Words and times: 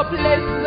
your 0.00 0.08
place. 0.08 0.59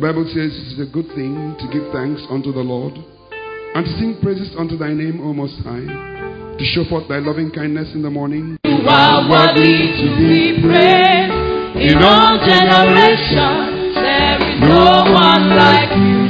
Bible 0.00 0.24
says 0.32 0.48
it 0.56 0.72
is 0.72 0.80
a 0.80 0.90
good 0.90 1.06
thing 1.08 1.54
to 1.60 1.66
give 1.68 1.92
thanks 1.92 2.22
unto 2.30 2.52
the 2.52 2.64
Lord 2.64 2.94
and 3.74 3.84
to 3.84 3.92
sing 4.00 4.16
praises 4.22 4.48
unto 4.56 4.78
thy 4.78 4.94
name, 4.94 5.20
O 5.20 5.34
Most 5.34 5.60
High, 5.60 5.84
to 6.56 6.64
show 6.72 6.88
forth 6.88 7.06
thy 7.06 7.18
loving 7.18 7.50
kindness 7.50 7.92
in 7.92 8.00
the 8.00 8.08
morning. 8.08 8.56
You 8.64 8.80
are 8.88 9.28
worthy 9.28 9.92
to 9.92 10.06
be 10.16 10.56
praised 10.64 11.84
in 11.84 11.98
all 12.00 12.40
generations. 12.40 13.94
There 14.00 14.40
is 14.40 14.60
no 14.60 15.12
one 15.12 15.50
like 15.54 15.92
you. 15.94 16.29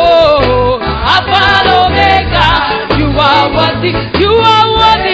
Oh, 0.00 0.78
Alpha 0.80 1.40
and 1.58 1.68
Omega, 1.82 2.48
you 2.98 3.08
are 3.18 3.46
worthy, 3.56 3.92
you 4.22 4.30
are 4.30 4.66
worthy. 4.78 5.07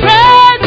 praise. 0.00 0.59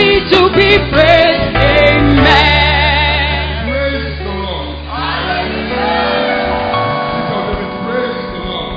worthy 0.00 0.20
to 0.30 0.40
be 0.56 0.76
praised. 0.90 1.56
Amen. 1.56 2.58
Praise 3.68 4.18
the 4.18 4.32
Lord. 4.32 4.68
Praise 7.84 8.20
the 8.32 8.34
Lord. 8.34 8.34
Praise 8.34 8.34
the 8.34 8.40
Lord. 8.40 8.70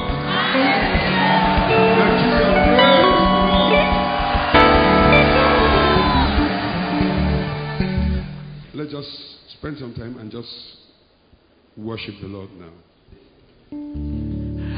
Let's 8.75 8.91
just 8.91 9.11
spend 9.57 9.77
some 9.77 9.93
time 9.93 10.17
and 10.19 10.31
just 10.31 10.77
worship 11.77 12.15
the 12.21 12.27
Lord 12.27 12.49
now. 12.51 14.32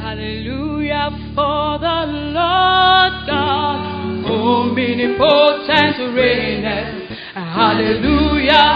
Hallelujah 0.05 1.09
for 1.33 1.79
the 1.79 1.99
Lord 2.37 3.13
God, 3.25 4.21
omnipotent 4.29 5.97
reigneth. 6.13 7.09
Hallelujah, 7.33 8.69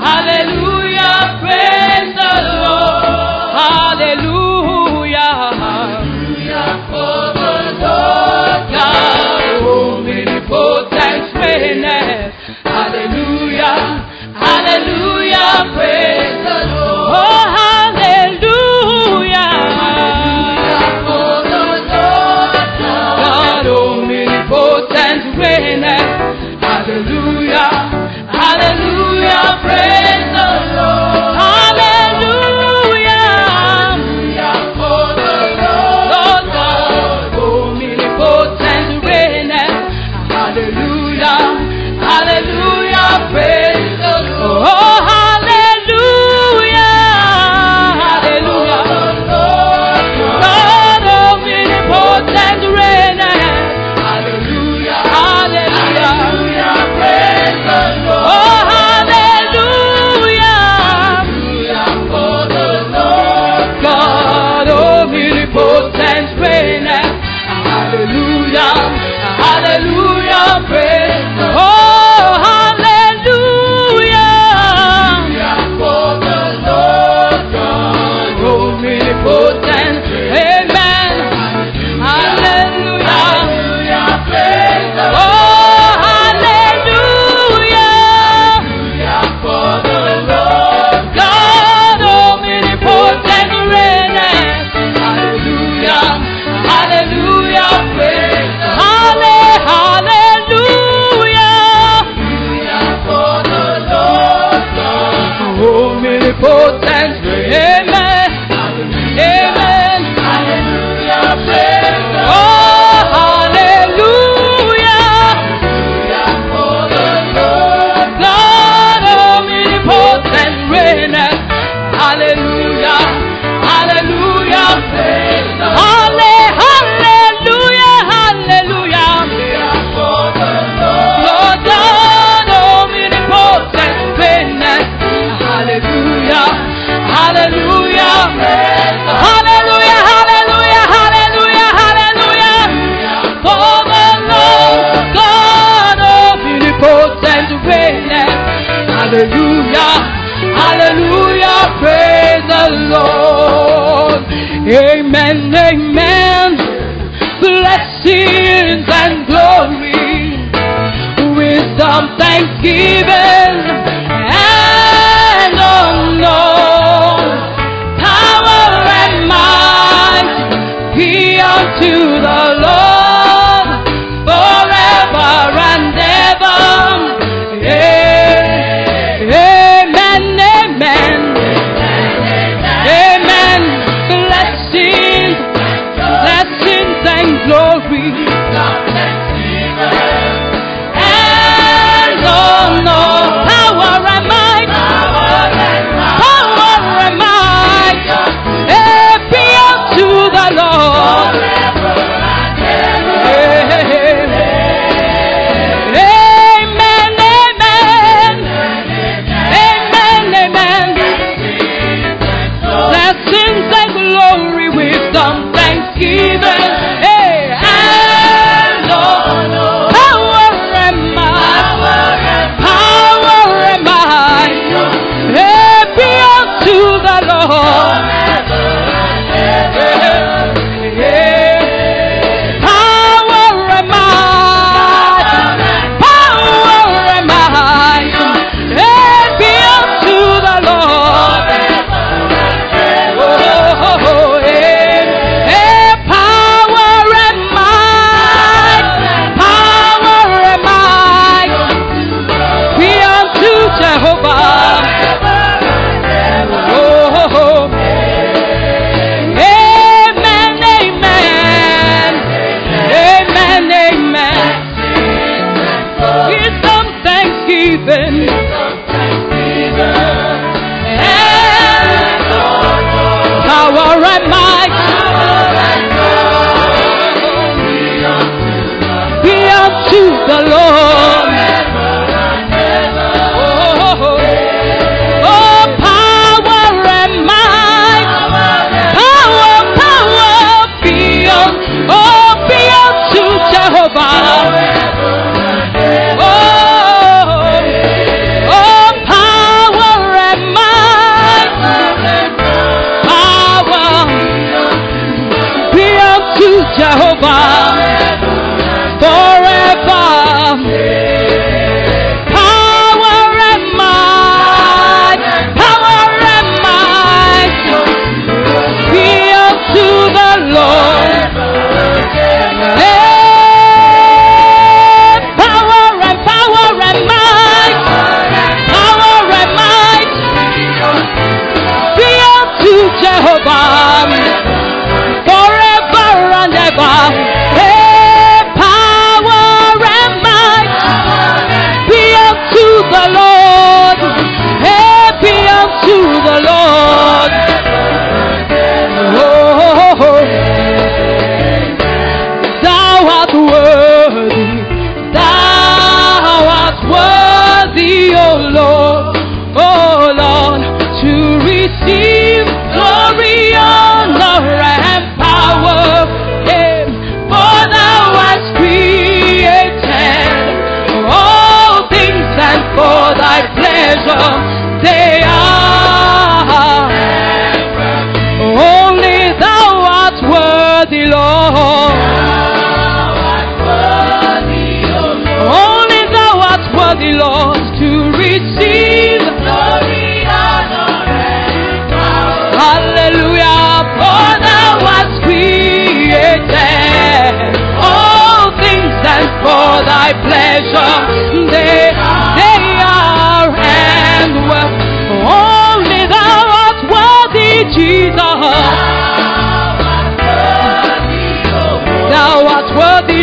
hallelujah, 0.00 1.36
praise 1.44 2.16
the 2.16 2.32
Lord. 2.64 3.52
Hallelujah, 3.60 5.36
hallelujah 5.60 6.88
for 6.88 7.20
the 7.36 7.54
Lord 7.84 8.64
God, 8.72 9.68
omnipotent 9.68 11.28
reigneth. 11.44 12.03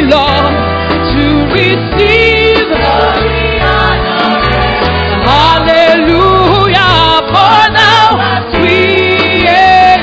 Lord, 0.01 0.53
to 1.11 1.25
receive 1.53 2.67
Hallelujah, 5.27 6.95
for 7.31 7.63
hast 7.75 8.55
created 8.55 9.99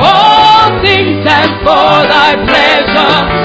all 0.00 0.68
things 0.82 1.26
and 1.26 1.52
for 1.64 2.06
thy 2.10 2.34
pleasure 2.46 3.41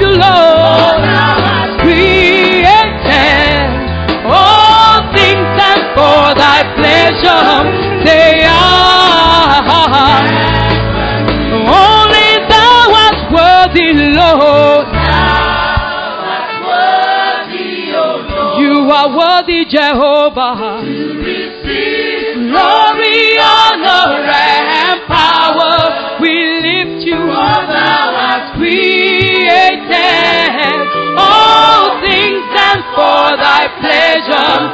you, 0.00 0.10
Lord. 0.24 0.98
Created 1.80 3.68
all 4.26 5.02
things 5.14 5.52
and 5.68 5.82
for 5.94 6.34
thy 6.34 6.60
pleasure 6.76 7.48
they 8.04 8.44
are. 8.44 8.68
Only 11.68 12.30
thou 12.48 12.80
art 13.04 13.20
worthy, 13.32 13.88
Lord. 14.18 14.86
You 18.60 18.90
are 18.90 19.08
worthy, 19.16 19.64
Jehovah. 19.66 20.82
Thy 33.98 34.67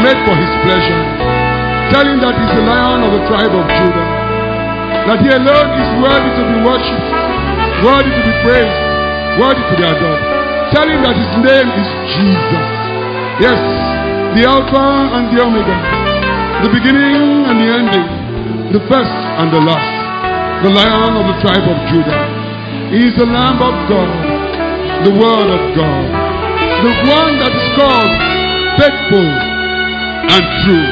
made 0.00 0.20
for 0.24 0.34
his 0.36 0.52
pleasure. 0.64 1.02
Tell 1.92 2.06
him 2.06 2.22
that 2.22 2.34
he's 2.38 2.52
the 2.56 2.64
lion 2.64 3.02
of 3.04 3.10
the 3.12 3.22
tribe 3.28 3.52
of 3.52 3.64
Judah. 3.66 4.06
That 5.10 5.18
he 5.20 5.28
alone 5.32 5.70
is 5.80 5.90
worthy 6.00 6.30
to 6.38 6.42
be 6.46 6.56
worshipped, 6.62 7.10
worthy 7.82 8.12
to 8.14 8.22
be 8.22 8.34
praised, 8.46 8.80
worthy 9.40 9.62
to 9.64 9.74
be 9.74 9.84
adored. 9.84 10.22
Tell 10.70 10.86
him 10.86 11.00
that 11.02 11.16
his 11.18 11.32
name 11.42 11.68
is 11.74 11.88
Jesus. 12.14 12.66
Yes, 13.42 13.60
the 14.38 14.46
Alpha 14.46 14.86
and 15.18 15.34
the 15.34 15.42
Omega, 15.42 15.76
the 16.62 16.70
beginning 16.70 17.48
and 17.50 17.56
the 17.58 17.68
ending, 17.68 18.06
the 18.70 18.82
first 18.86 19.16
and 19.40 19.50
the 19.50 19.58
last, 19.58 19.90
the 20.62 20.70
lion 20.70 21.18
of 21.18 21.24
the 21.26 21.36
tribe 21.42 21.66
of 21.66 21.78
Judah. 21.90 22.22
He 22.94 23.10
is 23.10 23.14
the 23.18 23.26
Lamb 23.26 23.58
of 23.58 23.74
God, 23.90 24.10
the 25.02 25.14
Word 25.16 25.48
of 25.50 25.62
God, 25.74 26.04
the 26.86 26.94
one 27.10 27.32
that 27.42 27.50
is 27.50 27.66
called 27.74 28.14
faithful 28.78 29.49
and 30.28 30.44
true. 30.64 30.88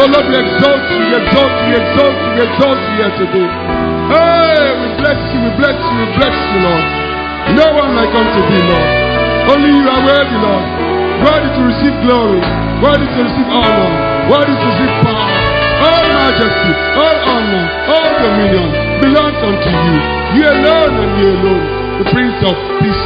Oh 0.00 0.06
Lord, 0.08 0.26
we 0.30 0.36
exalt 0.38 0.82
you, 0.88 0.98
we 1.02 1.12
exalt 1.18 1.52
you, 1.60 1.66
we 1.68 1.76
exalt 1.76 2.16
you, 2.16 2.30
we 2.32 2.40
exalt 2.46 2.78
you 2.80 2.92
here 2.96 3.14
today. 3.20 3.48
Hey, 4.10 4.64
we 4.80 4.86
bless 4.96 5.20
you, 5.34 5.38
we 5.44 5.50
bless 5.60 5.76
you, 5.76 5.94
we 5.98 6.06
bless 6.16 6.36
you, 6.54 6.58
Lord. 6.64 6.84
No 7.58 7.66
one 7.74 7.92
like 7.98 8.12
unto 8.14 8.40
thee, 8.48 8.64
Lord. 8.64 8.90
Only 9.50 9.70
you 9.74 9.86
are 9.90 10.02
worthy, 10.06 10.38
Lord. 10.38 10.66
Worthy 11.20 11.50
to 11.52 11.62
receive 11.68 11.96
glory, 12.00 12.40
worthy 12.80 13.04
to 13.04 13.20
receive 13.28 13.48
honor, 13.52 13.90
worthy 14.32 14.56
to 14.56 14.66
receive 14.72 14.94
power, 15.04 15.36
all 15.84 16.04
majesty, 16.16 16.72
all 16.96 17.18
honor, 17.28 17.64
all 17.92 18.10
dominion 18.24 18.68
belongs 19.04 19.36
unto 19.44 19.68
you. 19.68 19.96
You 20.32 20.44
alone 20.48 20.94
and 20.96 21.12
you 21.20 21.28
alone, 21.36 21.64
the 22.00 22.06
Prince 22.08 22.40
of 22.40 22.56
Peace, 22.80 23.04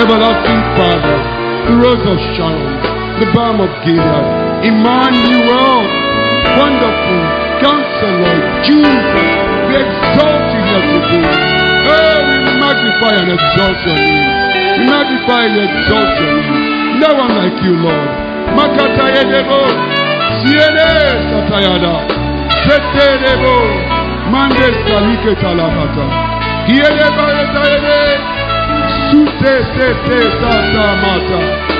everlasting 0.00 0.60
Father, 0.80 1.16
the 1.68 1.74
Rose 1.76 2.04
of 2.08 2.18
Sharon. 2.32 2.89
the 3.20 3.28
balm 3.36 3.60
of 3.60 3.68
Gilead. 3.84 4.26
Emmanuel, 4.64 5.84
wonderful 6.56 7.20
counselor, 7.60 8.36
Jesus, 8.64 9.28
we 9.68 9.76
exalt 9.76 10.44
you 10.56 10.60
here 10.64 10.84
today. 10.88 11.28
Oh, 11.84 12.16
we 12.24 12.36
magnify 12.56 13.12
and 13.20 13.28
exalt 13.36 13.76
your 13.84 13.98
name. 14.00 14.24
We 14.80 14.84
magnify 14.88 15.42
and 15.52 15.56
exalt 15.68 16.12
your 16.16 16.32
name. 16.32 17.00
No 17.04 17.10
one 17.20 17.32
like 17.36 17.60
you, 17.60 17.76
Lord. 17.76 18.08
Makata 18.56 19.12
Edebo, 19.12 19.68
Siene 20.40 20.88
Satayada, 21.28 21.94
Sete 22.64 23.04
Edebo, 23.20 23.52
Mande 24.32 24.68
Salike 24.88 25.36
Talabata, 25.44 26.08
Kiedeba 26.64 27.26
Etaede, 27.44 28.00
Sute 29.12 29.54
Sete 29.76 30.18
Sata 30.40 30.86
Mata. 31.04 31.79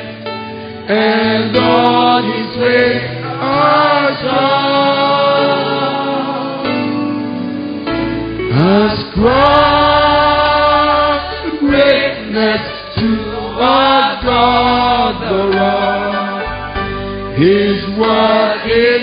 and 0.91 1.55
on 1.55 2.23
his 2.25 2.57
ways 2.61 3.01
I 3.23 4.13
sound. 4.23 4.51
Ascribe 8.91 9.71
greatness 11.59 12.63
to 12.99 13.09
our 13.61 14.11
God 14.21 15.11
the 15.23 15.41
Lord. 15.57 16.45
His 17.39 17.77
word 17.97 18.59
is 18.67 19.00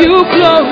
you 0.00 0.24
glory. 0.32 0.65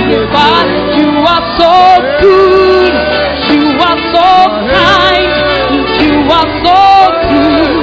We. 0.00 0.68
You 0.96 1.10
are 1.20 1.46
so 1.60 1.72
good. 2.22 2.92
You 3.52 3.64
are 3.76 4.00
so 4.14 4.28
kind. 4.72 5.32
You 6.00 6.16
are 6.32 6.50
so 6.64 6.80
good. 7.28 7.76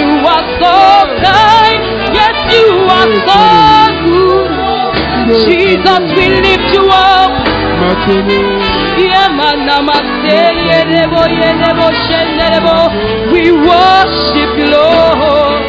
You 0.00 0.12
are 0.32 0.46
so 0.62 0.76
kind. 1.20 1.80
Yes, 2.16 2.36
you 2.56 2.68
are 2.96 3.10
so 3.28 3.40
good. 4.06 4.48
Jesus, 5.44 6.04
we 6.16 6.26
lift 6.40 6.68
you 6.72 6.84
up. 6.88 7.32
We 13.32 13.44
worship 13.52 14.50
you, 14.56 14.66
Lord. 14.72 15.64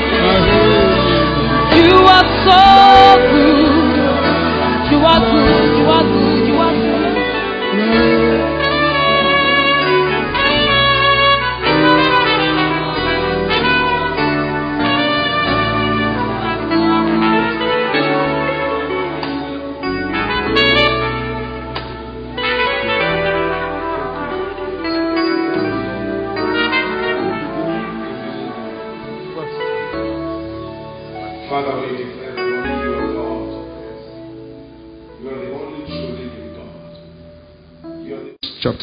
You 1.76 1.92
are 2.16 2.30
so 2.48 2.62
good. 3.32 3.47
You 4.98 5.04
are 5.06 5.20
good. 5.20 5.87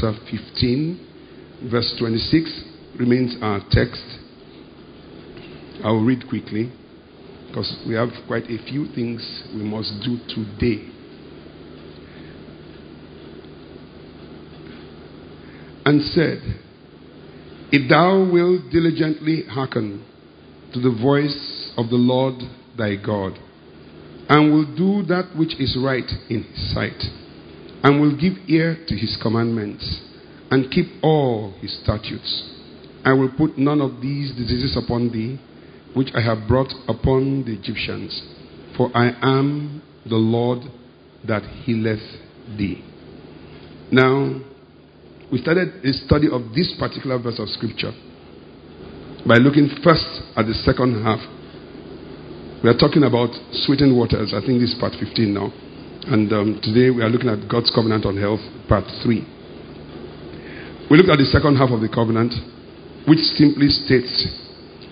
Chapter 0.04 0.20
15, 0.30 1.70
verse 1.70 1.94
26 1.98 2.64
remains 2.98 3.36
our 3.40 3.60
text. 3.70 4.04
I 5.82 5.90
will 5.92 6.04
read 6.04 6.28
quickly 6.28 6.70
because 7.46 7.74
we 7.88 7.94
have 7.94 8.10
quite 8.26 8.44
a 8.44 8.58
few 8.68 8.86
things 8.94 9.44
we 9.54 9.62
must 9.62 9.94
do 10.04 10.18
today. 10.28 10.90
And 15.86 16.02
said, 16.02 16.42
If 17.72 17.88
thou 17.88 18.30
wilt 18.30 18.70
diligently 18.70 19.44
hearken 19.48 20.04
to 20.74 20.80
the 20.80 20.94
voice 21.00 21.72
of 21.78 21.88
the 21.88 21.96
Lord 21.96 22.34
thy 22.76 22.96
God, 22.96 23.38
and 24.28 24.52
will 24.52 24.76
do 24.76 25.06
that 25.08 25.34
which 25.34 25.58
is 25.58 25.78
right 25.82 26.10
in 26.28 26.42
his 26.42 26.74
sight, 26.74 27.23
and 27.84 28.00
will 28.00 28.16
give 28.16 28.32
ear 28.48 28.78
to 28.88 28.96
his 28.96 29.16
commandments, 29.22 30.00
and 30.50 30.70
keep 30.70 30.86
all 31.02 31.52
his 31.60 31.78
statutes. 31.82 32.50
I 33.04 33.12
will 33.12 33.30
put 33.36 33.58
none 33.58 33.82
of 33.82 34.00
these 34.00 34.32
diseases 34.34 34.76
upon 34.82 35.12
thee, 35.12 35.38
which 35.94 36.08
I 36.14 36.22
have 36.22 36.48
brought 36.48 36.72
upon 36.88 37.44
the 37.44 37.52
Egyptians, 37.52 38.22
for 38.76 38.90
I 38.96 39.10
am 39.20 39.82
the 40.06 40.16
Lord 40.16 40.60
that 41.28 41.42
healeth 41.64 42.00
thee. 42.56 42.82
Now, 43.92 44.40
we 45.30 45.38
started 45.38 45.84
a 45.84 45.92
study 45.92 46.28
of 46.32 46.54
this 46.54 46.74
particular 46.78 47.18
verse 47.18 47.38
of 47.38 47.48
scripture 47.50 47.92
by 49.28 49.36
looking 49.36 49.68
first 49.84 50.08
at 50.36 50.46
the 50.46 50.54
second 50.64 51.04
half. 51.04 51.20
We 52.64 52.70
are 52.70 52.78
talking 52.78 53.04
about 53.04 53.28
sweetened 53.52 53.94
waters. 53.96 54.32
I 54.34 54.40
think 54.40 54.60
this 54.60 54.72
is 54.72 54.76
part 54.80 54.94
15 54.98 55.34
now. 55.34 55.52
And 56.04 56.30
um, 56.34 56.60
today 56.60 56.90
we 56.92 57.00
are 57.00 57.08
looking 57.08 57.32
at 57.32 57.48
God's 57.48 57.72
covenant 57.72 58.04
on 58.04 58.20
health, 58.20 58.44
part 58.68 58.84
3. 59.02 59.24
We 60.92 61.00
looked 61.00 61.08
at 61.08 61.16
the 61.16 61.24
second 61.32 61.56
half 61.56 61.72
of 61.72 61.80
the 61.80 61.88
covenant, 61.88 62.36
which 63.08 63.24
simply 63.40 63.72
states 63.72 64.12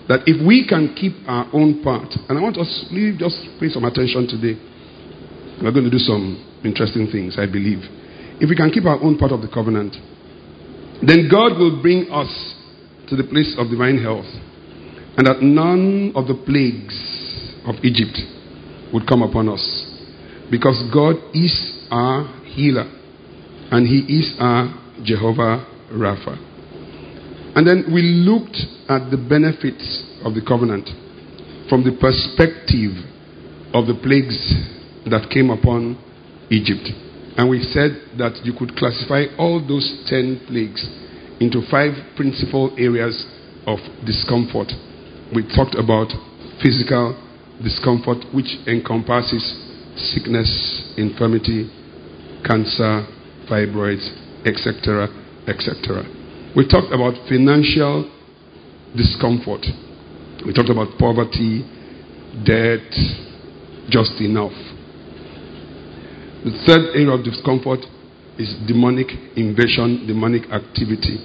that 0.09 0.25
if 0.25 0.41
we 0.41 0.65
can 0.65 0.97
keep 0.97 1.13
our 1.29 1.45
own 1.53 1.85
part, 1.85 2.09
and 2.25 2.33
I 2.33 2.41
want 2.41 2.57
us 2.57 2.89
really 2.89 3.13
just 3.13 3.37
pay 3.61 3.69
some 3.69 3.85
attention 3.85 4.25
today. 4.25 4.57
We're 5.61 5.69
going 5.69 5.85
to 5.85 5.93
do 5.93 6.01
some 6.01 6.41
interesting 6.65 7.05
things, 7.13 7.37
I 7.37 7.45
believe. 7.45 7.85
If 8.41 8.49
we 8.49 8.57
can 8.57 8.73
keep 8.73 8.89
our 8.89 8.97
own 8.97 9.21
part 9.21 9.31
of 9.31 9.45
the 9.45 9.53
covenant, 9.53 9.93
then 11.05 11.29
God 11.29 11.61
will 11.61 11.77
bring 11.77 12.09
us 12.09 12.33
to 13.13 13.15
the 13.15 13.23
place 13.29 13.53
of 13.61 13.69
divine 13.69 14.01
health, 14.01 14.25
and 15.13 15.29
that 15.29 15.45
none 15.45 16.09
of 16.17 16.25
the 16.25 16.41
plagues 16.41 16.97
of 17.69 17.77
Egypt 17.85 18.17
would 18.89 19.05
come 19.05 19.21
upon 19.21 19.45
us. 19.45 19.61
Because 20.53 20.85
God 20.93 21.15
is 21.33 21.49
our 21.89 22.29
healer, 22.45 22.85
and 23.73 23.87
He 23.89 24.05
is 24.05 24.37
our 24.37 24.69
Jehovah 25.01 25.65
Rapha. 25.89 26.37
And 27.57 27.65
then 27.65 27.89
we 27.89 28.03
looked 28.21 28.61
at 28.85 29.09
the 29.09 29.17
benefits 29.17 29.81
of 30.21 30.37
the 30.37 30.45
covenant 30.45 30.85
from 31.65 31.81
the 31.81 31.97
perspective 31.97 32.93
of 33.73 33.89
the 33.89 33.97
plagues 33.97 34.37
that 35.09 35.25
came 35.33 35.49
upon 35.49 35.97
Egypt. 36.53 36.85
And 37.33 37.49
we 37.49 37.65
said 37.73 38.21
that 38.21 38.37
you 38.45 38.53
could 38.53 38.77
classify 38.77 39.33
all 39.41 39.57
those 39.57 40.05
10 40.05 40.45
plagues 40.45 40.85
into 41.41 41.65
five 41.65 41.97
principal 42.13 42.69
areas 42.77 43.25
of 43.65 43.81
discomfort. 44.05 44.69
We 45.33 45.49
talked 45.49 45.73
about 45.73 46.13
physical 46.61 47.17
discomfort, 47.57 48.21
which 48.29 48.53
encompasses 48.69 49.72
sickness, 49.95 50.49
infirmity, 50.97 51.69
cancer, 52.45 53.05
fibroids, 53.49 54.03
etc., 54.45 55.07
etc. 55.47 56.03
We 56.55 56.67
talked 56.67 56.93
about 56.93 57.13
financial 57.27 58.09
discomfort. 58.95 59.65
We 60.45 60.53
talked 60.53 60.69
about 60.69 60.97
poverty, 60.99 61.65
debt, 62.45 62.89
just 63.89 64.19
enough. 64.21 64.53
The 66.43 66.51
third 66.67 66.95
area 66.95 67.11
of 67.11 67.23
discomfort 67.23 67.79
is 68.37 68.53
demonic 68.67 69.07
invasion, 69.37 70.05
demonic 70.07 70.49
activity. 70.51 71.17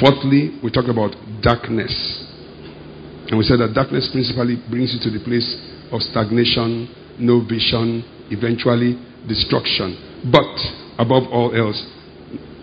Fourthly, 0.00 0.58
we 0.62 0.70
talked 0.70 0.88
about 0.90 1.14
darkness. 1.40 1.94
And 3.28 3.38
we 3.38 3.44
said 3.44 3.60
that 3.60 3.72
darkness 3.74 4.08
principally 4.12 4.56
brings 4.68 4.92
you 4.92 5.00
to 5.04 5.10
the 5.10 5.22
place 5.24 5.48
of 5.90 6.02
stagnation, 6.02 6.88
no 7.18 7.40
vision, 7.44 8.02
eventually 8.30 8.98
destruction. 9.26 9.96
But 10.32 10.48
above 10.98 11.28
all 11.30 11.54
else, 11.54 11.78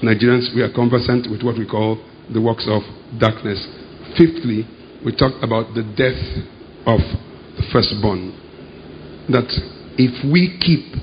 Nigerians, 0.03 0.53
we 0.55 0.61
are 0.61 0.71
conversant 0.73 1.29
with 1.31 1.41
what 1.43 1.57
we 1.57 1.65
call 1.65 1.97
the 2.33 2.41
works 2.41 2.67
of 2.67 2.81
darkness. 3.19 3.61
Fifthly, 4.17 4.67
we 5.05 5.15
talked 5.15 5.43
about 5.43 5.73
the 5.73 5.83
death 5.95 6.19
of 6.85 6.99
the 6.99 7.63
firstborn. 7.71 8.33
That 9.29 9.47
if 9.97 10.13
we 10.31 10.57
keep 10.59 10.93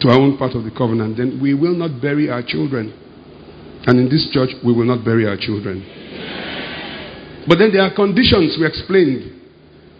to 0.00 0.08
our 0.08 0.18
own 0.18 0.36
part 0.38 0.54
of 0.54 0.64
the 0.64 0.70
covenant, 0.70 1.16
then 1.16 1.38
we 1.42 1.54
will 1.54 1.74
not 1.74 2.00
bury 2.00 2.30
our 2.30 2.42
children. 2.42 2.92
And 3.86 3.98
in 3.98 4.08
this 4.08 4.28
church, 4.32 4.50
we 4.64 4.72
will 4.72 4.86
not 4.86 5.04
bury 5.04 5.26
our 5.26 5.36
children. 5.36 5.82
But 7.48 7.58
then 7.58 7.72
there 7.72 7.82
are 7.82 7.94
conditions 7.94 8.56
we 8.58 8.66
explained 8.66 9.42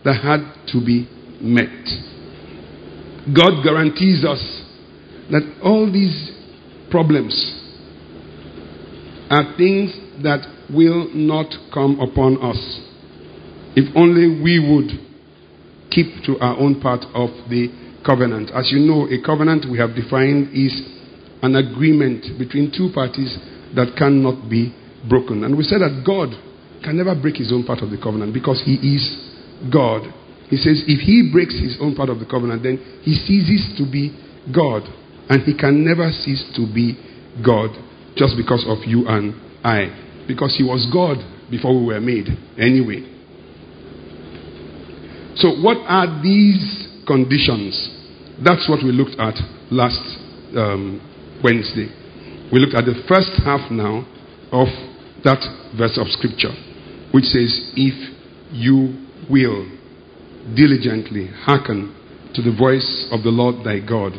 that 0.05 0.22
had 0.22 0.42
to 0.72 0.78
be 0.85 1.09
met. 1.40 2.12
God 3.30 3.62
guarantees 3.62 4.24
us 4.24 4.42
that 5.30 5.42
all 5.62 5.90
these 5.90 6.30
problems 6.90 7.32
are 9.30 9.54
things 9.56 9.94
that 10.22 10.44
will 10.68 11.08
not 11.14 11.48
come 11.72 12.00
upon 12.00 12.37
us 12.42 12.58
if 13.74 13.88
only 13.96 14.42
we 14.42 14.58
would 14.58 14.90
keep 15.90 16.24
to 16.24 16.38
our 16.40 16.58
own 16.58 16.80
part 16.80 17.04
of 17.14 17.30
the 17.48 17.68
covenant. 18.04 18.50
As 18.50 18.72
you 18.72 18.80
know, 18.80 19.06
a 19.08 19.22
covenant 19.24 19.66
we 19.70 19.78
have 19.78 19.94
defined 19.94 20.50
is 20.52 20.74
an 21.42 21.56
agreement 21.56 22.38
between 22.38 22.72
two 22.74 22.90
parties 22.92 23.37
that 23.74 23.94
cannot 23.96 24.50
be 24.50 24.74
broken. 25.08 25.44
And 25.44 25.56
we 25.56 25.64
said 25.64 25.80
that 25.80 26.02
God 26.04 26.30
can 26.82 26.96
never 26.96 27.14
break 27.14 27.37
his 27.37 27.52
own 27.52 27.64
part 27.64 27.80
of 27.80 27.90
the 27.90 27.98
covenant 27.98 28.35
because 28.35 28.62
he 28.64 28.74
is 28.74 29.04
God. 29.72 30.02
He 30.53 30.59
says 30.61 30.85
if 30.85 31.01
he 31.01 31.33
breaks 31.33 31.57
his 31.57 31.81
own 31.81 31.97
part 31.97 32.11
of 32.11 32.21
the 32.21 32.27
covenant, 32.29 32.62
then 32.62 32.77
he 33.01 33.17
ceases 33.17 33.73
to 33.81 33.88
be 33.88 34.12
God. 34.53 34.85
And 35.33 35.41
he 35.49 35.57
can 35.57 35.81
never 35.81 36.12
cease 36.12 36.45
to 36.61 36.69
be 36.69 36.93
God 37.41 37.73
just 38.21 38.37
because 38.37 38.61
of 38.69 38.85
you 38.85 39.09
and 39.09 39.33
I. 39.65 39.88
Because 40.29 40.53
he 40.53 40.62
was 40.62 40.85
God 40.93 41.17
before 41.51 41.73
we 41.73 41.87
were 41.87 42.05
made 42.05 42.29
anyway. 42.61 43.01
So, 45.41 45.57
what 45.57 45.81
are 45.88 46.21
these 46.21 46.61
conditions? 47.07 47.73
That's 48.45 48.69
what 48.69 48.85
we 48.85 48.93
looked 48.93 49.17
at 49.17 49.41
last 49.73 50.05
um, 50.53 51.01
Wednesday. 51.43 51.88
We 52.53 52.61
looked 52.61 52.77
at 52.77 52.85
the 52.85 53.01
first 53.09 53.41
half 53.41 53.73
now 53.73 54.05
of 54.53 54.69
that 55.25 55.41
verse 55.79 55.97
of 55.97 56.12
scripture, 56.12 56.53
which 57.09 57.25
says, 57.33 57.73
If 57.73 57.97
you 58.53 59.01
will 59.31 59.81
diligently 60.55 61.28
hearken 61.46 61.94
to 62.35 62.42
the 62.42 62.55
voice 62.57 63.07
of 63.11 63.22
the 63.22 63.31
Lord 63.31 63.64
thy 63.64 63.81
God, 63.81 64.12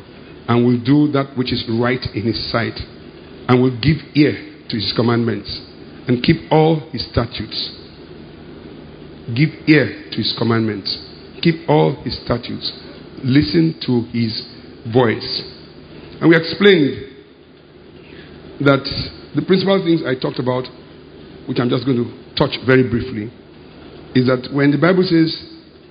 and 0.47 0.65
will 0.65 0.79
do 0.83 1.11
that 1.13 1.37
which 1.37 1.51
is 1.51 1.63
right 1.79 2.03
in 2.13 2.23
his 2.23 2.51
sight, 2.51 2.79
and 3.47 3.61
will 3.61 3.75
give 3.79 3.97
ear 4.15 4.33
to 4.69 4.75
his 4.75 4.93
commandments, 4.95 5.49
and 6.07 6.23
keep 6.23 6.51
all 6.51 6.79
his 6.91 7.05
statutes. 7.11 7.71
Give 9.35 9.49
ear 9.67 10.11
to 10.11 10.17
his 10.17 10.35
commandments, 10.37 10.91
keep 11.41 11.67
all 11.69 11.95
his 12.03 12.19
statutes, 12.23 12.71
listen 13.23 13.79
to 13.87 14.03
his 14.11 14.43
voice. 14.91 15.41
And 16.19 16.29
we 16.29 16.35
explained 16.35 17.07
that 18.67 18.83
the 19.35 19.41
principal 19.41 19.79
things 19.83 20.03
I 20.05 20.19
talked 20.19 20.39
about, 20.39 20.67
which 21.47 21.59
I'm 21.59 21.69
just 21.69 21.85
going 21.85 22.03
to 22.03 22.07
touch 22.35 22.55
very 22.67 22.83
briefly, 22.83 23.31
is 24.13 24.27
that 24.27 24.51
when 24.53 24.71
the 24.71 24.77
Bible 24.77 25.03
says, 25.03 25.31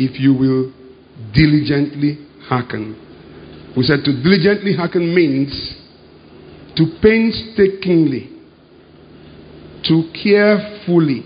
if 0.05 0.21
you 0.21 0.33
will 0.35 0.73
diligently 1.35 2.19
hearken, 2.49 2.97
we 3.77 3.83
said 3.85 4.05
to 4.05 4.13
diligently 4.23 4.75
hearken 4.75 5.15
means 5.15 5.53
to 6.77 6.99
painstakingly, 7.03 8.31
to 9.85 10.11
carefully, 10.13 11.23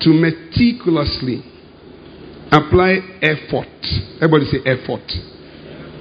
to 0.00 0.10
meticulously 0.10 1.42
apply 2.52 2.98
effort. 3.22 3.68
Everybody 4.20 4.44
say 4.46 4.58
effort. 4.66 5.06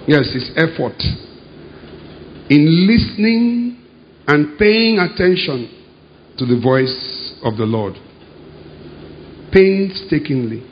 Yes, 0.07 0.27
it's 0.35 0.51
effort. 0.55 0.99
In 2.49 2.87
listening 2.87 3.77
and 4.27 4.57
paying 4.59 4.99
attention 4.99 5.69
to 6.37 6.45
the 6.45 6.59
voice 6.59 7.33
of 7.43 7.57
the 7.57 7.63
Lord. 7.63 7.93
Painstakingly, 9.51 10.63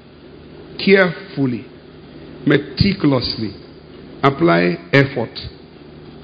carefully, 0.85 1.65
meticulously 2.45 3.55
apply 4.23 4.77
effort 4.93 5.37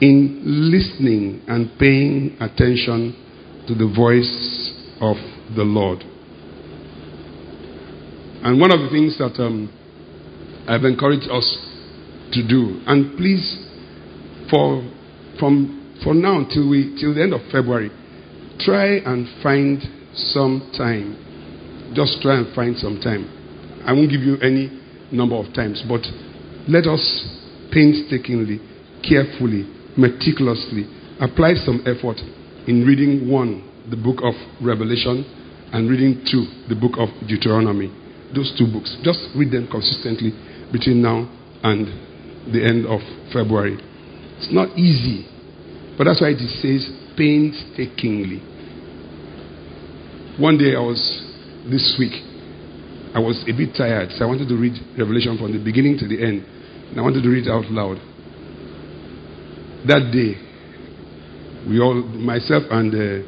in 0.02 0.42
listening 0.72 1.42
and 1.48 1.72
paying 1.80 2.38
attention 2.40 3.16
to 3.68 3.74
the 3.74 3.88
voice 3.88 4.74
of 5.02 5.18
the 5.56 5.64
Lord. 5.64 6.04
And 8.44 8.62
one 8.62 8.72
of 8.72 8.80
the 8.80 8.90
things 8.90 9.18
that 9.18 9.42
um, 9.42 9.74
I've 10.68 10.84
encouraged 10.84 11.30
us 11.30 11.58
to 12.34 12.48
do, 12.48 12.82
and 12.86 13.18
please, 13.18 13.66
for 14.50 14.84
from 15.40 16.00
for 16.04 16.14
now 16.14 16.46
till 16.54 16.70
we 16.70 16.96
till 17.00 17.16
the 17.16 17.24
end 17.24 17.34
of 17.34 17.42
February, 17.52 17.90
try 18.60 18.98
and 18.98 19.28
find 19.42 19.82
some 20.14 20.72
time. 20.78 21.24
Just 21.96 22.22
try 22.22 22.38
and 22.38 22.54
find 22.54 22.78
some 22.78 23.02
time. 23.02 23.37
I 23.88 23.94
won't 23.94 24.12
give 24.12 24.22
you 24.22 24.36
any 24.44 24.68
number 25.12 25.36
of 25.36 25.54
times, 25.56 25.82
but 25.88 26.04
let 26.68 26.86
us 26.86 27.02
painstakingly, 27.72 28.60
carefully, 29.02 29.64
meticulously 29.96 30.86
apply 31.20 31.56
some 31.64 31.82
effort 31.88 32.20
in 32.68 32.84
reading 32.86 33.32
one, 33.32 33.64
the 33.90 33.96
book 33.96 34.20
of 34.22 34.36
Revelation, 34.62 35.24
and 35.72 35.90
reading 35.90 36.20
two, 36.30 36.46
the 36.68 36.76
book 36.76 37.00
of 37.00 37.10
Deuteronomy. 37.28 37.88
Those 38.36 38.54
two 38.60 38.68
books. 38.68 38.92
Just 39.04 39.24
read 39.36 39.52
them 39.52 39.68
consistently 39.72 40.36
between 40.72 41.02
now 41.02 41.32
and 41.64 41.88
the 42.52 42.60
end 42.60 42.86
of 42.86 43.00
February. 43.32 43.80
It's 44.38 44.52
not 44.52 44.78
easy, 44.78 45.26
but 45.98 46.06
that's 46.06 46.20
why 46.20 46.36
it 46.36 46.44
says 46.60 46.92
painstakingly. 47.16 48.44
One 50.38 50.60
day 50.60 50.76
I 50.76 50.84
was, 50.84 51.00
this 51.72 51.96
week, 51.98 52.27
I 53.16 53.20
was 53.20 53.44
a 53.48 53.54
bit 53.54 53.76
tired, 53.76 54.10
so 54.18 54.26
I 54.26 54.28
wanted 54.28 54.48
to 54.50 54.56
read 54.56 54.74
Revelation 54.98 55.38
from 55.38 55.52
the 55.54 55.64
beginning 55.64 55.98
to 56.00 56.08
the 56.08 56.22
end. 56.22 56.44
And 56.92 57.00
I 57.00 57.02
wanted 57.02 57.24
to 57.24 57.30
read 57.30 57.48
it 57.48 57.52
out 57.52 57.66
loud. 57.72 57.98
That 59.88 60.12
day, 60.12 60.36
we 61.68 61.80
all, 61.80 61.96
myself 61.96 62.64
and 62.72 62.92
uh, 62.94 63.24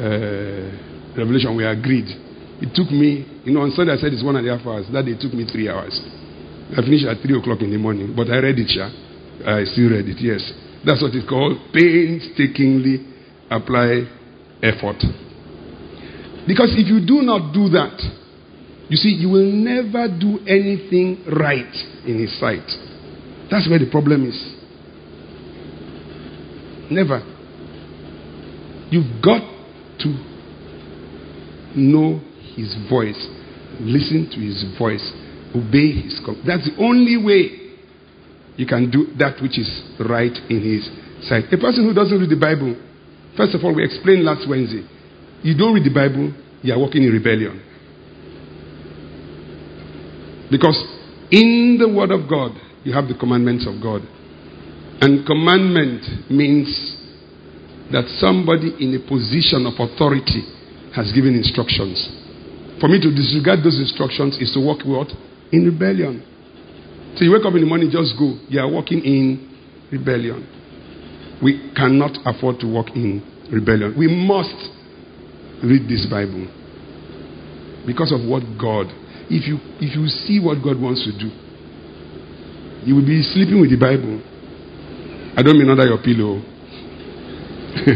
uh, 0.00 1.16
Revelation, 1.16 1.56
we 1.56 1.64
agreed. 1.64 2.08
It 2.60 2.76
took 2.76 2.92
me, 2.92 3.24
you 3.44 3.52
know, 3.52 3.62
on 3.62 3.72
Sunday 3.72 3.92
I 3.92 3.96
said 3.96 4.12
it's 4.12 4.24
one 4.24 4.36
and 4.36 4.46
a 4.46 4.56
half 4.56 4.66
hours. 4.66 4.86
That 4.92 5.04
day 5.04 5.12
it 5.16 5.20
took 5.20 5.32
me 5.32 5.48
three 5.48 5.68
hours. 5.68 5.96
I 6.76 6.84
finished 6.84 7.06
at 7.08 7.18
three 7.24 7.36
o'clock 7.36 7.60
in 7.62 7.72
the 7.72 7.78
morning, 7.78 8.12
but 8.14 8.28
I 8.28 8.38
read 8.38 8.58
it, 8.60 8.68
yeah. 8.68 8.92
I 9.48 9.64
still 9.64 9.90
read 9.90 10.06
it, 10.06 10.20
yes. 10.20 10.44
That's 10.84 11.02
what 11.02 11.12
it's 11.16 11.28
called 11.28 11.56
painstakingly 11.72 13.04
apply 13.50 14.06
effort. 14.62 15.00
Because 16.46 16.72
if 16.76 16.86
you 16.88 17.04
do 17.04 17.24
not 17.26 17.52
do 17.52 17.68
that, 17.74 17.96
you 18.90 18.96
see, 18.96 19.10
you 19.10 19.28
will 19.28 19.46
never 19.46 20.08
do 20.08 20.40
anything 20.48 21.22
right 21.30 21.72
in 22.04 22.18
His 22.18 22.38
sight. 22.40 22.66
That's 23.48 23.70
where 23.70 23.78
the 23.78 23.88
problem 23.88 24.26
is. 24.26 24.34
Never. 26.90 27.22
You've 28.90 29.22
got 29.22 29.46
to 30.00 30.08
know 31.78 32.18
His 32.58 32.74
voice, 32.90 33.28
listen 33.78 34.26
to 34.34 34.40
His 34.42 34.58
voice, 34.76 35.06
obey 35.54 36.02
His 36.02 36.18
command. 36.24 36.42
That's 36.44 36.66
the 36.66 36.82
only 36.82 37.14
way 37.16 37.78
you 38.56 38.66
can 38.66 38.90
do 38.90 39.06
that 39.18 39.40
which 39.40 39.56
is 39.56 39.70
right 40.00 40.34
in 40.50 40.66
His 40.66 40.82
sight. 41.28 41.44
A 41.52 41.58
person 41.62 41.86
who 41.86 41.94
doesn't 41.94 42.18
read 42.18 42.28
the 42.28 42.34
Bible, 42.34 42.74
first 43.36 43.54
of 43.54 43.62
all, 43.62 43.72
we 43.72 43.84
explained 43.84 44.24
last 44.24 44.48
Wednesday, 44.50 44.82
you 45.44 45.56
don't 45.56 45.74
read 45.74 45.86
the 45.86 45.94
Bible, 45.94 46.34
you 46.62 46.74
are 46.74 46.78
walking 46.78 47.04
in 47.04 47.12
rebellion. 47.12 47.69
Because 50.50 50.76
in 51.30 51.78
the 51.78 51.88
Word 51.88 52.10
of 52.10 52.28
God, 52.28 52.52
you 52.84 52.92
have 52.92 53.06
the 53.08 53.14
commandments 53.14 53.66
of 53.66 53.80
God. 53.82 54.02
And 55.00 55.24
commandment 55.26 56.30
means 56.30 56.68
that 57.92 58.06
somebody 58.18 58.74
in 58.78 58.94
a 58.94 59.02
position 59.08 59.66
of 59.66 59.78
authority 59.78 60.42
has 60.94 61.12
given 61.12 61.34
instructions. 61.34 61.96
For 62.80 62.88
me 62.88 63.00
to 63.00 63.10
disregard 63.14 63.60
those 63.62 63.78
instructions 63.78 64.38
is 64.40 64.52
to 64.54 64.60
walk 64.60 64.82
what? 64.84 65.08
In 65.52 65.66
rebellion. 65.66 66.24
So 67.16 67.24
you 67.24 67.32
wake 67.32 67.44
up 67.44 67.54
in 67.54 67.60
the 67.60 67.66
morning, 67.66 67.90
just 67.90 68.14
go. 68.18 68.38
You 68.48 68.60
are 68.60 68.70
walking 68.70 69.02
in 69.04 69.50
rebellion. 69.90 70.46
We 71.42 71.72
cannot 71.74 72.16
afford 72.24 72.60
to 72.60 72.66
walk 72.66 72.90
in 72.94 73.22
rebellion. 73.50 73.94
We 73.98 74.06
must 74.06 74.54
read 75.64 75.88
this 75.88 76.06
Bible 76.08 76.46
because 77.86 78.12
of 78.12 78.22
what 78.28 78.42
God. 78.60 78.86
If 79.30 79.46
you 79.46 79.62
if 79.78 79.94
you 79.94 80.10
see 80.26 80.42
what 80.42 80.58
God 80.58 80.82
wants 80.82 81.06
to 81.06 81.14
do, 81.14 81.30
you 82.82 82.98
will 82.98 83.06
be 83.06 83.22
sleeping 83.22 83.62
with 83.62 83.70
the 83.70 83.78
Bible. 83.78 84.18
I 85.38 85.46
don't 85.46 85.54
mean 85.54 85.70
under 85.70 85.86
your 85.86 86.02
pillow. 86.02 86.42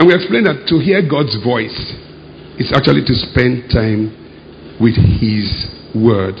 and 0.00 0.08
we 0.08 0.16
explained 0.16 0.48
that 0.48 0.64
to 0.72 0.80
hear 0.80 1.04
God's 1.04 1.36
voice 1.44 1.76
is 2.56 2.72
actually 2.72 3.04
to 3.04 3.14
spend 3.28 3.68
time 3.68 4.08
with 4.80 4.96
His 4.96 5.52
Word. 5.92 6.40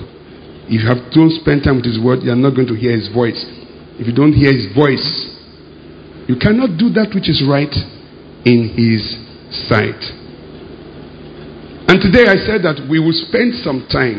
If 0.64 0.80
you 0.80 0.88
have, 0.88 1.12
don't 1.12 1.36
spend 1.44 1.68
time 1.68 1.76
with 1.76 1.84
His 1.84 2.00
Word, 2.00 2.24
you 2.24 2.32
are 2.32 2.40
not 2.40 2.56
going 2.56 2.72
to 2.72 2.78
hear 2.78 2.96
His 2.96 3.12
voice. 3.12 3.36
If 4.00 4.08
you 4.08 4.16
don't 4.16 4.32
hear 4.32 4.48
His 4.48 4.72
voice, 4.72 5.04
you 6.24 6.40
cannot 6.40 6.80
do 6.80 6.88
that 6.96 7.12
which 7.12 7.28
is 7.28 7.44
right 7.44 7.68
in 8.48 8.72
His 8.72 9.04
sight. 9.68 10.23
And 11.94 12.02
today 12.02 12.26
I 12.26 12.34
said 12.42 12.66
that 12.66 12.90
we 12.90 12.98
will 12.98 13.14
spend 13.14 13.54
some 13.62 13.86
time 13.86 14.18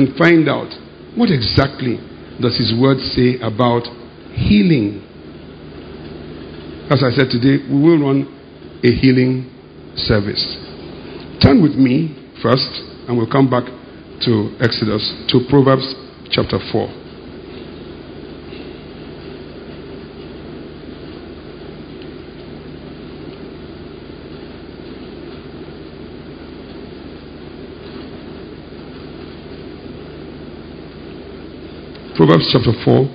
and 0.00 0.16
find 0.16 0.48
out 0.48 0.72
what 1.12 1.28
exactly 1.28 2.00
does 2.40 2.56
His 2.56 2.72
Word 2.72 2.96
say 3.12 3.36
about 3.44 3.84
healing. 4.32 5.04
As 6.88 7.04
I 7.04 7.12
said 7.12 7.28
today, 7.28 7.60
we 7.68 7.76
will 7.76 8.00
run 8.00 8.24
a 8.80 8.88
healing 8.96 9.44
service. 10.08 10.40
Turn 11.44 11.60
with 11.60 11.76
me 11.76 12.16
first, 12.40 12.72
and 13.04 13.12
we'll 13.12 13.28
come 13.28 13.52
back 13.52 13.68
to 14.24 14.56
Exodus, 14.64 15.04
to 15.28 15.44
Proverbs 15.52 15.84
chapter 16.32 16.56
4. 16.72 17.05
Proverbs 32.26 32.50
chapter 32.50 32.74
4. 32.84 33.06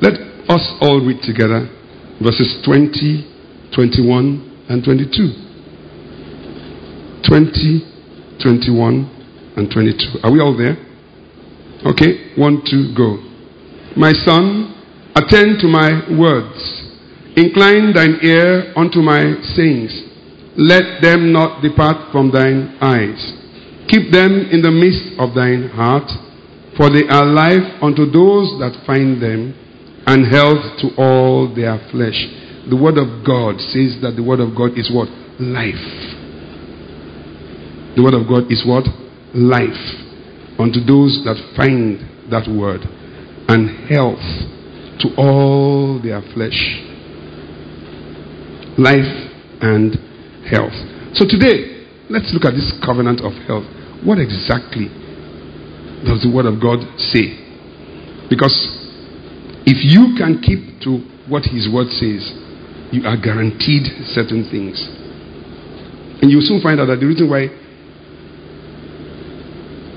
Let 0.00 0.16
us 0.48 0.64
all 0.80 1.04
read 1.04 1.20
together 1.20 1.68
verses 2.24 2.56
20, 2.64 3.68
21, 3.74 4.64
and 4.70 4.82
22. 4.82 5.12
20, 7.28 8.40
21, 8.40 9.52
and 9.60 9.70
22. 9.70 10.24
Are 10.24 10.32
we 10.32 10.40
all 10.40 10.56
there? 10.56 10.72
Okay, 11.84 12.32
one, 12.40 12.64
two, 12.64 12.96
go. 12.96 13.20
My 13.94 14.12
son, 14.24 14.72
attend 15.14 15.60
to 15.60 15.68
my 15.68 16.00
words. 16.16 16.56
Incline 17.36 17.92
thine 17.92 18.16
ear 18.22 18.72
unto 18.74 19.00
my 19.04 19.36
sayings. 19.52 19.92
Let 20.56 21.02
them 21.02 21.30
not 21.30 21.60
depart 21.60 22.10
from 22.10 22.32
thine 22.32 22.78
eyes. 22.80 23.20
Keep 23.92 24.12
them 24.12 24.48
in 24.50 24.62
the 24.62 24.72
midst 24.72 25.20
of 25.20 25.34
thine 25.34 25.68
heart, 25.68 26.08
for 26.76 26.90
they 26.92 27.08
are 27.08 27.24
life 27.24 27.82
unto 27.82 28.04
those 28.04 28.52
that 28.60 28.76
find 28.86 29.20
them, 29.20 29.54
and 30.06 30.26
health 30.30 30.78
to 30.78 30.94
all 30.96 31.52
their 31.54 31.78
flesh. 31.90 32.16
The 32.70 32.76
word 32.76 32.98
of 32.98 33.26
God 33.26 33.58
says 33.58 33.98
that 34.02 34.14
the 34.14 34.22
word 34.22 34.40
of 34.40 34.54
God 34.54 34.78
is 34.78 34.90
what? 34.92 35.08
Life. 35.40 35.86
The 37.96 38.02
word 38.02 38.14
of 38.14 38.28
God 38.28 38.52
is 38.52 38.62
what? 38.66 38.84
Life 39.34 39.82
unto 40.58 40.80
those 40.84 41.22
that 41.24 41.36
find 41.56 42.00
that 42.30 42.46
word, 42.48 42.82
and 43.48 43.88
health 43.88 44.22
to 45.00 45.08
all 45.16 46.00
their 46.02 46.22
flesh. 46.34 46.56
Life 48.78 49.10
and 49.60 49.96
health. 50.48 50.76
So 51.16 51.24
today, 51.24 51.86
let's 52.10 52.32
look 52.32 52.44
at 52.44 52.52
this 52.52 52.72
covenant 52.84 53.20
of 53.20 53.32
health. 53.48 53.64
What 54.04 54.18
exactly 54.18 54.92
does 56.06 56.22
the 56.22 56.30
Word 56.30 56.46
of 56.46 56.62
God 56.62 56.80
say? 57.10 57.34
Because 58.30 58.54
if 59.66 59.82
you 59.82 60.14
can 60.14 60.38
keep 60.38 60.78
to 60.86 61.02
what 61.26 61.42
His 61.50 61.66
Word 61.66 61.90
says, 61.90 62.22
you 62.94 63.02
are 63.02 63.18
guaranteed 63.18 63.90
certain 64.14 64.46
things. 64.46 64.78
And 66.22 66.30
you'll 66.30 66.46
soon 66.46 66.62
find 66.62 66.78
out 66.78 66.86
that 66.86 67.02
the 67.02 67.06
reason 67.10 67.26
why 67.26 67.50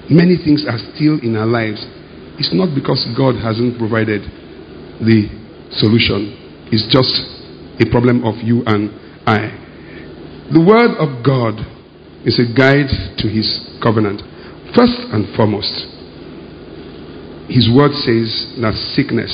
many 0.10 0.42
things 0.42 0.66
are 0.66 0.82
still 0.98 1.22
in 1.22 1.38
our 1.38 1.46
lives 1.46 1.86
is 2.42 2.50
not 2.50 2.74
because 2.74 3.06
God 3.14 3.38
hasn't 3.38 3.78
provided 3.78 4.26
the 5.06 5.30
solution, 5.78 6.34
it's 6.74 6.90
just 6.90 7.14
a 7.78 7.86
problem 7.94 8.26
of 8.26 8.42
you 8.42 8.66
and 8.66 8.90
I. 9.30 9.54
The 10.50 10.60
Word 10.66 10.98
of 10.98 11.22
God 11.22 11.62
is 12.26 12.42
a 12.42 12.48
guide 12.50 12.90
to 13.22 13.26
His 13.30 13.46
covenant. 13.86 14.26
First 14.74 14.98
and 15.14 15.30
foremost, 15.38 15.99
His 17.50 17.66
Word 17.74 17.92
says 18.06 18.30
that 18.62 18.78
sickness, 18.94 19.34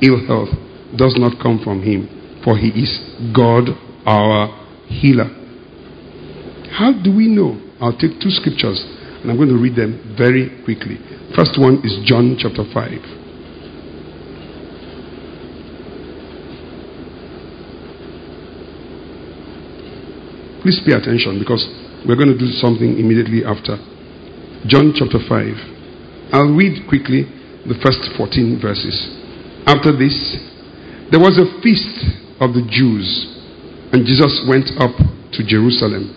ill 0.00 0.22
health, 0.26 0.54
does 0.94 1.18
not 1.18 1.42
come 1.42 1.58
from 1.62 1.82
Him, 1.82 2.06
for 2.44 2.56
He 2.56 2.70
is 2.70 2.94
God, 3.34 3.74
our 4.06 4.54
healer. 4.86 5.26
How 6.70 6.94
do 6.94 7.10
we 7.10 7.26
know? 7.26 7.58
I'll 7.80 7.96
take 7.98 8.22
two 8.22 8.30
scriptures 8.30 8.78
and 9.22 9.30
I'm 9.30 9.36
going 9.36 9.48
to 9.48 9.58
read 9.58 9.74
them 9.74 10.14
very 10.16 10.62
quickly. 10.64 10.98
First 11.34 11.58
one 11.58 11.82
is 11.82 11.98
John 12.04 12.36
chapter 12.38 12.62
5. 12.62 12.70
Please 20.62 20.80
pay 20.86 20.94
attention 20.94 21.38
because 21.38 21.66
we're 22.06 22.16
going 22.16 22.30
to 22.30 22.38
do 22.38 22.48
something 22.62 22.98
immediately 22.98 23.44
after. 23.44 23.76
John 24.66 24.94
chapter 24.94 25.18
5. 25.18 25.73
I'll 26.34 26.50
read 26.50 26.88
quickly 26.90 27.30
the 27.62 27.78
first 27.78 28.02
14 28.18 28.58
verses. 28.58 28.98
After 29.70 29.94
this, 29.94 30.18
there 31.14 31.22
was 31.22 31.38
a 31.38 31.46
feast 31.62 31.94
of 32.42 32.58
the 32.58 32.66
Jews, 32.66 33.06
and 33.94 34.02
Jesus 34.02 34.42
went 34.50 34.66
up 34.82 34.98
to 34.98 35.40
Jerusalem. 35.46 36.10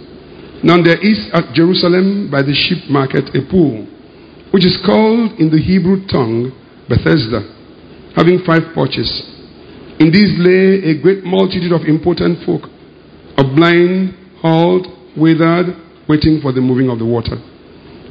Now 0.66 0.82
there 0.82 0.98
is 0.98 1.30
at 1.38 1.54
Jerusalem 1.54 2.34
by 2.34 2.42
the 2.42 2.58
sheep 2.58 2.90
market 2.90 3.30
a 3.38 3.46
pool, 3.46 3.86
which 4.50 4.66
is 4.66 4.82
called 4.82 5.38
in 5.38 5.54
the 5.54 5.62
Hebrew 5.62 6.02
tongue 6.10 6.50
Bethesda, 6.90 7.46
having 8.18 8.42
five 8.42 8.74
porches. 8.74 9.06
In 10.02 10.10
these 10.10 10.34
lay 10.42 10.98
a 10.98 10.98
great 10.98 11.30
multitude 11.30 11.78
of 11.78 11.86
important 11.86 12.42
folk, 12.42 12.66
of 13.38 13.54
blind, 13.54 14.18
halt, 14.42 14.90
withered, 15.14 15.78
waiting 16.10 16.42
for 16.42 16.50
the 16.50 16.62
moving 16.62 16.90
of 16.90 16.98
the 16.98 17.06
water. 17.06 17.38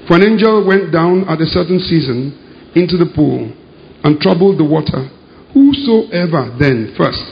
For 0.07 0.14
an 0.14 0.22
angel 0.22 0.64
went 0.64 0.92
down 0.92 1.28
at 1.28 1.40
a 1.40 1.46
certain 1.46 1.80
season 1.80 2.30
into 2.74 2.96
the 2.96 3.11
pool 3.11 3.50
and 4.04 4.20
troubled 4.20 4.59
the 4.59 4.64
water. 4.64 5.11
Whosoever 5.50 6.54
then 6.61 6.94
first, 6.96 7.22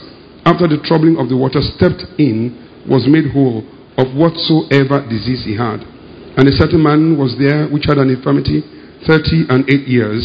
after 0.43 0.67
the 0.67 0.83
troubling 0.83 1.15
of 1.15 1.29
the 1.29 1.37
water, 1.37 1.63
stepped 1.63 2.03
in, 2.19 2.51
was 2.83 3.07
made 3.07 3.31
whole 3.31 3.63
of 3.95 4.11
whatsoever 4.11 5.07
disease 5.07 5.47
he 5.47 5.55
had. 5.55 5.87
And 6.35 6.51
a 6.51 6.57
certain 6.59 6.83
man 6.83 7.15
was 7.15 7.39
there 7.39 7.71
which 7.71 7.87
had 7.87 7.97
an 7.97 8.11
infirmity 8.11 8.59
thirty 9.07 9.47
and 9.47 9.63
eight 9.71 9.87
years. 9.87 10.19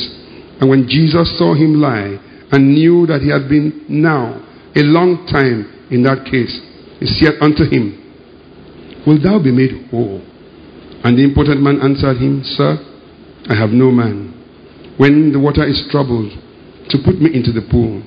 And 0.58 0.68
when 0.68 0.88
Jesus 0.88 1.30
saw 1.38 1.54
him 1.54 1.78
lie 1.78 2.18
and 2.50 2.74
knew 2.74 3.06
that 3.06 3.22
he 3.22 3.30
had 3.30 3.48
been 3.48 3.86
now 3.88 4.42
a 4.74 4.82
long 4.82 5.26
time 5.30 5.86
in 5.90 6.02
that 6.02 6.26
case, 6.26 6.50
he 6.98 7.06
said 7.06 7.38
unto 7.40 7.62
him, 7.62 7.94
Will 9.06 9.22
thou 9.22 9.38
be 9.38 9.52
made 9.52 9.86
whole? 9.90 10.20
And 11.02 11.16
the 11.16 11.24
important 11.24 11.62
man 11.62 11.80
answered 11.80 12.18
him, 12.18 12.42
Sir, 12.44 12.76
I 13.48 13.54
have 13.54 13.70
no 13.70 13.90
man. 13.90 14.36
When 14.98 15.32
the 15.32 15.40
water 15.40 15.66
is 15.66 15.82
troubled, 15.90 16.30
to 16.90 16.98
put 17.04 17.22
me 17.22 17.30
into 17.32 17.52
the 17.52 17.62
pool. 17.70 18.02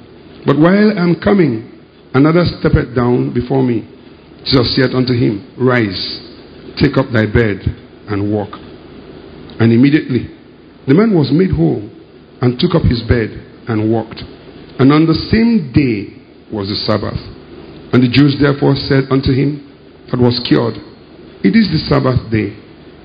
But 0.45 0.59
while 0.59 0.91
I 0.91 1.01
am 1.01 1.15
coming, 1.23 1.71
another 2.13 2.43
steppeth 2.59 2.95
down 2.95 3.33
before 3.33 3.63
me. 3.63 3.87
Jesus 4.43 4.75
said 4.75 4.91
unto 4.93 5.15
him, 5.15 5.55
Rise, 5.55 6.19
take 6.77 6.99
up 6.99 7.07
thy 7.15 7.25
bed, 7.25 7.63
and 8.11 8.31
walk. 8.31 8.51
And 9.59 9.71
immediately 9.71 10.27
the 10.85 10.93
man 10.93 11.15
was 11.15 11.31
made 11.31 11.55
whole, 11.55 11.87
and 12.43 12.59
took 12.59 12.75
up 12.75 12.83
his 12.83 13.01
bed, 13.07 13.31
and 13.71 13.87
walked. 13.89 14.19
And 14.77 14.91
on 14.91 15.07
the 15.07 15.15
same 15.31 15.71
day 15.71 16.11
was 16.51 16.67
the 16.67 16.75
Sabbath. 16.83 17.17
And 17.95 18.03
the 18.03 18.11
Jews 18.11 18.35
therefore 18.35 18.75
said 18.75 19.07
unto 19.07 19.31
him, 19.31 19.63
that 20.11 20.19
was 20.19 20.43
cured. 20.45 20.75
It 21.41 21.55
is 21.55 21.71
the 21.71 21.79
Sabbath 21.87 22.19
day. 22.29 22.53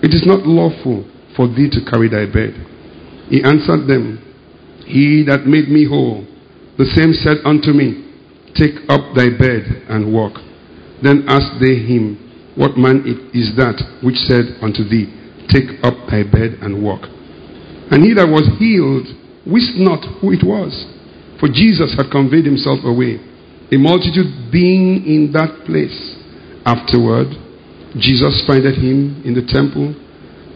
It 0.03 0.15
is 0.15 0.25
not 0.27 0.47
lawful 0.47 1.05
for 1.35 1.49
thee 1.49 1.71
to 1.71 1.85
carry 1.91 2.09
thy 2.09 2.27
bed. 2.27 2.55
He 3.29 3.43
answered 3.43 3.87
them, 3.87 4.23
He 4.87 5.25
that 5.27 5.47
made 5.47 5.69
me 5.69 5.85
whole, 5.85 6.27
the 6.79 6.87
same 6.95 7.13
said 7.13 7.39
unto 7.45 7.73
me, 7.73 8.07
Take 8.55 8.87
up 8.89 9.15
thy 9.15 9.31
bed 9.31 9.87
and 9.91 10.13
walk. 10.13 10.39
Then 11.03 11.27
asked 11.29 11.61
they 11.61 11.77
him, 11.83 12.19
What 12.55 12.79
man 12.79 13.03
is 13.35 13.55
that 13.59 13.79
which 14.03 14.17
said 14.27 14.59
unto 14.63 14.87
thee, 14.87 15.11
Take 15.51 15.83
up 15.83 15.95
thy 16.11 16.23
bed 16.23 16.59
and 16.63 16.83
walk? 16.83 17.07
And 17.91 18.05
he 18.05 18.15
that 18.15 18.29
was 18.29 18.47
healed 18.59 19.07
wist 19.47 19.81
not 19.81 20.05
who 20.21 20.31
it 20.33 20.45
was, 20.45 20.71
for 21.41 21.49
Jesus 21.49 21.97
had 21.97 22.13
conveyed 22.13 22.45
himself 22.45 22.85
away, 22.85 23.17
a 23.73 23.77
multitude 23.79 24.53
being 24.53 25.05
in 25.09 25.33
that 25.33 25.65
place. 25.65 25.97
Afterward, 26.69 27.33
Jesus 27.97 28.45
findeth 28.47 28.77
him 28.77 29.23
in 29.25 29.33
the 29.33 29.47
temple 29.49 29.95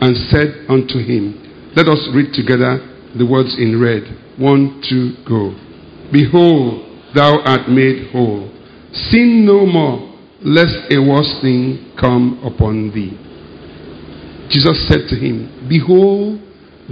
and 0.01 0.16
said 0.28 0.66
unto 0.68 0.99
him, 0.99 1.72
Let 1.74 1.89
us 1.89 2.09
read 2.14 2.35
together 2.35 2.76
the 3.16 3.24
words 3.24 3.57
in 3.59 3.80
red. 3.80 4.03
One, 4.39 4.83
two, 4.89 5.16
go. 5.24 5.55
Behold, 6.12 7.14
thou 7.14 7.41
art 7.45 7.68
made 7.68 8.11
whole. 8.12 8.51
Sin 9.09 9.47
no 9.47 9.64
more, 9.64 10.12
lest 10.45 10.93
a 10.93 11.01
worse 11.01 11.41
thing 11.41 11.95
come 11.99 12.41
upon 12.45 12.93
thee. 12.93 13.16
Jesus 14.51 14.89
said 14.89 15.09
to 15.09 15.16
him, 15.16 15.66
Behold, 15.68 16.41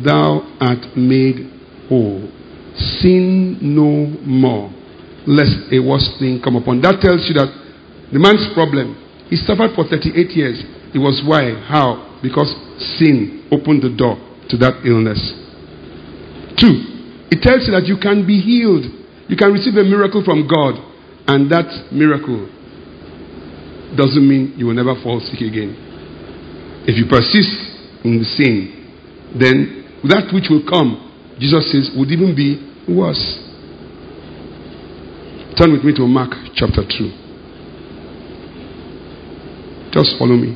thou 0.01 0.41
art 0.61 0.97
made 0.97 1.51
whole. 1.88 2.24
Sin 3.01 3.59
no 3.61 4.07
more, 4.24 4.72
lest 5.26 5.68
a 5.72 5.80
worse 5.80 6.09
thing 6.18 6.41
come 6.43 6.57
upon. 6.57 6.80
That 6.80 7.01
tells 7.01 7.28
you 7.28 7.34
that 7.34 7.53
the 8.12 8.18
man's 8.18 8.49
problem 8.55 8.97
he 9.31 9.37
suffered 9.39 9.70
for 9.78 9.87
38 9.87 10.35
years. 10.35 10.59
It 10.91 10.99
was 10.99 11.22
why? 11.22 11.55
How? 11.70 12.18
Because 12.20 12.51
sin 12.99 13.47
opened 13.55 13.87
the 13.87 13.95
door 13.95 14.18
to 14.51 14.59
that 14.59 14.83
illness. 14.83 15.22
Two, 16.59 17.31
it 17.31 17.39
tells 17.41 17.64
you 17.64 17.72
that 17.72 17.87
you 17.87 17.95
can 17.97 18.26
be 18.26 18.43
healed. 18.43 18.91
You 19.31 19.39
can 19.39 19.55
receive 19.55 19.78
a 19.78 19.87
miracle 19.87 20.26
from 20.26 20.51
God, 20.51 20.74
and 21.31 21.47
that 21.55 21.70
miracle 21.95 22.51
doesn't 23.95 24.26
mean 24.26 24.59
you 24.59 24.66
will 24.66 24.74
never 24.74 24.99
fall 24.99 25.22
sick 25.22 25.41
again. 25.47 25.78
If 26.91 26.99
you 26.99 27.07
persist 27.07 27.55
in 28.03 28.18
the 28.18 28.26
sin, 28.26 28.74
then 29.39 29.87
that 30.11 30.35
which 30.35 30.51
will 30.51 30.66
come, 30.66 31.07
Jesus 31.39 31.70
says, 31.70 31.95
would 31.95 32.11
even 32.11 32.35
be 32.35 32.59
worse. 32.91 33.22
Turn 35.55 35.70
with 35.70 35.85
me 35.85 35.95
to 35.95 36.03
Mark 36.07 36.35
chapter 36.55 36.83
2. 36.83 37.20
Just 39.93 40.16
follow 40.18 40.36
me. 40.36 40.55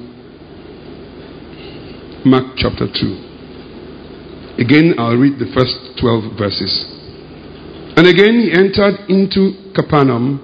Mark 2.24 2.56
chapter 2.56 2.86
2. 2.86 4.58
Again, 4.58 4.94
I'll 4.98 5.16
read 5.16 5.38
the 5.38 5.50
first 5.52 5.98
12 6.00 6.38
verses. 6.38 6.72
And 7.96 8.06
again, 8.06 8.38
he 8.38 8.54
entered 8.54 9.10
into 9.10 9.72
Capernaum 9.74 10.38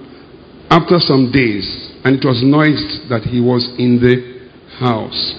after 0.69 0.99
some 0.99 1.31
days, 1.31 1.65
and 2.03 2.19
it 2.19 2.25
was 2.27 2.43
noised 2.43 3.09
that 3.09 3.23
he 3.23 3.39
was 3.39 3.63
in 3.79 3.99
the 3.99 4.47
house. 4.79 5.35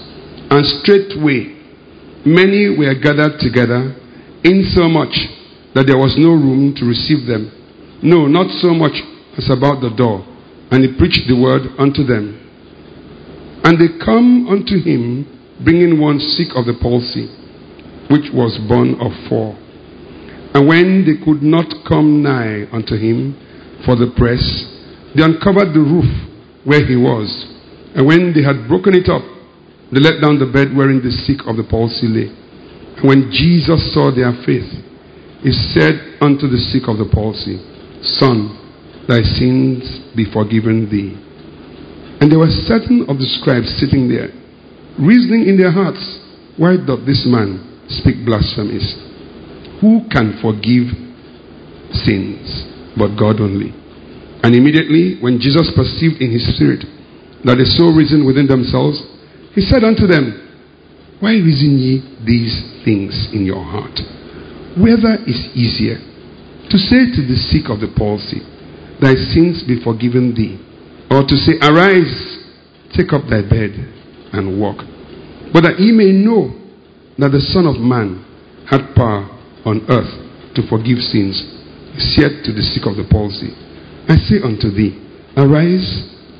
And 0.50 0.64
straightway, 0.80 1.52
many 2.24 2.72
were 2.76 2.94
gathered 2.96 3.38
together, 3.40 3.94
insomuch 4.44 5.14
that 5.74 5.84
there 5.86 5.96
was 6.00 6.16
no 6.18 6.32
room 6.32 6.74
to 6.76 6.84
receive 6.84 7.26
them. 7.28 7.52
No, 8.02 8.26
not 8.26 8.48
so 8.60 8.74
much 8.74 8.96
as 9.36 9.48
about 9.48 9.80
the 9.80 9.92
door. 9.96 10.26
and 10.72 10.82
he 10.82 10.96
preached 10.96 11.28
the 11.28 11.36
word 11.36 11.68
unto 11.78 12.02
them. 12.02 12.41
And 13.64 13.78
they 13.78 13.98
come 14.04 14.48
unto 14.48 14.78
him, 14.82 15.26
bringing 15.64 16.00
one 16.00 16.18
sick 16.18 16.48
of 16.54 16.66
the 16.66 16.74
palsy, 16.74 17.30
which 18.10 18.26
was 18.34 18.58
borne 18.68 18.98
of 18.98 19.12
four. 19.28 19.54
And 20.54 20.68
when 20.68 21.06
they 21.06 21.22
could 21.24 21.42
not 21.42 21.70
come 21.88 22.22
nigh 22.22 22.68
unto 22.72 22.98
him 22.98 23.38
for 23.86 23.96
the 23.96 24.12
press, 24.16 24.42
they 25.14 25.22
uncovered 25.22 25.72
the 25.72 25.80
roof 25.80 26.10
where 26.64 26.84
he 26.84 26.96
was. 26.96 27.30
And 27.94 28.06
when 28.06 28.34
they 28.34 28.42
had 28.42 28.68
broken 28.68 28.94
it 28.94 29.08
up, 29.08 29.22
they 29.92 30.00
let 30.00 30.20
down 30.20 30.38
the 30.40 30.50
bed 30.50 30.74
wherein 30.74 31.00
the 31.04 31.12
sick 31.24 31.44
of 31.46 31.56
the 31.56 31.64
palsy 31.64 32.08
lay. 32.08 32.28
And 32.98 33.04
when 33.04 33.30
Jesus 33.30 33.92
saw 33.94 34.10
their 34.10 34.32
faith, 34.44 34.68
he 35.44 35.52
said 35.72 36.18
unto 36.20 36.48
the 36.48 36.60
sick 36.72 36.88
of 36.88 36.98
the 36.98 37.08
palsy, 37.12 37.60
Son, 38.18 38.56
thy 39.08 39.22
sins 39.22 39.84
be 40.16 40.24
forgiven 40.32 40.88
thee. 40.88 41.16
And 42.22 42.30
there 42.30 42.38
were 42.38 42.54
certain 42.70 43.02
of 43.10 43.18
the 43.18 43.26
scribes 43.26 43.66
sitting 43.82 44.06
there, 44.06 44.30
reasoning 44.94 45.50
in 45.50 45.58
their 45.58 45.74
hearts, 45.74 45.98
Why 46.54 46.78
doth 46.78 47.02
this 47.02 47.26
man 47.26 47.58
speak 47.90 48.22
blasphemies? 48.22 48.94
Who 49.82 50.06
can 50.06 50.38
forgive 50.38 50.86
sins 51.90 52.46
but 52.94 53.18
God 53.18 53.42
only? 53.42 53.74
And 54.46 54.54
immediately, 54.54 55.18
when 55.18 55.42
Jesus 55.42 55.74
perceived 55.74 56.22
in 56.22 56.30
his 56.30 56.46
spirit 56.54 56.86
that 57.42 57.58
they 57.58 57.66
so 57.66 57.90
reasoned 57.90 58.22
within 58.22 58.46
themselves, 58.46 59.02
he 59.58 59.66
said 59.66 59.82
unto 59.82 60.06
them, 60.06 61.18
Why 61.18 61.42
reason 61.42 61.74
ye 61.74 62.06
these 62.22 62.54
things 62.86 63.34
in 63.34 63.42
your 63.42 63.66
heart? 63.66 63.98
Whether 64.78 65.18
is 65.26 65.50
easier 65.58 65.98
to 66.70 66.78
say 66.78 67.02
to 67.18 67.22
the 67.26 67.34
sick 67.50 67.66
of 67.66 67.82
the 67.82 67.90
palsy, 67.98 68.46
Thy 69.02 69.18
sins 69.34 69.66
be 69.66 69.82
forgiven 69.82 70.38
thee, 70.38 70.62
or 71.12 71.28
to 71.28 71.36
say, 71.36 71.60
Arise, 71.60 72.08
take 72.96 73.12
up 73.12 73.28
thy 73.28 73.44
bed, 73.44 73.76
and 74.32 74.56
walk. 74.56 74.80
But 75.52 75.68
that 75.68 75.76
ye 75.76 75.92
may 75.92 76.08
know 76.08 76.48
that 77.20 77.36
the 77.36 77.44
Son 77.52 77.68
of 77.68 77.76
Man 77.76 78.24
had 78.64 78.96
power 78.96 79.28
on 79.68 79.84
earth 79.92 80.08
to 80.56 80.64
forgive 80.72 81.04
sins, 81.12 81.36
said 82.16 82.40
to 82.48 82.56
the 82.56 82.64
sick 82.64 82.88
of 82.88 82.96
the 82.96 83.04
palsy, 83.04 83.52
I 84.08 84.16
say 84.24 84.40
unto 84.40 84.72
thee, 84.72 84.96
Arise, 85.36 85.84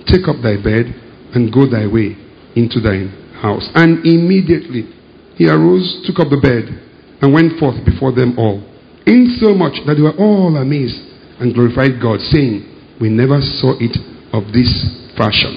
take 0.08 0.24
up 0.24 0.40
thy 0.40 0.56
bed, 0.56 0.88
and 1.36 1.52
go 1.52 1.68
thy 1.68 1.84
way 1.84 2.16
into 2.56 2.80
thine 2.80 3.12
house. 3.44 3.68
And 3.76 4.00
immediately 4.08 4.88
he 5.36 5.52
arose, 5.52 6.00
took 6.08 6.16
up 6.16 6.32
the 6.32 6.40
bed, 6.40 6.72
and 7.20 7.32
went 7.32 7.60
forth 7.60 7.76
before 7.84 8.16
them 8.16 8.40
all, 8.40 8.64
insomuch 9.04 9.84
that 9.84 10.00
they 10.00 10.04
were 10.04 10.16
all 10.16 10.56
amazed 10.56 10.96
and 11.44 11.52
glorified 11.52 12.00
God, 12.00 12.24
saying, 12.32 12.96
We 13.00 13.12
never 13.12 13.40
saw 13.60 13.76
it 13.76 14.00
of 14.32 14.52
this 14.52 14.68
fashion. 15.16 15.54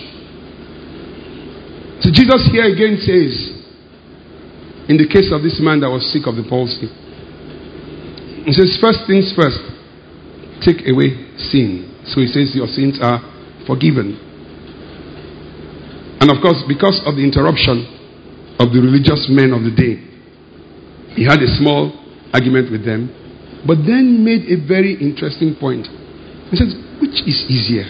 So 2.04 2.12
Jesus 2.12 2.52
here 2.52 2.68
again 2.68 3.00
says, 3.00 3.34
in 4.86 5.02
the 5.02 5.10
case 5.10 5.34
of 5.34 5.42
this 5.42 5.58
man 5.58 5.82
that 5.82 5.90
was 5.90 6.06
sick 6.14 6.28
of 6.30 6.36
the 6.38 6.46
palsy, 6.46 6.86
he 8.46 8.54
says, 8.54 8.78
First 8.78 9.10
things 9.10 9.34
first, 9.34 9.58
take 10.62 10.86
away 10.86 11.18
sin. 11.50 11.90
So 12.06 12.22
he 12.22 12.30
says, 12.30 12.54
Your 12.54 12.70
sins 12.70 13.02
are 13.02 13.18
forgiven. 13.66 14.22
And 16.22 16.30
of 16.30 16.38
course, 16.46 16.62
because 16.70 17.02
of 17.10 17.18
the 17.18 17.26
interruption 17.26 17.90
of 18.62 18.70
the 18.70 18.78
religious 18.78 19.26
men 19.34 19.50
of 19.50 19.66
the 19.66 19.74
day, 19.74 19.98
he 21.18 21.26
had 21.26 21.42
a 21.42 21.50
small 21.58 21.90
argument 22.30 22.70
with 22.70 22.86
them, 22.86 23.10
but 23.66 23.82
then 23.82 24.22
made 24.22 24.46
a 24.46 24.62
very 24.62 24.94
interesting 25.02 25.58
point. 25.58 25.90
He 26.54 26.56
says, 26.62 26.78
Which 27.02 27.26
is 27.26 27.50
easier? 27.50 27.90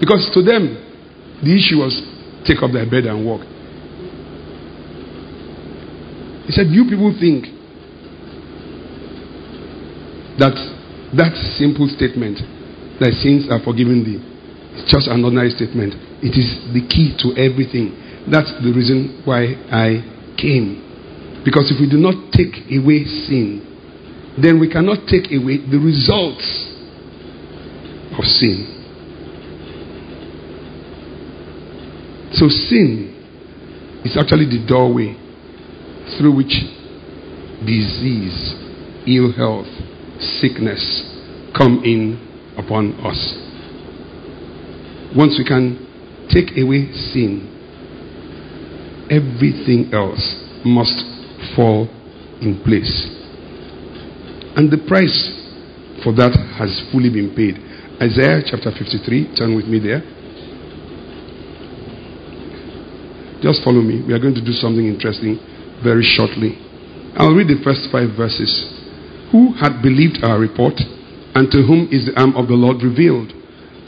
Because 0.00 0.30
to 0.32 0.40
them, 0.42 0.80
the 1.44 1.52
issue 1.52 1.84
was 1.84 1.92
take 2.48 2.64
up 2.64 2.72
their 2.72 2.88
bed 2.88 3.04
and 3.04 3.20
walk. 3.24 3.44
He 6.48 6.52
said, 6.56 6.72
You 6.72 6.88
people 6.88 7.12
think 7.20 7.44
that 10.40 10.56
that 11.14 11.36
simple 11.60 11.86
statement, 11.86 12.40
thy 12.98 13.12
sins 13.12 13.46
are 13.52 13.60
forgiven 13.60 14.02
thee, 14.02 14.18
is 14.80 14.88
just 14.88 15.06
an 15.06 15.22
ordinary 15.22 15.50
statement. 15.52 15.94
It 16.24 16.32
is 16.32 16.48
the 16.72 16.80
key 16.88 17.12
to 17.20 17.36
everything. 17.36 17.92
That's 18.24 18.50
the 18.64 18.72
reason 18.72 19.20
why 19.28 19.52
I 19.68 20.00
came. 20.40 21.44
Because 21.44 21.68
if 21.68 21.80
we 21.80 21.88
do 21.88 22.00
not 22.00 22.32
take 22.32 22.56
away 22.72 23.04
sin, 23.28 23.68
then 24.40 24.60
we 24.60 24.68
cannot 24.72 25.04
take 25.08 25.28
away 25.28 25.60
the 25.60 25.76
results 25.76 26.48
of 28.16 28.24
sin. 28.24 28.79
So, 32.32 32.48
sin 32.48 33.16
is 34.04 34.16
actually 34.16 34.46
the 34.46 34.64
doorway 34.66 35.16
through 36.18 36.36
which 36.36 36.54
disease, 37.66 38.54
ill 39.06 39.32
health, 39.32 39.68
sickness 40.40 40.80
come 41.56 41.82
in 41.84 42.54
upon 42.56 42.94
us. 43.04 43.18
Once 45.16 45.36
we 45.38 45.44
can 45.44 45.74
take 46.30 46.56
away 46.56 46.92
sin, 47.12 47.50
everything 49.10 49.90
else 49.92 50.22
must 50.64 51.02
fall 51.56 51.88
in 52.40 52.62
place. 52.64 53.10
And 54.56 54.70
the 54.70 54.78
price 54.86 55.36
for 56.04 56.14
that 56.14 56.32
has 56.58 56.70
fully 56.92 57.10
been 57.10 57.34
paid. 57.34 57.58
Isaiah 58.00 58.40
chapter 58.46 58.70
53, 58.70 59.36
turn 59.36 59.56
with 59.56 59.66
me 59.66 59.78
there. 59.78 60.00
Just 63.40 63.64
follow 63.64 63.80
me. 63.80 64.04
We 64.04 64.12
are 64.12 64.20
going 64.20 64.36
to 64.36 64.44
do 64.44 64.52
something 64.52 64.84
interesting 64.84 65.40
very 65.82 66.04
shortly. 66.04 66.60
I'll 67.16 67.32
read 67.32 67.48
the 67.48 67.60
first 67.64 67.88
five 67.88 68.12
verses. 68.12 68.52
Who 69.32 69.56
had 69.56 69.80
believed 69.80 70.20
our 70.22 70.36
report, 70.36 70.76
and 71.34 71.48
to 71.50 71.64
whom 71.64 71.88
is 71.88 72.04
the 72.04 72.16
arm 72.20 72.36
of 72.36 72.52
the 72.52 72.58
Lord 72.58 72.84
revealed? 72.84 73.32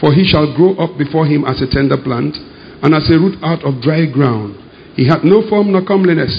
For 0.00 0.10
he 0.16 0.24
shall 0.24 0.56
grow 0.56 0.72
up 0.80 0.96
before 0.96 1.28
him 1.28 1.44
as 1.44 1.60
a 1.60 1.68
tender 1.68 2.00
plant, 2.00 2.34
and 2.80 2.96
as 2.96 3.06
a 3.12 3.20
root 3.20 3.36
out 3.44 3.60
of 3.62 3.84
dry 3.84 4.08
ground. 4.08 4.56
He 4.96 5.06
had 5.06 5.22
no 5.22 5.44
form 5.48 5.70
nor 5.70 5.84
comeliness, 5.84 6.32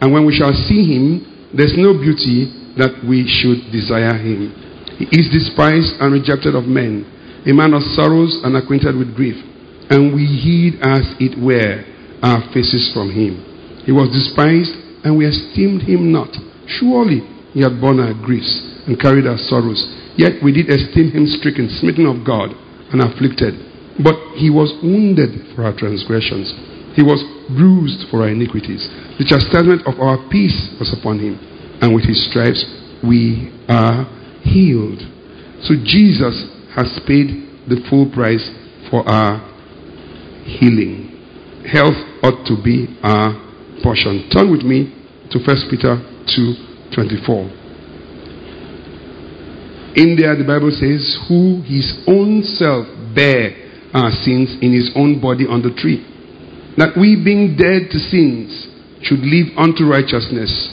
and 0.00 0.14
when 0.14 0.24
we 0.24 0.34
shall 0.34 0.54
see 0.54 0.86
him, 0.86 1.50
there's 1.52 1.74
no 1.76 1.92
beauty 1.98 2.46
that 2.78 2.94
we 3.04 3.26
should 3.26 3.74
desire 3.74 4.16
him. 4.16 4.54
He 5.02 5.10
is 5.10 5.28
despised 5.34 5.98
and 5.98 6.14
rejected 6.14 6.54
of 6.54 6.64
men, 6.64 7.04
a 7.44 7.52
man 7.52 7.74
of 7.74 7.82
sorrows 7.98 8.38
and 8.46 8.56
acquainted 8.56 8.96
with 8.96 9.14
grief, 9.14 9.36
and 9.90 10.14
we 10.14 10.24
hid 10.24 10.80
as 10.80 11.04
it 11.18 11.34
were 11.36 11.91
our 12.22 12.40
faces 12.54 12.90
from 12.94 13.10
him. 13.10 13.42
He 13.84 13.92
was 13.92 14.08
despised, 14.14 14.72
and 15.04 15.18
we 15.18 15.26
esteemed 15.26 15.82
him 15.82 16.12
not. 16.12 16.30
Surely 16.66 17.26
he 17.52 17.60
had 17.60 17.80
borne 17.80 17.98
our 17.98 18.14
griefs 18.14 18.62
and 18.86 18.98
carried 18.98 19.26
our 19.26 19.38
sorrows. 19.38 19.82
Yet 20.16 20.42
we 20.42 20.52
did 20.52 20.70
esteem 20.70 21.10
him 21.10 21.26
stricken, 21.26 21.68
smitten 21.68 22.06
of 22.06 22.24
God, 22.24 22.54
and 22.94 23.02
afflicted. 23.02 23.58
But 23.98 24.16
he 24.38 24.48
was 24.48 24.72
wounded 24.82 25.54
for 25.54 25.64
our 25.64 25.76
transgressions, 25.76 26.48
he 26.94 27.02
was 27.02 27.24
bruised 27.56 28.08
for 28.10 28.22
our 28.22 28.28
iniquities. 28.28 28.84
The 29.18 29.24
chastisement 29.24 29.86
of 29.86 30.00
our 30.00 30.20
peace 30.28 30.72
was 30.78 30.92
upon 30.92 31.18
him, 31.18 31.40
and 31.80 31.94
with 31.94 32.04
his 32.04 32.20
stripes 32.28 32.64
we 33.02 33.52
are 33.68 34.04
healed. 34.44 35.00
So 35.64 35.74
Jesus 35.84 36.36
has 36.76 36.88
paid 37.06 37.68
the 37.68 37.80
full 37.88 38.10
price 38.12 38.44
for 38.90 39.08
our 39.08 39.40
healing. 40.44 41.11
Health 41.66 41.96
ought 42.22 42.44
to 42.46 42.56
be 42.62 42.88
our 43.02 43.34
portion. 43.82 44.28
Turn 44.30 44.50
with 44.50 44.62
me 44.62 44.92
to 45.30 45.38
1 45.38 45.70
Peter 45.70 46.00
2:24. 46.26 47.50
In 49.94 50.16
there 50.16 50.34
the 50.36 50.44
Bible 50.44 50.70
says, 50.70 51.18
"Who 51.28 51.60
his 51.62 51.92
own 52.06 52.42
self 52.42 52.86
bare 53.14 53.54
our 53.94 54.10
sins 54.10 54.56
in 54.60 54.72
his 54.72 54.90
own 54.96 55.20
body 55.20 55.46
on 55.46 55.62
the 55.62 55.70
tree, 55.70 56.00
that 56.76 56.96
we 56.96 57.16
being 57.16 57.56
dead 57.56 57.90
to 57.90 57.98
sins 57.98 58.68
should 59.02 59.24
live 59.24 59.50
unto 59.56 59.84
righteousness, 59.84 60.70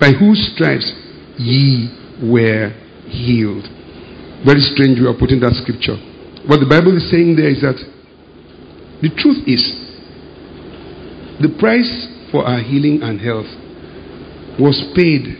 by 0.00 0.12
whose 0.12 0.40
stripes 0.54 0.92
ye 1.38 1.88
were 2.22 2.72
healed." 3.08 3.68
Very 4.44 4.62
strange 4.62 4.98
we 4.98 5.06
are 5.06 5.14
putting 5.14 5.40
that 5.40 5.54
scripture. 5.54 5.98
What 6.46 6.60
the 6.60 6.66
Bible 6.66 6.96
is 6.96 7.08
saying 7.10 7.36
there 7.36 7.50
is 7.50 7.60
that 7.60 7.78
the 9.00 9.08
truth 9.10 9.46
is 9.46 9.74
the 11.40 11.54
price 11.58 11.90
for 12.30 12.44
our 12.44 12.60
healing 12.60 13.00
and 13.02 13.20
health 13.20 13.48
was 14.58 14.76
paid 14.94 15.38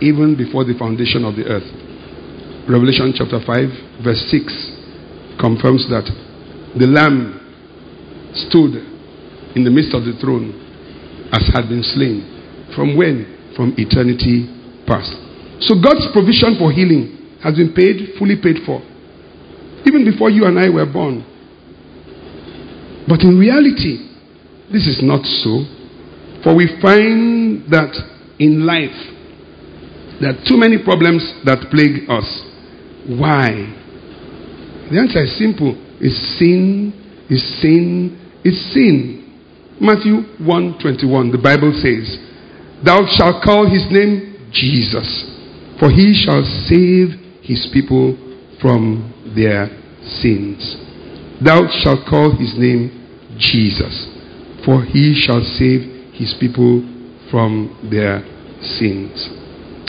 even 0.00 0.34
before 0.36 0.64
the 0.64 0.74
foundation 0.78 1.24
of 1.24 1.36
the 1.36 1.44
earth. 1.46 1.66
Revelation 2.68 3.12
chapter 3.14 3.40
5, 3.40 4.04
verse 4.04 4.22
6 4.30 5.38
confirms 5.40 5.86
that 5.90 6.06
the 6.78 6.86
Lamb 6.86 7.38
stood 8.48 8.74
in 9.56 9.64
the 9.64 9.70
midst 9.70 9.94
of 9.94 10.04
the 10.04 10.14
throne 10.20 10.54
as 11.32 11.46
had 11.54 11.68
been 11.68 11.82
slain. 11.82 12.22
From 12.74 12.96
when? 12.96 13.52
From 13.56 13.74
eternity 13.78 14.46
past. 14.86 15.10
So 15.66 15.74
God's 15.80 16.06
provision 16.12 16.54
for 16.58 16.70
healing 16.70 17.38
has 17.42 17.54
been 17.54 17.74
paid, 17.74 18.18
fully 18.18 18.36
paid 18.38 18.62
for. 18.66 18.82
even 19.86 20.04
before 20.04 20.30
you 20.30 20.44
and 20.44 20.58
I 20.58 20.68
were 20.68 20.86
born. 20.86 21.24
But 23.08 23.22
in 23.22 23.38
reality, 23.38 24.07
this 24.72 24.86
is 24.86 25.00
not 25.02 25.24
so. 25.24 25.64
For 26.42 26.54
we 26.54 26.68
find 26.80 27.64
that 27.70 27.92
in 28.38 28.64
life, 28.64 28.94
there 30.20 30.30
are 30.30 30.40
too 30.46 30.56
many 30.56 30.82
problems 30.82 31.22
that 31.44 31.70
plague 31.70 32.08
us. 32.08 32.26
Why? 33.06 33.50
The 34.90 34.98
answer 34.98 35.22
is 35.24 35.36
simple. 35.38 35.74
It's 36.00 36.38
sin, 36.38 36.92
it's 37.28 37.44
sin, 37.60 38.16
it's 38.44 38.60
sin. 38.72 39.24
Matthew 39.80 40.24
1:21 40.42 41.30
the 41.30 41.38
Bible 41.38 41.72
says, 41.72 42.18
"Thou 42.82 43.06
shalt 43.06 43.42
call 43.42 43.66
his 43.66 43.90
name 43.90 44.34
Jesus, 44.50 45.24
for 45.78 45.90
he 45.90 46.14
shall 46.14 46.44
save 46.66 47.14
his 47.42 47.66
people 47.72 48.16
from 48.60 49.12
their 49.34 49.70
sins. 50.20 50.76
Thou 51.40 51.68
shalt 51.82 52.06
call 52.06 52.36
his 52.36 52.54
name 52.58 52.90
Jesus, 53.38 54.08
for 54.68 54.84
he 54.84 55.16
shall 55.16 55.40
save 55.56 56.12
his 56.12 56.36
people 56.36 56.84
from 57.32 57.72
their 57.88 58.20
sins." 58.60 59.16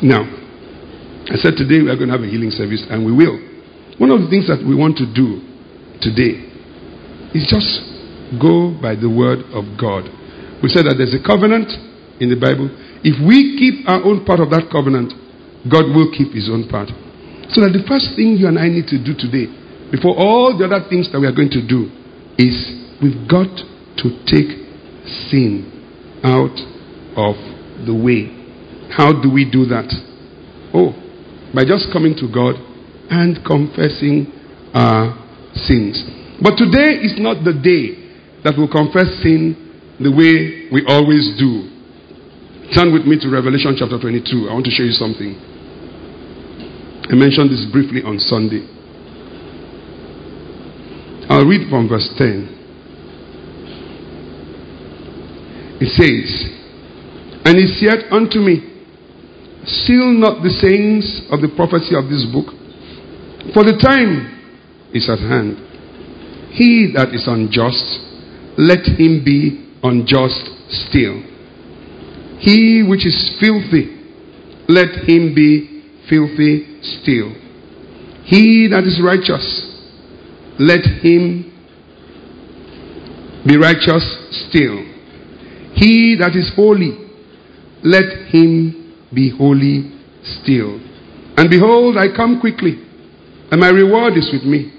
Now, 0.02 0.24
I 1.28 1.36
said 1.36 1.58
today 1.58 1.84
we 1.84 1.92
are 1.92 2.00
going 2.00 2.08
to 2.08 2.16
have 2.16 2.24
a 2.24 2.32
healing 2.32 2.52
service, 2.52 2.88
and 2.88 3.04
we 3.04 3.12
will. 3.12 3.36
One 4.00 4.10
of 4.10 4.24
the 4.24 4.32
things 4.32 4.48
that 4.48 4.64
we 4.64 4.74
want 4.74 4.96
to 5.04 5.06
do 5.06 5.44
today 6.00 6.40
is 7.36 7.44
just 7.52 7.68
go 8.40 8.72
by 8.72 8.96
the 8.96 9.10
word 9.10 9.44
of 9.52 9.76
God. 9.76 10.08
We 10.64 10.70
said 10.72 10.88
that 10.88 10.96
there's 10.96 11.14
a 11.14 11.20
covenant 11.20 11.68
in 12.24 12.32
the 12.32 12.40
Bible. 12.40 12.72
If 13.04 13.20
we 13.20 13.60
keep 13.60 13.84
our 13.84 14.00
own 14.00 14.24
part 14.24 14.40
of 14.40 14.50
that 14.56 14.72
covenant, 14.72 15.12
God 15.68 15.92
will 15.92 16.08
keep 16.16 16.32
his 16.32 16.48
own 16.48 16.72
part. 16.72 16.88
So 17.52 17.60
that 17.68 17.76
the 17.76 17.84
first 17.84 18.16
thing 18.16 18.40
you 18.40 18.48
and 18.48 18.56
I 18.56 18.72
need 18.72 18.88
to 18.88 18.98
do 18.98 19.12
today, 19.12 19.52
before 19.92 20.16
all 20.16 20.56
the 20.56 20.64
other 20.64 20.88
things 20.88 21.12
that 21.12 21.20
we 21.20 21.28
are 21.28 21.36
going 21.36 21.52
to 21.52 21.64
do, 21.68 21.92
is 22.40 22.56
we've 23.04 23.28
got 23.28 23.52
to 24.00 24.08
take 24.24 24.69
sin 25.30 26.20
out 26.24 26.56
of 27.18 27.36
the 27.86 27.96
way. 27.96 28.32
How 28.92 29.14
do 29.14 29.30
we 29.32 29.46
do 29.50 29.66
that? 29.70 29.90
Oh, 30.74 30.94
by 31.54 31.66
just 31.66 31.92
coming 31.92 32.16
to 32.18 32.28
God 32.30 32.56
and 33.10 33.42
confessing 33.46 34.30
our 34.74 35.18
sins. 35.66 35.98
But 36.42 36.58
today 36.58 37.02
is 37.02 37.18
not 37.18 37.44
the 37.44 37.54
day 37.54 37.98
that 38.44 38.56
we'll 38.58 38.72
confess 38.72 39.10
sin 39.22 39.98
the 40.00 40.12
way 40.12 40.70
we 40.72 40.86
always 40.88 41.36
do. 41.38 41.68
Turn 42.74 42.94
with 42.94 43.04
me 43.06 43.18
to 43.20 43.28
Revelation 43.30 43.76
chapter 43.78 44.00
22. 44.00 44.48
I 44.50 44.54
want 44.54 44.66
to 44.66 44.72
show 44.72 44.84
you 44.84 44.94
something. 44.94 45.36
I 47.10 47.16
mentioned 47.18 47.50
this 47.50 47.66
briefly 47.74 48.06
on 48.06 48.20
Sunday. 48.20 48.62
I'll 51.30 51.46
read 51.46 51.70
from 51.70 51.90
verse 51.90 52.08
10. 52.18 52.59
It 55.82 55.90
says, 55.96 56.28
And 57.46 57.58
he 57.58 57.68
said 57.80 58.12
unto 58.12 58.40
me, 58.40 58.70
Seal 59.66 60.12
not 60.20 60.44
the 60.44 60.50
sayings 60.50 61.22
of 61.32 61.42
the 61.42 61.52
prophecy 61.56 61.96
of 61.96 62.10
this 62.10 62.26
book, 62.32 62.52
for 63.54 63.64
the 63.64 63.80
time 63.80 64.40
is 64.94 65.10
at 65.10 65.20
hand. 65.20 65.56
He 66.52 66.92
that 66.96 67.14
is 67.14 67.28
unjust, 67.28 68.00
let 68.58 68.84
him 69.00 69.24
be 69.24 69.72
unjust 69.84 70.50
still. 70.90 71.22
He 72.40 72.84
which 72.88 73.06
is 73.06 73.16
filthy, 73.40 73.96
let 74.68 75.08
him 75.08 75.36
be 75.36 75.84
filthy 76.10 76.82
still. 76.82 77.32
He 78.26 78.68
that 78.72 78.84
is 78.84 79.00
righteous, 79.04 79.46
let 80.60 80.84
him 81.04 81.46
be 83.46 83.56
righteous 83.58 84.04
still. 84.50 84.89
He 85.80 86.18
that 86.20 86.36
is 86.36 86.52
holy, 86.56 86.92
let 87.84 88.28
him 88.28 89.08
be 89.16 89.32
holy 89.32 89.96
still. 90.24 90.76
And 91.38 91.50
behold, 91.50 91.96
I 91.96 92.12
come 92.14 92.42
quickly, 92.42 92.76
and 93.50 93.62
my 93.62 93.70
reward 93.70 94.18
is 94.18 94.30
with 94.34 94.44
me, 94.44 94.74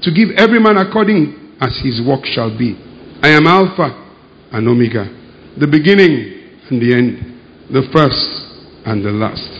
to 0.00 0.10
give 0.10 0.30
every 0.36 0.58
man 0.58 0.78
according 0.78 1.56
as 1.60 1.76
his 1.84 2.00
work 2.00 2.24
shall 2.24 2.56
be. 2.56 2.72
I 3.20 3.36
am 3.36 3.46
Alpha 3.46 3.92
and 4.52 4.66
Omega, 4.66 5.04
the 5.60 5.68
beginning 5.68 6.64
and 6.70 6.80
the 6.80 6.94
end, 6.96 7.20
the 7.68 7.84
first 7.92 8.24
and 8.88 9.04
the 9.04 9.12
last. 9.12 9.52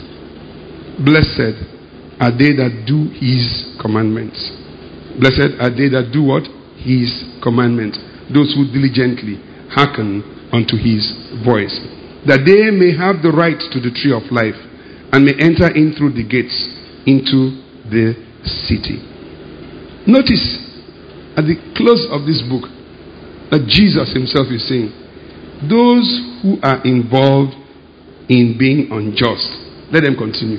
Blessed 1.04 1.60
are 2.24 2.32
they 2.32 2.56
that 2.56 2.84
do 2.88 3.12
his 3.20 3.76
commandments. 3.84 4.40
Blessed 5.20 5.60
are 5.60 5.68
they 5.68 5.92
that 5.92 6.08
do 6.08 6.24
what? 6.24 6.48
His 6.80 7.12
commandments. 7.42 8.00
Those 8.32 8.56
who 8.56 8.64
diligently 8.72 9.36
hearken 9.68 10.35
unto 10.52 10.76
his 10.76 11.02
voice. 11.44 11.74
That 12.26 12.42
they 12.42 12.70
may 12.74 12.94
have 12.94 13.22
the 13.22 13.30
right 13.30 13.58
to 13.58 13.78
the 13.78 13.94
tree 13.94 14.10
of 14.10 14.26
life 14.34 14.58
and 15.12 15.22
may 15.24 15.34
enter 15.38 15.70
in 15.70 15.94
through 15.94 16.18
the 16.18 16.26
gates 16.26 16.54
into 17.06 17.62
the 17.86 18.18
city. 18.66 18.98
Notice 20.06 20.62
at 21.38 21.46
the 21.46 21.54
close 21.78 22.06
of 22.10 22.26
this 22.26 22.42
book 22.42 22.66
that 23.50 23.66
Jesus 23.70 24.10
himself 24.10 24.50
is 24.50 24.66
saying, 24.66 24.90
those 25.70 26.06
who 26.42 26.58
are 26.66 26.82
involved 26.82 27.54
in 28.28 28.58
being 28.58 28.90
unjust, 28.90 29.46
let 29.94 30.02
them 30.02 30.18
continue. 30.18 30.58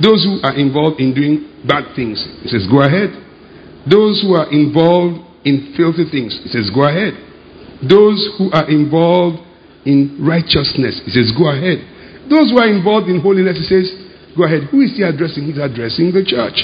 Those 0.00 0.24
who 0.24 0.40
are 0.44 0.56
involved 0.56 1.00
in 1.00 1.12
doing 1.12 1.64
bad 1.68 1.92
things, 1.96 2.24
he 2.42 2.48
says, 2.48 2.64
go 2.68 2.80
ahead. 2.80 3.12
Those 3.84 4.24
who 4.24 4.34
are 4.34 4.48
involved 4.48 5.20
in 5.44 5.76
filthy 5.76 6.08
things, 6.08 6.40
he 6.42 6.48
says, 6.48 6.72
go 6.72 6.88
ahead. 6.88 7.14
Those 7.84 8.20
who 8.38 8.48
are 8.52 8.68
involved 8.68 9.44
in 9.84 10.16
righteousness, 10.18 11.02
he 11.04 11.12
says, 11.12 11.30
go 11.36 11.52
ahead. 11.52 11.78
Those 12.26 12.50
who 12.50 12.58
are 12.58 12.66
involved 12.66 13.06
in 13.06 13.20
holiness, 13.20 13.60
he 13.60 13.66
says, 13.68 13.86
go 14.34 14.44
ahead. 14.48 14.66
Who 14.72 14.80
is 14.80 14.96
he 14.96 15.04
addressing? 15.04 15.44
He's 15.44 15.60
addressing 15.60 16.10
the 16.10 16.24
church. 16.24 16.58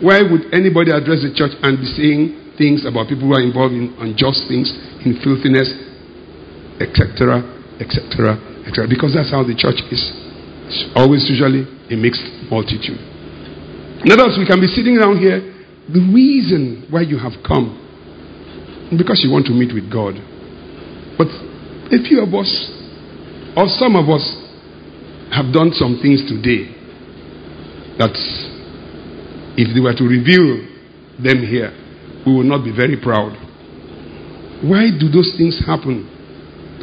Why 0.00 0.22
would 0.22 0.50
anybody 0.54 0.90
address 0.90 1.22
the 1.22 1.30
church 1.34 1.52
and 1.62 1.78
be 1.78 1.86
saying 1.94 2.54
things 2.58 2.86
about 2.88 3.06
people 3.12 3.30
who 3.30 3.34
are 3.38 3.44
involved 3.44 3.74
in 3.74 3.94
unjust 4.02 4.48
things, 4.50 4.72
in 5.06 5.18
filthiness, 5.22 5.70
etc., 6.80 7.42
etc., 7.78 8.34
etc.? 8.66 8.88
Because 8.88 9.14
that's 9.14 9.30
how 9.30 9.44
the 9.46 9.54
church 9.54 9.78
is. 9.92 10.02
It's 10.72 10.88
always 10.96 11.28
usually 11.28 11.68
a 11.90 11.96
mixed 11.98 12.24
multitude. 12.48 12.98
In 14.02 14.10
other 14.10 14.26
words, 14.26 14.40
we 14.40 14.46
can 14.48 14.58
be 14.58 14.66
sitting 14.66 14.98
down 14.98 15.18
here. 15.18 15.38
The 15.92 16.00
reason 16.10 16.88
why 16.88 17.02
you 17.02 17.18
have 17.18 17.38
come, 17.46 17.76
because 18.96 19.20
you 19.22 19.30
want 19.30 19.46
to 19.46 19.54
meet 19.54 19.74
with 19.74 19.92
God. 19.92 20.16
But 21.18 21.28
a 21.92 21.98
few 22.02 22.22
of 22.22 22.32
us, 22.34 22.50
or 23.56 23.68
some 23.68 23.96
of 23.96 24.08
us, 24.08 24.24
have 25.32 25.52
done 25.52 25.72
some 25.72 25.98
things 26.00 26.24
today 26.28 26.68
that 27.98 28.12
if 29.56 29.72
they 29.72 29.80
were 29.80 29.94
to 29.96 30.04
reveal 30.04 30.60
them 31.20 31.44
here, 31.44 31.72
we 32.24 32.32
will 32.32 32.44
not 32.44 32.64
be 32.64 32.72
very 32.72 32.96
proud. 32.96 33.32
Why 34.64 34.88
do 34.92 35.08
those 35.08 35.34
things 35.36 35.60
happen? 35.64 36.08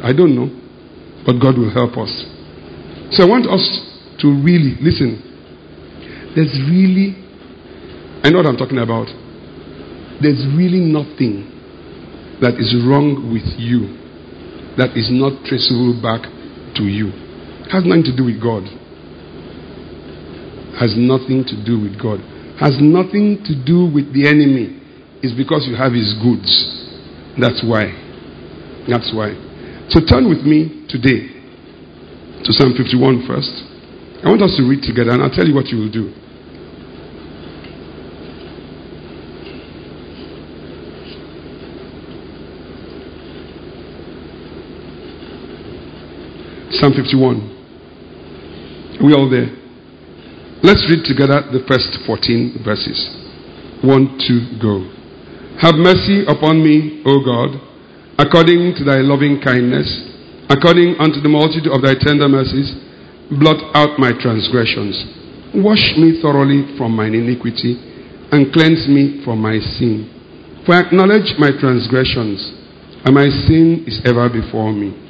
I 0.02 0.12
don't 0.12 0.34
know, 0.34 0.50
but 1.26 1.38
God 1.38 1.58
will 1.58 1.70
help 1.70 1.98
us. 1.98 2.10
So 3.14 3.24
I 3.24 3.28
want 3.28 3.46
us 3.46 3.62
to 4.22 4.26
really 4.30 4.78
listen. 4.82 5.18
There's 6.34 6.54
really, 6.70 7.18
I 8.22 8.30
know 8.30 8.38
what 8.38 8.46
I'm 8.46 8.58
talking 8.58 8.78
about. 8.78 9.10
There's 10.22 10.42
really 10.54 10.80
nothing 10.80 11.50
that 12.40 12.54
is 12.58 12.74
wrong 12.86 13.32
with 13.32 13.46
you 13.58 13.99
that 14.76 14.94
is 14.94 15.10
not 15.10 15.44
traceable 15.46 15.96
back 15.98 16.26
to 16.78 16.84
you. 16.86 17.10
Has 17.70 17.86
nothing 17.86 18.04
to 18.06 18.14
do 18.14 18.26
with 18.26 18.42
God. 18.42 18.66
Has 20.78 20.94
nothing 20.96 21.44
to 21.46 21.56
do 21.64 21.80
with 21.80 21.98
God. 22.00 22.20
Has 22.58 22.76
nothing 22.78 23.42
to 23.46 23.54
do 23.54 23.90
with 23.90 24.12
the 24.12 24.26
enemy. 24.26 24.78
It's 25.22 25.36
because 25.36 25.66
you 25.68 25.76
have 25.76 25.92
his 25.92 26.14
goods. 26.22 26.48
That's 27.38 27.62
why. 27.64 27.92
That's 28.88 29.12
why. 29.14 29.36
So 29.92 30.00
turn 30.04 30.28
with 30.28 30.42
me 30.46 30.86
today 30.88 31.28
to 32.44 32.50
Psalm 32.54 32.72
51 32.78 33.26
first. 33.26 33.52
I 34.24 34.28
want 34.28 34.42
us 34.42 34.56
to 34.56 34.64
read 34.64 34.82
together 34.82 35.10
and 35.10 35.22
I'll 35.22 35.32
tell 35.32 35.46
you 35.46 35.54
what 35.54 35.68
you 35.68 35.78
will 35.78 35.92
do. 35.92 36.12
Psalm 46.80 46.96
51. 46.96 47.36
Are 48.96 49.04
we 49.04 49.12
all 49.12 49.28
there? 49.28 49.52
Let's 50.64 50.80
read 50.88 51.04
together 51.04 51.44
the 51.52 51.60
first 51.68 51.92
14 52.08 52.64
verses. 52.64 52.96
One, 53.84 54.16
two, 54.16 54.56
go. 54.56 54.88
Have 55.60 55.76
mercy 55.76 56.24
upon 56.24 56.64
me, 56.64 57.04
O 57.04 57.20
God, 57.20 57.60
according 58.16 58.80
to 58.80 58.84
thy 58.88 59.04
loving 59.04 59.44
kindness, 59.44 59.92
according 60.48 60.96
unto 60.96 61.20
the 61.20 61.28
multitude 61.28 61.68
of 61.68 61.84
thy 61.84 62.00
tender 62.00 62.32
mercies, 62.32 62.72
blot 63.28 63.60
out 63.76 64.00
my 64.00 64.16
transgressions. 64.16 64.96
Wash 65.52 66.00
me 66.00 66.16
thoroughly 66.24 66.64
from 66.80 66.96
mine 66.96 67.12
iniquity, 67.12 67.76
and 68.32 68.48
cleanse 68.56 68.88
me 68.88 69.20
from 69.20 69.44
my 69.44 69.60
sin. 69.76 70.08
For 70.64 70.72
I 70.72 70.88
acknowledge 70.88 71.36
my 71.36 71.52
transgressions, 71.60 72.40
and 73.04 73.12
my 73.12 73.28
sin 73.44 73.84
is 73.84 74.00
ever 74.08 74.32
before 74.32 74.72
me. 74.72 75.09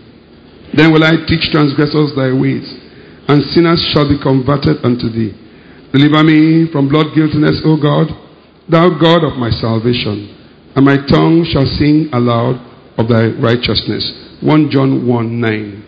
Then 0.73 0.93
will 0.93 1.03
I 1.03 1.19
teach 1.27 1.51
transgressors 1.51 2.15
thy 2.15 2.31
ways, 2.31 2.63
and 3.27 3.43
sinners 3.51 3.83
shall 3.91 4.07
be 4.07 4.15
converted 4.21 4.79
unto 4.83 5.11
thee. 5.11 5.35
Deliver 5.91 6.23
me 6.23 6.71
from 6.71 6.87
blood 6.87 7.11
guiltiness, 7.13 7.61
O 7.65 7.75
God, 7.75 8.07
thou 8.71 8.87
God 8.95 9.27
of 9.27 9.35
my 9.35 9.51
salvation, 9.51 10.31
and 10.75 10.85
my 10.85 10.95
tongue 10.95 11.43
shall 11.43 11.67
sing 11.75 12.07
aloud 12.13 12.55
of 12.97 13.09
thy 13.09 13.27
righteousness. 13.35 14.39
1 14.41 14.69
John 14.71 15.05
1 15.05 15.41
9. 15.41 15.83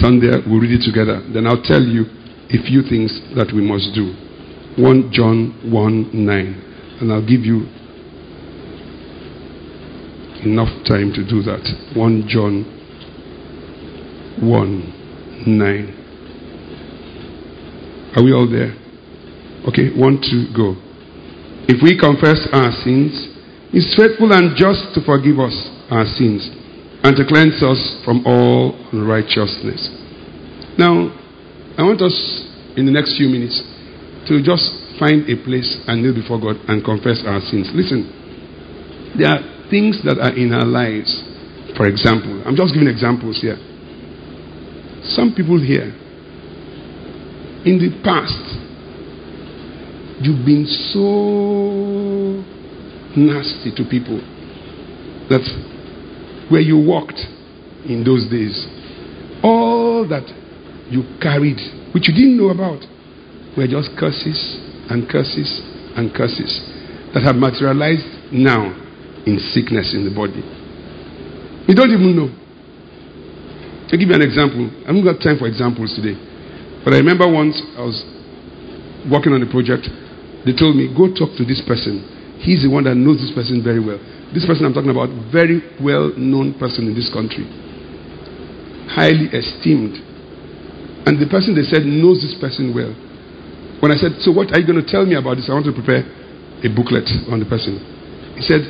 Turn 0.00 0.20
there, 0.20 0.40
we'll 0.46 0.60
read 0.60 0.80
it 0.80 0.84
together. 0.84 1.24
Then 1.32 1.46
I'll 1.46 1.62
tell 1.62 1.82
you 1.82 2.04
a 2.52 2.58
few 2.68 2.82
things 2.84 3.12
that 3.36 3.52
we 3.54 3.64
must 3.64 3.94
do. 3.96 4.12
1 4.76 5.10
John 5.12 5.56
1 5.72 6.10
9. 6.12 6.98
And 7.00 7.12
I'll 7.12 7.26
give 7.26 7.40
you 7.48 7.64
enough 10.44 10.72
time 10.84 11.12
to 11.16 11.24
do 11.24 11.42
that. 11.42 11.64
1 11.96 12.28
John 12.28 12.81
1 14.42 15.02
9. 15.46 16.02
Are 18.16 18.22
we 18.22 18.32
all 18.32 18.46
there? 18.50 18.76
Okay, 19.68 19.90
one, 19.94 20.20
two, 20.20 20.52
go. 20.54 20.76
If 21.66 21.82
we 21.82 21.98
confess 21.98 22.46
our 22.52 22.70
sins, 22.82 23.14
He's 23.70 23.88
faithful 23.96 24.30
and 24.32 24.52
just 24.54 24.92
to 24.94 25.00
forgive 25.00 25.40
us 25.40 25.54
our 25.88 26.04
sins 26.04 26.44
and 27.02 27.16
to 27.16 27.24
cleanse 27.24 27.62
us 27.64 27.80
from 28.04 28.26
all 28.26 28.76
unrighteousness. 28.92 29.88
Now, 30.76 31.08
I 31.78 31.82
want 31.82 32.02
us 32.02 32.14
in 32.76 32.84
the 32.84 32.92
next 32.92 33.16
few 33.16 33.32
minutes 33.32 33.64
to 34.28 34.44
just 34.44 34.68
find 35.00 35.24
a 35.24 35.40
place 35.40 35.80
and 35.88 36.04
kneel 36.04 36.12
before 36.14 36.38
God 36.38 36.60
and 36.68 36.84
confess 36.84 37.24
our 37.24 37.40
sins. 37.48 37.72
Listen, 37.72 38.04
there 39.16 39.32
are 39.32 39.40
things 39.72 40.04
that 40.04 40.20
are 40.20 40.36
in 40.36 40.52
our 40.52 40.68
lives. 40.68 41.08
For 41.74 41.88
example, 41.88 42.44
I'm 42.44 42.54
just 42.54 42.76
giving 42.76 42.92
examples 42.92 43.40
here. 43.40 43.56
Some 45.04 45.34
people 45.36 45.60
here, 45.60 45.92
in 47.64 47.78
the 47.78 47.90
past, 48.02 48.38
you've 50.22 50.46
been 50.46 50.66
so 50.66 52.42
nasty 53.18 53.74
to 53.76 53.84
people 53.88 54.18
that 55.28 55.42
where 56.50 56.60
you 56.60 56.78
walked 56.78 57.18
in 57.84 58.04
those 58.04 58.28
days, 58.30 58.66
all 59.42 60.06
that 60.08 60.26
you 60.90 61.02
carried, 61.20 61.58
which 61.94 62.08
you 62.08 62.14
didn't 62.14 62.36
know 62.36 62.50
about, 62.50 62.82
were 63.56 63.66
just 63.66 63.90
curses 63.98 64.38
and 64.90 65.08
curses 65.08 65.60
and 65.96 66.14
curses 66.14 66.60
that 67.14 67.22
have 67.22 67.36
materialized 67.36 68.06
now 68.32 68.70
in 69.26 69.38
sickness 69.52 69.94
in 69.94 70.04
the 70.04 70.14
body. 70.14 70.42
You 71.68 71.74
don't 71.74 71.90
even 71.90 72.16
know. 72.16 72.41
To 73.92 74.00
give 74.00 74.08
you 74.08 74.16
an 74.16 74.24
example, 74.24 74.72
I 74.88 74.88
haven't 74.88 75.04
got 75.04 75.20
time 75.20 75.36
for 75.36 75.44
examples 75.44 75.92
today. 75.92 76.16
But 76.80 76.96
I 76.96 77.04
remember 77.04 77.28
once 77.28 77.60
I 77.76 77.84
was 77.84 78.00
working 79.04 79.36
on 79.36 79.44
a 79.44 79.50
project, 79.52 79.84
they 80.48 80.56
told 80.56 80.80
me, 80.80 80.88
go 80.96 81.12
talk 81.12 81.36
to 81.36 81.44
this 81.44 81.60
person. 81.68 82.00
He's 82.40 82.64
the 82.64 82.72
one 82.72 82.88
that 82.88 82.96
knows 82.96 83.20
this 83.20 83.36
person 83.36 83.60
very 83.60 83.84
well. 83.84 84.00
This 84.32 84.48
person 84.48 84.64
I'm 84.64 84.72
talking 84.72 84.88
about, 84.88 85.12
very 85.28 85.60
well 85.76 86.08
known 86.16 86.56
person 86.56 86.88
in 86.88 86.96
this 86.96 87.12
country. 87.12 87.44
Highly 88.96 89.28
esteemed. 89.28 90.00
And 91.04 91.20
the 91.20 91.28
person 91.28 91.52
they 91.52 91.68
said 91.68 91.84
knows 91.84 92.24
this 92.24 92.32
person 92.40 92.72
well. 92.72 92.96
When 93.84 93.92
I 93.92 94.00
said, 94.00 94.24
So 94.24 94.32
what 94.32 94.56
are 94.56 94.58
you 94.58 94.64
going 94.64 94.80
to 94.80 94.88
tell 94.88 95.04
me 95.04 95.20
about 95.20 95.36
this? 95.36 95.52
I 95.52 95.54
want 95.54 95.68
to 95.68 95.76
prepare 95.76 96.00
a 96.64 96.68
booklet 96.72 97.12
on 97.28 97.44
the 97.44 97.46
person. 97.46 97.76
He 98.40 98.42
said, 98.48 98.64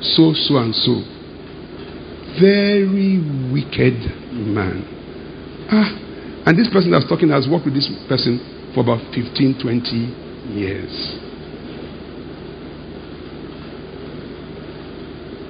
So, 0.00 0.32
so, 0.32 0.56
and 0.56 0.72
so. 0.72 1.04
Very 2.40 3.20
wicked 3.52 4.17
man. 4.38 4.86
Ah, 5.70 5.90
and 6.46 6.56
this 6.58 6.70
person 6.70 6.90
that's 6.92 7.08
talking 7.08 7.28
has 7.28 7.48
worked 7.50 7.66
with 7.66 7.74
this 7.74 7.90
person 8.08 8.40
for 8.74 8.80
about 8.80 9.02
15, 9.12 9.58
20 9.60 10.54
years. 10.54 10.94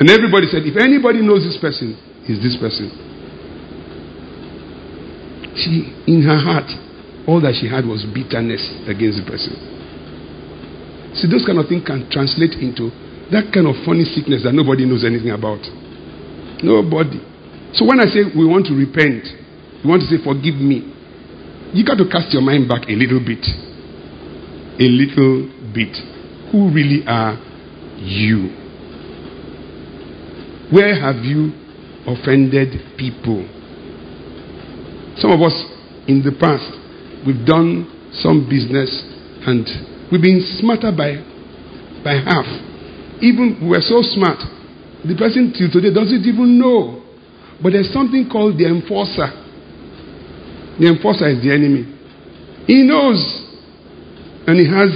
And 0.01 0.09
everybody 0.11 0.47
said, 0.47 0.62
if 0.62 0.78
anybody 0.78 1.22
knows 1.22 1.43
this 1.43 1.59
person, 1.59 1.99
is 2.28 2.39
this 2.39 2.57
person. 2.61 2.93
She, 5.59 5.91
in 6.07 6.22
her 6.22 6.39
heart, 6.39 6.70
all 7.26 7.41
that 7.43 7.59
she 7.59 7.66
had 7.66 7.84
was 7.84 8.07
bitterness 8.14 8.62
against 8.86 9.18
the 9.18 9.26
person. 9.26 9.59
See, 11.18 11.26
those 11.26 11.43
kind 11.43 11.59
of 11.59 11.66
things 11.66 11.82
can 11.82 12.07
translate 12.11 12.55
into 12.62 12.95
that 13.34 13.51
kind 13.51 13.66
of 13.66 13.74
funny 13.82 14.07
sickness 14.07 14.47
that 14.47 14.55
nobody 14.55 14.86
knows 14.86 15.03
anything 15.03 15.34
about. 15.34 15.61
Nobody. 16.62 17.18
So 17.75 17.85
when 17.85 18.01
I 18.01 18.07
say 18.07 18.25
we 18.37 18.47
want 18.47 18.66
to 18.66 18.75
repent, 18.75 19.25
we 19.85 19.91
want 19.91 20.03
to 20.03 20.09
say, 20.09 20.23
forgive 20.23 20.57
me, 20.57 20.95
you 21.73 21.85
got 21.85 21.97
to 21.99 22.09
cast 22.09 22.33
your 22.33 22.43
mind 22.43 22.69
back 22.69 22.89
a 22.89 22.97
little 22.97 23.21
bit. 23.21 23.45
A 24.81 24.89
little 24.89 25.49
bit. 25.75 25.93
Who 26.53 26.73
really 26.73 27.05
are 27.07 27.37
you? 28.01 28.49
Where 30.73 30.95
have 30.97 31.25
you 31.25 31.53
offended 32.07 32.97
people? 32.97 33.45
Some 35.19 35.33
of 35.33 35.41
us 35.43 35.57
in 36.07 36.23
the 36.25 36.33
past, 36.41 36.64
we've 37.27 37.45
done 37.45 37.85
some 38.21 38.49
business 38.49 38.89
and 39.45 39.66
we've 40.11 40.23
been 40.23 40.41
smarter 40.61 40.93
by, 40.93 41.21
by 42.05 42.16
half. 42.25 42.47
Even 43.21 43.59
we 43.61 43.69
were 43.77 43.85
so 43.85 44.01
smart, 44.01 44.39
the 45.05 45.16
person 45.16 45.53
till 45.53 45.69
today 45.71 45.93
doesn't 45.93 46.25
even 46.25 46.59
know. 46.59 46.97
But 47.62 47.72
there's 47.72 47.92
something 47.92 48.28
called 48.30 48.59
the 48.59 48.66
enforcer. 48.66 49.28
The 50.78 50.86
enforcer 50.86 51.26
is 51.26 51.42
the 51.42 51.50
enemy. 51.50 51.90
He 52.66 52.86
knows 52.86 53.18
and 54.46 54.56
he 54.56 54.66
has 54.70 54.90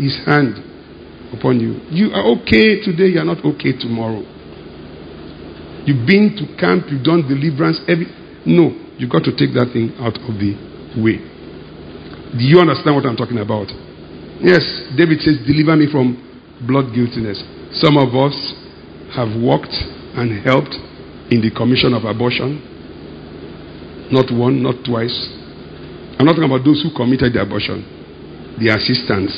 his 0.00 0.16
hand 0.24 0.56
upon 1.36 1.60
you. 1.60 1.84
You 1.92 2.12
are 2.16 2.24
okay 2.40 2.80
today, 2.80 3.12
you 3.12 3.20
are 3.20 3.28
not 3.28 3.44
okay 3.44 3.76
tomorrow. 3.76 4.24
You've 5.84 6.06
been 6.06 6.32
to 6.38 6.44
camp, 6.56 6.86
you've 6.88 7.04
done 7.04 7.28
deliverance, 7.28 7.80
every 7.88 8.06
no, 8.46 8.72
you've 8.96 9.10
got 9.10 9.22
to 9.24 9.32
take 9.34 9.52
that 9.54 9.70
thing 9.74 9.94
out 10.00 10.16
of 10.16 10.34
the 10.38 10.54
way. 10.98 11.18
Do 12.32 12.42
you 12.42 12.58
understand 12.58 12.96
what 12.96 13.04
I'm 13.04 13.16
talking 13.16 13.38
about? 13.38 13.68
Yes, 14.40 14.64
David 14.96 15.20
says, 15.20 15.38
Deliver 15.46 15.76
me 15.76 15.86
from 15.92 16.16
blood 16.66 16.90
guiltiness. 16.94 17.38
Some 17.78 17.98
of 17.98 18.14
us 18.16 18.34
have 19.14 19.30
worked 19.38 19.74
and 20.18 20.42
helped 20.42 20.74
in 21.32 21.40
the 21.40 21.48
commission 21.48 21.96
of 21.96 22.04
abortion. 22.04 22.60
Not 24.12 24.28
one, 24.28 24.60
not 24.60 24.84
twice. 24.84 25.16
I'm 26.20 26.28
not 26.28 26.36
talking 26.36 26.52
about 26.52 26.60
those 26.60 26.84
who 26.84 26.92
committed 26.92 27.32
the 27.32 27.40
abortion, 27.40 27.80
the 28.60 28.68
assistants. 28.68 29.32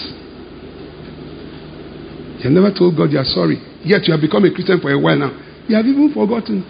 You 2.42 2.50
have 2.50 2.56
never 2.58 2.74
told 2.74 2.98
God 2.98 3.14
you 3.14 3.22
are 3.22 3.30
sorry. 3.30 3.62
Yet 3.86 4.10
you 4.10 4.12
have 4.12 4.20
become 4.20 4.42
a 4.44 4.50
Christian 4.50 4.82
for 4.82 4.90
a 4.90 4.98
while 4.98 5.16
now. 5.16 5.30
You 5.70 5.78
have 5.78 5.86
even 5.86 6.10
forgotten. 6.10 6.66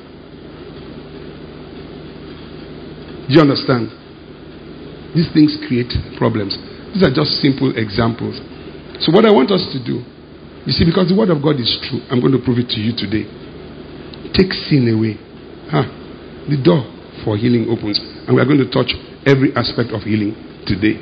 Do 3.25 3.33
you 3.33 3.41
understand? 3.41 3.89
These 5.17 5.33
things 5.33 5.57
create 5.67 5.91
problems. 6.21 6.53
These 6.93 7.03
are 7.03 7.15
just 7.15 7.41
simple 7.41 7.73
examples. 7.73 8.37
So, 9.01 9.11
what 9.11 9.25
I 9.25 9.33
want 9.33 9.51
us 9.51 9.65
to 9.73 9.81
do 9.81 10.05
You 10.67 10.73
see, 10.73 10.85
because 10.85 11.09
the 11.13 11.17
word 11.17 11.29
of 11.29 11.43
God 11.45 11.61
is 11.61 11.69
true, 11.85 12.01
I'm 12.09 12.21
going 12.25 12.33
to 12.33 12.41
prove 12.41 12.57
it 12.57 12.73
to 12.73 12.81
you 12.81 12.97
today. 12.97 13.29
Take 14.35 14.53
sin 14.67 14.91
away. 14.91 15.15
Ah, 15.71 15.87
the 16.51 16.59
door 16.59 16.83
for 17.25 17.39
healing 17.39 17.71
opens. 17.71 18.03
And 18.27 18.35
we 18.37 18.43
are 18.43 18.45
going 18.45 18.59
to 18.59 18.69
touch 18.69 18.91
every 19.25 19.55
aspect 19.55 19.95
of 19.95 20.03
healing 20.03 20.35
today. 20.67 20.99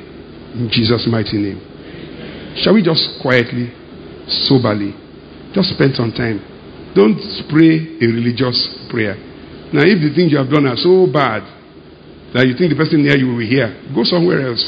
In 0.53 0.69
Jesus' 0.69 1.09
mighty 1.09 1.41
name. 1.41 1.59
Shall 2.61 2.77
we 2.77 2.85
just 2.85 3.19
quietly, 3.21 3.73
soberly, 4.45 4.93
just 5.57 5.73
spend 5.73 5.97
some 5.97 6.13
time? 6.13 6.37
Don't 6.93 7.17
pray 7.49 7.97
a 7.97 8.05
religious 8.05 8.55
prayer. 8.93 9.17
Now, 9.73 9.81
if 9.81 9.97
the 9.97 10.13
things 10.13 10.29
you 10.29 10.37
have 10.37 10.53
done 10.53 10.69
are 10.69 10.77
so 10.77 11.09
bad 11.09 11.41
that 12.37 12.45
you 12.45 12.53
think 12.53 12.69
the 12.69 12.77
person 12.77 13.01
near 13.01 13.17
you 13.17 13.33
will 13.33 13.41
hear, 13.41 13.73
go 13.97 14.05
somewhere 14.05 14.45
else. 14.45 14.61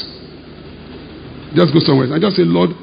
Just 1.54 1.70
go 1.70 1.78
somewhere 1.78 2.10
else. 2.10 2.18
And 2.18 2.22
just 2.26 2.34
say, 2.34 2.42
Lord, 2.42 2.74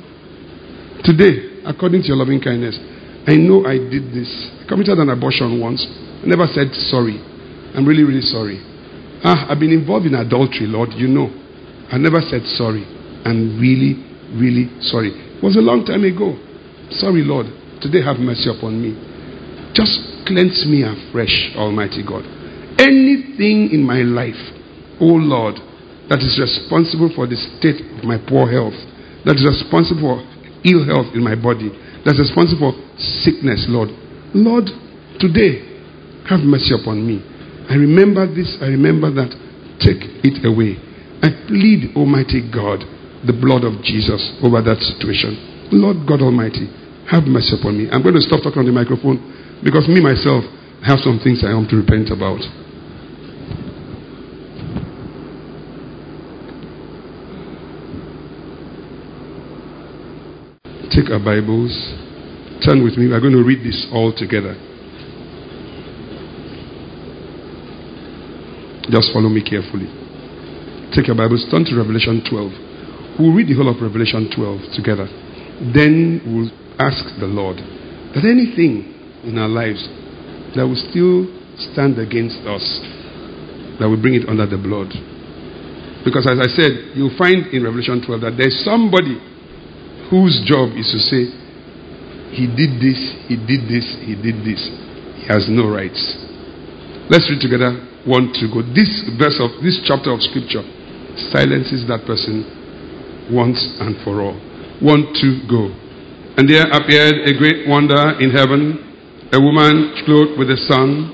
today, 1.03 1.59
according 1.67 2.07
to 2.07 2.15
your 2.15 2.17
loving 2.23 2.39
kindness, 2.39 2.79
I 3.28 3.36
know 3.39 3.65
I 3.65 3.80
did 3.80 4.11
this. 4.11 4.30
I 4.63 4.67
committed 4.67 4.99
an 4.99 5.09
abortion 5.09 5.59
once. 5.59 5.86
I 6.24 6.28
never 6.28 6.47
said 6.47 6.74
sorry. 6.91 7.19
I'm 7.76 7.88
really, 7.88 8.03
really 8.03 8.21
sorry. 8.21 8.59
Ah, 9.24 9.47
I've 9.49 9.59
been 9.59 9.71
involved 9.71 10.05
in 10.05 10.15
adultery, 10.15 10.67
Lord. 10.67 10.91
You 10.93 11.07
know. 11.07 11.32
I 11.91 11.97
never 11.97 12.19
said 12.19 12.43
sorry. 12.59 12.84
I'm 13.24 13.59
really, 13.59 13.95
really 14.36 14.67
sorry. 14.84 15.15
It 15.15 15.43
was 15.43 15.55
a 15.55 15.63
long 15.63 15.86
time 15.86 16.03
ago. 16.03 16.36
Sorry, 16.99 17.24
Lord. 17.24 17.47
Today 17.80 18.03
have 18.03 18.19
mercy 18.19 18.51
upon 18.51 18.80
me. 18.80 18.95
Just 19.74 20.28
cleanse 20.28 20.63
me 20.67 20.84
afresh, 20.84 21.55
Almighty 21.55 22.03
God. 22.03 22.24
Anything 22.80 23.71
in 23.71 23.84
my 23.84 24.03
life, 24.03 24.39
oh 24.99 25.17
Lord, 25.17 25.55
that 26.09 26.19
is 26.19 26.36
responsible 26.38 27.09
for 27.15 27.26
the 27.28 27.39
state 27.57 27.80
of 27.80 28.03
my 28.03 28.19
poor 28.19 28.51
health, 28.51 28.76
that 29.26 29.39
is 29.39 29.45
responsible 29.47 30.19
for 30.19 30.26
ill 30.67 30.84
health 30.86 31.15
in 31.15 31.24
my 31.24 31.36
body, 31.36 31.71
that's 32.05 32.19
responsible 32.19 32.71
for 32.71 32.82
sickness, 32.98 33.66
Lord. 33.70 33.89
Lord, 34.34 34.70
today, 35.20 35.74
have 36.30 36.41
mercy 36.41 36.74
upon 36.74 37.06
me. 37.06 37.22
I 37.70 37.76
remember 37.76 38.28
this, 38.28 38.58
I 38.62 38.68
remember 38.68 39.12
that. 39.14 39.32
Take 39.80 40.04
it 40.24 40.46
away. 40.46 40.80
I 41.24 41.32
plead, 41.48 41.96
Almighty 41.96 42.44
God, 42.44 42.84
the 43.26 43.36
blood 43.36 43.64
of 43.64 43.84
Jesus 43.84 44.20
over 44.44 44.62
that 44.62 44.80
situation. 44.84 45.70
Lord 45.72 46.06
God 46.08 46.22
Almighty, 46.22 46.68
have 47.10 47.24
mercy 47.24 47.56
upon 47.60 47.78
me. 47.78 47.89
I'm 47.91 48.04
going 48.04 48.16
to 48.16 48.22
stop 48.24 48.44
talking 48.44 48.60
on 48.60 48.68
the 48.68 48.76
microphone 48.76 49.20
because 49.64 49.88
me, 49.88 50.00
myself, 50.00 50.44
have 50.84 51.00
some 51.00 51.20
things 51.24 51.44
I 51.44 51.54
want 51.56 51.70
to 51.72 51.80
repent 51.80 52.12
about. 52.12 52.44
Take 60.91 61.10
our 61.10 61.24
Bibles, 61.24 61.74
turn 62.66 62.84
with 62.84 62.97
me. 62.97 63.07
We're 63.07 63.20
going 63.20 63.36
to 63.36 63.43
read 63.43 63.59
this 63.59 63.88
all 63.91 64.16
together. 64.16 64.55
Just 68.89 69.11
follow 69.14 69.30
me 69.30 69.43
carefully. 69.43 69.88
Take 70.95 71.07
your 71.07 71.16
Bibles, 71.16 71.47
turn 71.49 71.66
to 71.66 71.76
Revelation 71.76 72.24
12. 72.24 73.20
We'll 73.20 73.34
read 73.34 73.47
the 73.47 73.55
whole 73.55 73.72
of 73.72 73.82
Revelation 73.82 74.30
12 74.30 74.76
together. 74.76 75.07
Then 75.74 76.22
we'll 76.26 76.51
ask 76.78 77.01
the 77.20 77.30
Lord 77.30 77.57
that 78.14 78.26
anything 78.26 78.91
in 79.24 79.38
our 79.38 79.49
lives 79.49 79.82
that 80.55 80.68
will 80.68 80.78
still 80.78 81.26
stand 81.74 81.97
against 81.97 82.43
us, 82.45 82.64
that 83.80 83.88
will 83.89 84.01
bring 84.01 84.16
it 84.16 84.28
under 84.28 84.45
the 84.45 84.59
blood. 84.59 84.91
Because 86.03 86.28
as 86.28 86.38
I 86.38 86.49
said, 86.51 86.93
you'll 86.93 87.16
find 87.18 87.47
in 87.55 87.64
Revelation 87.64 88.03
12 88.03 88.22
that 88.22 88.36
there's 88.36 88.59
somebody 88.61 89.18
whose 90.11 90.43
job 90.45 90.76
is 90.76 90.91
to 90.91 90.99
say, 90.99 91.43
he 92.34 92.49
did 92.49 92.81
this, 92.81 92.99
he 93.29 93.38
did 93.38 93.69
this, 93.69 93.86
he 94.01 94.17
did 94.17 94.41
this. 94.43 94.61
He 95.21 95.29
has 95.29 95.47
no 95.47 95.69
rights. 95.69 96.01
Let's 97.09 97.29
read 97.29 97.39
together 97.39 97.77
one 98.03 98.34
to 98.36 98.49
go. 98.51 98.65
This 98.73 98.89
verse 99.15 99.39
of 99.39 99.63
this 99.63 99.79
chapter 99.86 100.11
of 100.11 100.19
scripture 100.19 100.65
silences 101.31 101.88
that 101.88 102.03
person 102.09 102.43
once 103.31 103.61
and 103.79 103.95
for 104.03 104.19
all. 104.19 104.36
One 104.81 105.13
to 105.21 105.27
go. 105.47 105.71
And 106.36 106.49
there 106.49 106.65
appeared 106.67 107.23
a 107.29 107.38
great 107.38 107.69
wonder 107.69 108.17
in 108.19 108.34
heaven 108.34 108.93
a 109.34 109.41
woman 109.41 109.97
clothed 110.05 110.38
with 110.38 110.49
the 110.49 110.61
sun 110.69 111.09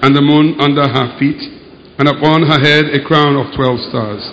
and 0.00 0.16
the 0.16 0.24
moon 0.24 0.56
under 0.56 0.88
her 0.88 1.18
feet, 1.20 1.36
and 2.00 2.08
upon 2.08 2.46
her 2.48 2.56
head 2.64 2.88
a 2.96 3.04
crown 3.04 3.36
of 3.36 3.52
twelve 3.52 3.76
stars. 3.92 4.24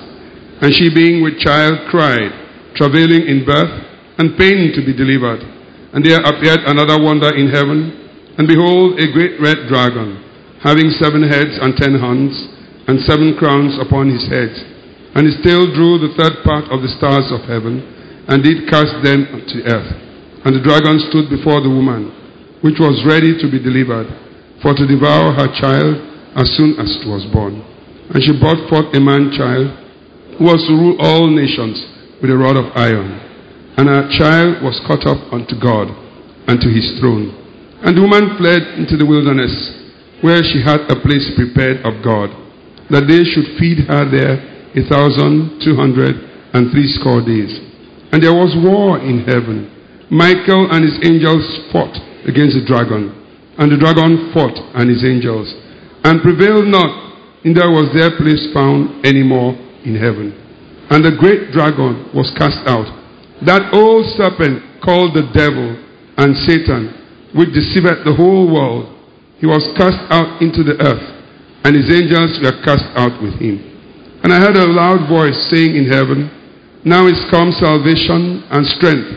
And 0.62 0.72
she, 0.72 0.88
being 0.94 1.20
with 1.20 1.44
child, 1.44 1.90
cried, 1.92 2.32
travailing 2.80 3.28
in 3.28 3.44
birth, 3.44 3.76
and 4.16 4.38
pain 4.38 4.72
to 4.72 4.82
be 4.86 4.96
delivered. 4.96 5.44
And 5.96 6.04
there 6.04 6.20
appeared 6.20 6.68
another 6.68 7.00
wonder 7.00 7.32
in 7.32 7.48
heaven, 7.48 8.36
and 8.36 8.44
behold, 8.44 9.00
a 9.00 9.08
great 9.16 9.40
red 9.40 9.72
dragon, 9.72 10.20
having 10.60 10.92
seven 11.00 11.24
heads 11.24 11.56
and 11.56 11.72
ten 11.80 11.96
horns, 11.96 12.36
and 12.92 13.00
seven 13.08 13.40
crowns 13.40 13.80
upon 13.80 14.12
his 14.12 14.28
head. 14.28 14.52
And 15.16 15.24
his 15.24 15.40
tail 15.40 15.72
drew 15.72 15.96
the 15.98 16.12
third 16.20 16.44
part 16.44 16.68
of 16.68 16.84
the 16.84 16.92
stars 17.00 17.32
of 17.32 17.48
heaven, 17.48 17.80
and 18.28 18.44
did 18.44 18.68
cast 18.68 18.92
them 19.08 19.24
to 19.24 19.58
earth. 19.72 19.92
And 20.44 20.52
the 20.52 20.62
dragon 20.68 21.00
stood 21.08 21.32
before 21.32 21.64
the 21.64 21.72
woman 21.72 22.12
which 22.60 22.76
was 22.82 23.00
ready 23.08 23.38
to 23.38 23.48
be 23.48 23.62
delivered, 23.62 24.12
for 24.62 24.74
to 24.74 24.84
devour 24.90 25.32
her 25.32 25.48
child 25.62 25.96
as 26.36 26.50
soon 26.58 26.76
as 26.76 26.92
it 26.92 27.08
was 27.08 27.24
born. 27.32 27.64
And 28.12 28.20
she 28.20 28.36
brought 28.36 28.60
forth 28.68 28.92
a 28.92 29.00
man 29.00 29.32
child 29.32 29.72
who 30.36 30.44
was 30.44 30.60
to 30.68 30.74
rule 30.76 30.98
all 31.00 31.32
nations 31.32 31.80
with 32.22 32.32
a 32.32 32.38
rod 32.38 32.58
of 32.58 32.76
iron. 32.76 33.25
And 33.78 33.92
her 33.92 34.08
child 34.16 34.64
was 34.64 34.80
caught 34.88 35.04
up 35.04 35.20
unto 35.34 35.60
God 35.60 35.92
and 36.48 36.62
to 36.62 36.70
his 36.72 36.96
throne. 37.00 37.34
And 37.84 37.98
the 37.98 38.02
woman 38.02 38.40
fled 38.40 38.80
into 38.80 38.96
the 38.96 39.06
wilderness, 39.06 39.52
where 40.24 40.42
she 40.42 40.64
had 40.64 40.88
a 40.88 40.98
place 41.04 41.28
prepared 41.36 41.84
of 41.84 42.00
God, 42.02 42.32
that 42.90 43.06
they 43.06 43.22
should 43.28 43.60
feed 43.60 43.84
her 43.86 44.08
there 44.08 44.40
a 44.76 44.82
thousand 44.88 45.60
two 45.60 45.76
hundred 45.76 46.16
and 46.56 46.72
threescore 46.72 47.20
days. 47.22 47.52
And 48.16 48.24
there 48.24 48.34
was 48.34 48.56
war 48.64 49.00
in 49.00 49.28
heaven. 49.28 49.68
Michael 50.08 50.72
and 50.72 50.86
his 50.86 50.96
angels 51.04 51.44
fought 51.72 52.00
against 52.24 52.56
the 52.56 52.64
dragon. 52.64 53.12
And 53.58 53.72
the 53.72 53.80
dragon 53.80 54.32
fought 54.32 54.56
and 54.76 54.88
his 54.88 55.04
angels, 55.04 55.52
and 56.04 56.22
prevailed 56.22 56.68
not, 56.68 56.92
neither 57.44 57.72
was 57.72 57.92
their 57.96 58.16
place 58.16 58.52
found 58.54 59.06
any 59.06 59.24
more 59.24 59.56
in 59.84 59.96
heaven. 59.96 60.32
And 60.92 61.04
the 61.04 61.16
great 61.16 61.52
dragon 61.52 62.12
was 62.14 62.32
cast 62.38 62.60
out, 62.68 62.88
that 63.44 63.74
old 63.76 64.06
serpent 64.16 64.64
called 64.80 65.12
the 65.12 65.28
devil 65.36 65.76
and 66.16 66.32
Satan, 66.48 66.96
which 67.36 67.52
deceived 67.52 68.08
the 68.08 68.16
whole 68.16 68.48
world. 68.48 68.96
He 69.44 69.46
was 69.46 69.66
cast 69.76 70.00
out 70.08 70.40
into 70.40 70.64
the 70.64 70.80
earth, 70.80 71.04
and 71.68 71.76
his 71.76 71.92
angels 71.92 72.40
were 72.40 72.56
cast 72.64 72.88
out 72.96 73.20
with 73.20 73.36
him. 73.36 73.60
And 74.24 74.32
I 74.32 74.40
heard 74.40 74.56
a 74.56 74.72
loud 74.72 75.12
voice 75.12 75.36
saying 75.52 75.76
in 75.76 75.92
heaven, 75.92 76.32
Now 76.88 77.08
is 77.12 77.20
come 77.28 77.52
salvation 77.52 78.48
and 78.48 78.64
strength, 78.80 79.12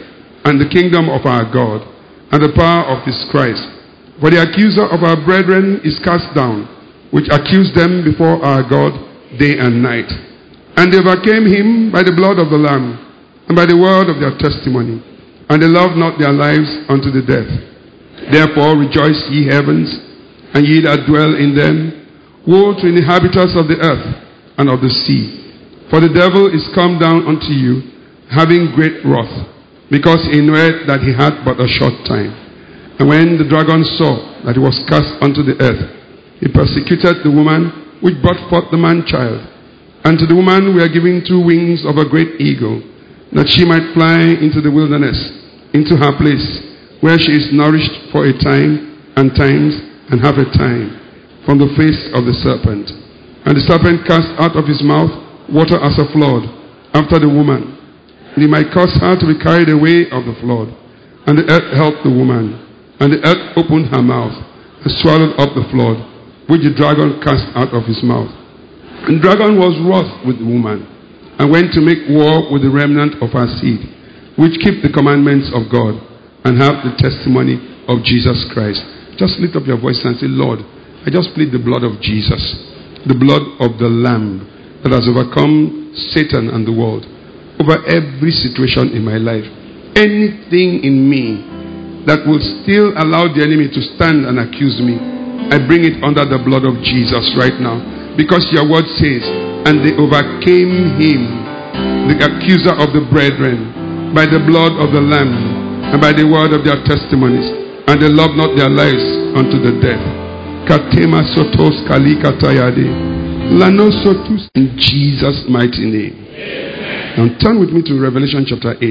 and 0.45 0.59
the 0.59 0.69
kingdom 0.69 1.07
of 1.07 1.23
our 1.23 1.47
God 1.47 1.87
and 2.35 2.43
the 2.43 2.53
power 2.59 2.91
of 2.91 3.07
his 3.07 3.17
Christ. 3.31 3.63
For 4.19 4.35
the 4.35 4.43
accuser 4.43 4.85
of 4.91 5.07
our 5.07 5.17
brethren 5.25 5.81
is 5.87 6.03
cast 6.03 6.35
down, 6.35 6.67
which 7.15 7.31
accused 7.31 7.79
them 7.79 8.03
before 8.03 8.43
our 8.43 8.67
God 8.67 8.99
day 9.39 9.57
and 9.63 9.79
night. 9.81 10.11
And 10.75 10.91
they 10.91 10.99
overcame 10.99 11.47
him 11.47 11.95
by 11.95 12.03
the 12.03 12.13
blood 12.13 12.43
of 12.43 12.51
the 12.51 12.59
Lamb 12.59 13.08
and 13.49 13.57
by 13.57 13.65
the 13.65 13.77
word 13.77 14.13
of 14.13 14.21
their 14.21 14.37
testimony, 14.37 15.01
and 15.49 15.57
they 15.63 15.67
loved 15.67 15.97
not 15.97 16.21
their 16.21 16.33
lives 16.33 16.69
unto 16.93 17.09
the 17.09 17.25
death. 17.25 17.49
Therefore 18.29 18.77
rejoice 18.77 19.19
ye 19.33 19.49
heavens, 19.49 19.89
and 20.53 20.69
ye 20.69 20.85
that 20.85 21.09
dwell 21.09 21.33
in 21.35 21.57
them. 21.57 21.97
Woe 22.47 22.73
to 22.77 22.85
the 22.85 23.01
inhabitants 23.01 23.57
of 23.57 23.69
the 23.69 23.77
earth 23.81 24.09
and 24.57 24.69
of 24.69 24.81
the 24.81 24.89
sea. 24.89 25.89
For 25.91 26.01
the 26.01 26.13
devil 26.13 26.49
is 26.49 26.65
come 26.75 27.01
down 27.01 27.25
unto 27.29 27.53
you, 27.53 27.85
having 28.29 28.73
great 28.77 29.05
wrath 29.05 29.59
because 29.91 30.21
he 30.29 30.41
knew 30.45 30.53
that 30.85 31.01
he 31.01 31.17
had 31.17 31.41
but 31.45 31.57
a 31.57 31.69
short 31.69 31.97
time. 32.05 32.33
And 33.01 33.09
when 33.09 33.41
the 33.41 33.49
dragon 33.49 33.85
saw 33.97 34.45
that 34.45 34.57
he 34.57 34.63
was 34.63 34.77
cast 34.85 35.17
unto 35.25 35.41
the 35.41 35.57
earth, 35.65 35.81
he 36.41 36.49
persecuted 36.53 37.25
the 37.25 37.33
woman 37.33 37.99
which 38.05 38.21
brought 38.21 38.39
forth 38.53 38.69
the 38.71 38.77
man 38.77 39.03
child. 39.09 39.41
And 40.05 40.21
to 40.21 40.27
the 40.29 40.37
woman 40.37 40.77
we 40.77 40.85
are 40.85 40.93
giving 40.93 41.25
two 41.25 41.41
wings 41.41 41.83
of 41.89 41.97
a 41.97 42.07
great 42.07 42.37
eagle, 42.39 42.85
that 43.33 43.49
she 43.49 43.65
might 43.65 43.93
fly 43.93 44.39
into 44.41 44.61
the 44.61 44.73
wilderness, 44.73 45.19
into 45.75 45.97
her 45.97 46.15
place, 46.17 46.47
where 47.01 47.19
she 47.19 47.33
is 47.33 47.53
nourished 47.53 48.13
for 48.13 48.25
a 48.25 48.35
time 48.37 49.01
and 49.17 49.35
times 49.37 49.77
and 50.11 50.21
half 50.21 50.39
a 50.39 50.49
time 50.57 50.97
from 51.45 51.59
the 51.59 51.69
face 51.77 52.09
of 52.17 52.25
the 52.25 52.35
serpent. 52.41 52.89
And 53.45 53.57
the 53.57 53.65
serpent 53.65 54.05
cast 54.09 54.29
out 54.41 54.57
of 54.57 54.65
his 54.65 54.81
mouth 54.83 55.13
water 55.49 55.81
as 55.81 55.97
a 55.97 56.09
flood 56.13 56.45
after 56.93 57.21
the 57.21 57.29
woman 57.29 57.79
and 58.39 58.47
he 58.47 58.55
might 58.55 58.71
cause 58.71 58.95
her 59.03 59.19
to 59.19 59.27
be 59.27 59.35
carried 59.35 59.67
away 59.67 60.07
of 60.15 60.23
the 60.23 60.37
flood. 60.39 60.71
And 61.27 61.43
the 61.43 61.51
earth 61.51 61.75
helped 61.75 62.07
the 62.07 62.15
woman. 62.15 62.55
And 63.03 63.11
the 63.11 63.19
earth 63.27 63.59
opened 63.59 63.91
her 63.91 63.99
mouth 63.99 64.31
and 64.31 64.95
swallowed 65.03 65.35
up 65.43 65.59
the 65.59 65.67
flood, 65.75 65.99
which 66.47 66.63
the 66.63 66.71
dragon 66.71 67.19
cast 67.19 67.51
out 67.59 67.75
of 67.75 67.83
his 67.83 67.99
mouth. 68.07 68.31
And 69.11 69.19
the 69.19 69.23
dragon 69.27 69.59
was 69.59 69.75
wroth 69.83 70.23
with 70.23 70.39
the 70.39 70.47
woman, 70.47 70.87
and 71.39 71.51
went 71.51 71.73
to 71.75 71.81
make 71.81 72.03
war 72.11 72.51
with 72.51 72.67
the 72.67 72.71
remnant 72.71 73.23
of 73.23 73.31
our 73.35 73.47
seed, 73.63 73.79
which 74.35 74.59
keep 74.59 74.83
the 74.83 74.91
commandments 74.91 75.51
of 75.55 75.71
God 75.71 75.95
and 76.45 76.59
have 76.59 76.83
the 76.83 76.95
testimony 76.99 77.59
of 77.87 78.03
Jesus 78.03 78.43
Christ. 78.51 78.83
Just 79.19 79.39
lift 79.39 79.55
up 79.55 79.67
your 79.67 79.79
voice 79.79 79.99
and 80.03 80.19
say, 80.19 80.27
Lord, 80.31 80.63
I 81.07 81.11
just 81.11 81.35
plead 81.35 81.55
the 81.55 81.63
blood 81.63 81.83
of 81.87 81.99
Jesus, 82.03 82.43
the 83.07 83.19
blood 83.19 83.43
of 83.63 83.79
the 83.79 83.91
Lamb 83.91 84.47
that 84.83 84.95
has 84.95 85.07
overcome 85.07 85.95
Satan 86.15 86.51
and 86.51 86.67
the 86.67 86.75
world 86.75 87.07
over 87.59 87.83
every 87.91 88.31
situation 88.31 88.95
in 88.95 89.03
my 89.03 89.19
life. 89.19 89.47
Anything 89.99 90.87
in 90.87 91.03
me 91.11 91.43
that 92.07 92.23
will 92.23 92.39
still 92.63 92.95
allow 92.95 93.27
the 93.27 93.43
enemy 93.43 93.67
to 93.67 93.81
stand 93.99 94.27
and 94.27 94.39
accuse 94.39 94.79
me, 94.79 94.95
I 95.51 95.59
bring 95.67 95.83
it 95.83 95.99
under 96.07 96.23
the 96.23 96.39
blood 96.39 96.63
of 96.63 96.79
Jesus 96.87 97.35
right 97.35 97.59
now. 97.59 97.98
Because 98.19 98.51
your 98.51 98.67
word 98.67 98.91
says, 98.99 99.23
and 99.63 99.79
they 99.79 99.95
overcame 99.95 100.99
him, 100.99 101.23
the 102.11 102.19
accuser 102.19 102.75
of 102.75 102.91
the 102.91 103.07
brethren, 103.07 104.11
by 104.11 104.27
the 104.27 104.43
blood 104.43 104.75
of 104.83 104.91
the 104.91 104.99
Lamb 104.99 105.31
and 105.93 106.01
by 106.03 106.11
the 106.11 106.27
word 106.27 106.51
of 106.51 106.67
their 106.67 106.83
testimonies, 106.83 107.47
and 107.87 107.97
they 108.03 108.11
loved 108.11 108.35
not 108.35 108.59
their 108.59 108.69
lives 108.69 109.05
unto 109.39 109.63
the 109.63 109.79
death. 109.81 110.03
Katema 110.67 111.25
sotos 111.33 111.79
kalika 111.89 112.35
tayade. 112.37 112.91
Lano 113.57 113.89
sotus 114.05 114.51
in 114.53 114.77
Jesus' 114.77 115.49
mighty 115.49 115.89
name. 115.89 116.17
Now 117.17 117.31
turn 117.41 117.61
with 117.61 117.71
me 117.71 117.81
to 117.87 117.97
Revelation 117.97 118.45
chapter 118.45 118.77
8. 118.77 118.83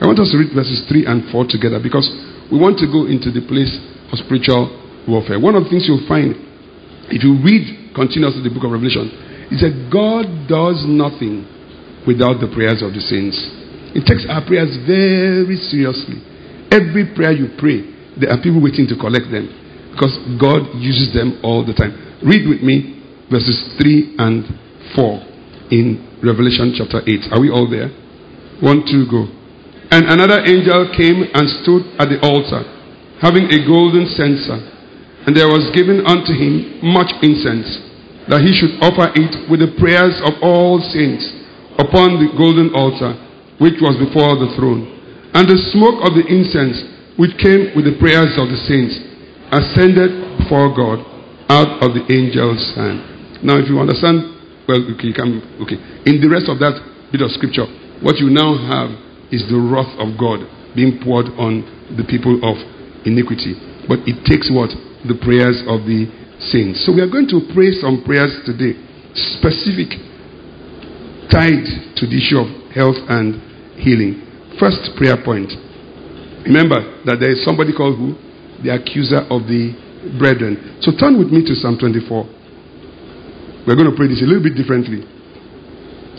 I 0.00 0.06
want 0.06 0.20
us 0.20 0.30
to 0.32 0.38
read 0.38 0.54
verses 0.54 0.86
3 0.88 1.04
and 1.04 1.28
4 1.32 1.46
together 1.48 1.80
because 1.82 2.08
we 2.52 2.56
want 2.56 2.78
to 2.78 2.86
go 2.86 3.04
into 3.10 3.28
the 3.28 3.44
place 3.44 3.74
of 4.12 4.22
spiritual 4.22 4.72
warfare. 5.04 5.40
One 5.40 5.56
of 5.56 5.64
the 5.64 5.70
things 5.70 5.84
you'll 5.88 6.06
find 6.08 6.36
if 7.12 7.22
you 7.22 7.38
read 7.44 7.85
continuously 7.96 8.44
the 8.44 8.52
book 8.52 8.68
of 8.68 8.76
Revelation 8.76 9.08
is 9.48 9.64
that 9.64 9.72
God 9.88 10.28
does 10.44 10.84
nothing 10.84 11.48
without 12.04 12.38
the 12.38 12.52
prayers 12.52 12.84
of 12.84 12.92
the 12.92 13.00
saints. 13.00 13.40
He 13.96 14.04
takes 14.04 14.28
our 14.28 14.44
prayers 14.44 14.76
very 14.84 15.56
seriously. 15.56 16.20
Every 16.68 17.08
prayer 17.16 17.32
you 17.32 17.56
pray, 17.56 17.82
there 18.20 18.28
are 18.28 18.38
people 18.38 18.60
waiting 18.60 18.84
to 18.92 18.96
collect 19.00 19.32
them 19.32 19.48
because 19.96 20.12
God 20.36 20.76
uses 20.76 21.16
them 21.16 21.40
all 21.40 21.64
the 21.64 21.72
time. 21.72 21.96
Read 22.20 22.44
with 22.44 22.60
me 22.60 23.00
verses 23.32 23.56
3 23.80 24.20
and 24.20 24.44
4 24.94 25.72
in 25.72 26.20
Revelation 26.20 26.76
chapter 26.76 27.00
8. 27.00 27.32
Are 27.32 27.40
we 27.40 27.48
all 27.48 27.64
there? 27.64 27.88
One, 28.60 28.84
two, 28.84 29.08
go. 29.08 29.28
And 29.90 30.08
another 30.10 30.42
angel 30.44 30.90
came 30.96 31.24
and 31.32 31.44
stood 31.62 31.86
at 32.00 32.10
the 32.10 32.18
altar, 32.24 32.64
having 33.22 33.46
a 33.52 33.58
golden 33.64 34.08
censer, 34.12 34.58
and 35.26 35.36
there 35.36 35.46
was 35.46 35.70
given 35.74 36.02
unto 36.06 36.32
him 36.34 36.82
much 36.82 37.10
incense, 37.22 37.85
that 38.28 38.42
he 38.42 38.50
should 38.54 38.74
offer 38.82 39.12
it 39.14 39.46
with 39.46 39.62
the 39.62 39.70
prayers 39.78 40.18
of 40.26 40.38
all 40.42 40.82
saints 40.82 41.22
upon 41.78 42.18
the 42.18 42.30
golden 42.34 42.74
altar, 42.74 43.14
which 43.62 43.78
was 43.78 43.94
before 44.00 44.34
the 44.36 44.50
throne. 44.58 44.88
And 45.36 45.46
the 45.46 45.60
smoke 45.70 46.02
of 46.02 46.16
the 46.16 46.24
incense, 46.26 46.80
which 47.20 47.36
came 47.38 47.76
with 47.76 47.86
the 47.86 47.96
prayers 48.00 48.34
of 48.40 48.50
the 48.50 48.58
saints, 48.66 48.98
ascended 49.52 50.42
before 50.42 50.74
God 50.74 51.04
out 51.48 51.78
of 51.84 51.94
the 51.94 52.02
angel's 52.10 52.62
hand. 52.74 53.44
Now, 53.46 53.62
if 53.62 53.70
you 53.70 53.78
understand, 53.78 54.34
well, 54.66 54.82
okay, 54.96 55.12
you 55.12 55.16
can, 55.16 55.38
okay. 55.62 55.78
In 56.08 56.18
the 56.18 56.26
rest 56.26 56.50
of 56.50 56.58
that 56.58 56.74
bit 57.14 57.22
of 57.22 57.30
scripture, 57.30 57.68
what 58.02 58.18
you 58.18 58.26
now 58.32 58.58
have 58.58 58.90
is 59.30 59.46
the 59.46 59.58
wrath 59.60 59.92
of 60.02 60.18
God 60.18 60.42
being 60.74 60.98
poured 60.98 61.30
on 61.38 61.62
the 61.94 62.02
people 62.02 62.42
of 62.42 62.58
iniquity. 63.06 63.54
But 63.86 64.02
it 64.04 64.26
takes 64.26 64.50
what? 64.50 64.74
The 65.06 65.14
prayers 65.22 65.62
of 65.70 65.86
the 65.86 66.10
So 66.84 66.94
we 66.94 67.02
are 67.02 67.10
going 67.10 67.28
to 67.34 67.42
pray 67.54 67.74
some 67.78 68.02
prayers 68.06 68.30
today, 68.46 68.78
specific, 69.38 69.98
tied 71.30 71.66
to 71.98 72.06
the 72.06 72.16
issue 72.16 72.38
of 72.38 72.48
health 72.70 72.96
and 73.08 73.42
healing. 73.78 74.22
First 74.60 74.94
prayer 74.96 75.18
point. 75.22 75.50
Remember 76.46 77.02
that 77.04 77.18
there 77.18 77.34
is 77.34 77.44
somebody 77.44 77.74
called 77.74 77.98
who? 77.98 78.14
the 78.62 78.70
accuser 78.72 79.20
of 79.28 79.48
the 79.48 79.74
brethren. 80.18 80.78
So 80.80 80.92
turn 80.96 81.18
with 81.18 81.28
me 81.28 81.44
to 81.44 81.54
Psalm 81.58 81.76
24. 81.78 82.24
We're 83.66 83.76
going 83.76 83.90
to 83.90 83.96
pray 83.96 84.08
this 84.08 84.22
a 84.22 84.28
little 84.28 84.42
bit 84.42 84.54
differently. 84.54 85.02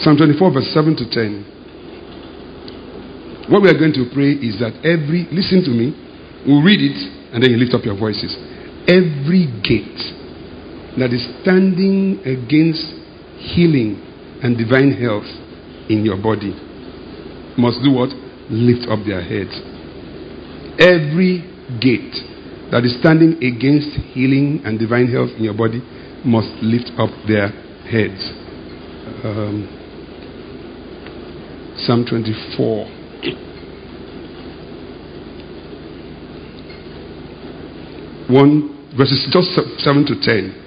Psalm 0.03 0.17
24, 0.17 0.53
verse 0.53 0.69
7 0.73 0.95
to 0.97 1.09
10. 1.09 3.49
What 3.49 3.63
we 3.63 3.69
are 3.71 3.79
going 3.79 3.95
to 3.95 4.05
pray 4.11 4.35
is 4.35 4.59
that 4.59 4.75
every, 4.83 5.23
listen 5.31 5.63
to 5.63 5.71
me, 5.71 5.95
we'll 6.43 6.61
read 6.61 6.83
it 6.83 6.99
and 7.31 7.41
then 7.41 7.49
you 7.49 7.57
lift 7.57 7.73
up 7.73 7.87
your 7.87 7.95
voices. 7.95 8.35
Every 8.91 9.47
gate 9.63 9.95
that 10.97 11.13
is 11.13 11.23
standing 11.41 12.19
against 12.25 12.81
healing 13.53 14.01
and 14.41 14.57
divine 14.57 14.91
health 14.91 15.29
in 15.89 16.03
your 16.03 16.17
body 16.17 16.53
must 17.57 17.81
do 17.83 17.91
what? 17.91 18.09
Lift 18.49 18.87
up 18.87 18.99
their 19.05 19.21
heads. 19.21 19.51
Every 20.79 21.41
gate 21.81 22.15
that 22.71 22.85
is 22.85 22.95
standing 22.99 23.41
against 23.43 23.89
healing 24.13 24.61
and 24.63 24.77
divine 24.79 25.11
health 25.11 25.29
in 25.37 25.43
your 25.43 25.57
body 25.57 25.81
must 26.23 26.49
lift 26.61 26.91
up 26.97 27.09
their 27.27 27.49
heads. 27.89 28.21
Um, 29.25 29.73
Psalm 31.77 32.05
24. 32.05 32.85
One 38.29 38.93
verses 38.97 39.27
just 39.31 39.49
seven 39.83 40.05
to 40.05 40.15
ten. 40.21 40.66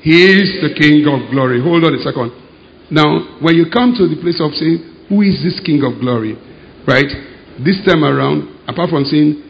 He 0.00 0.14
is 0.14 0.62
the 0.62 0.72
King 0.78 1.06
of 1.10 1.30
glory. 1.30 1.60
Hold 1.60 1.84
on 1.84 1.94
a 1.94 2.02
second. 2.02 2.30
Now, 2.90 3.38
when 3.42 3.56
you 3.56 3.66
come 3.68 3.92
to 3.98 4.08
the 4.08 4.16
place 4.20 4.40
of 4.40 4.54
saying, 4.54 5.08
Who 5.08 5.22
is 5.22 5.42
this 5.42 5.60
King 5.60 5.82
of 5.84 6.00
glory? 6.00 6.38
Right? 6.86 7.10
This 7.60 7.82
time 7.84 8.04
around, 8.04 8.48
apart 8.70 8.90
from 8.90 9.04
saying, 9.04 9.42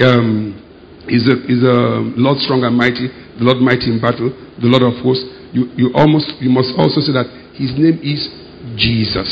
um, 0.00 0.54
is 1.08 1.26
a, 1.26 1.36
is 1.46 1.62
a 1.62 2.02
Lord 2.18 2.38
strong 2.42 2.62
and 2.64 2.74
mighty, 2.74 3.10
the 3.38 3.44
Lord 3.46 3.58
mighty 3.58 3.90
in 3.90 3.98
battle, 4.00 4.30
the 4.58 4.70
Lord 4.70 4.82
of 4.82 4.98
hosts. 5.02 5.26
You, 5.54 5.70
you 5.78 5.86
almost 5.94 6.34
you 6.42 6.50
must 6.50 6.74
also 6.76 7.00
say 7.00 7.14
that 7.14 7.26
his 7.54 7.72
name 7.78 7.98
is 8.02 8.26
Jesus. 8.76 9.28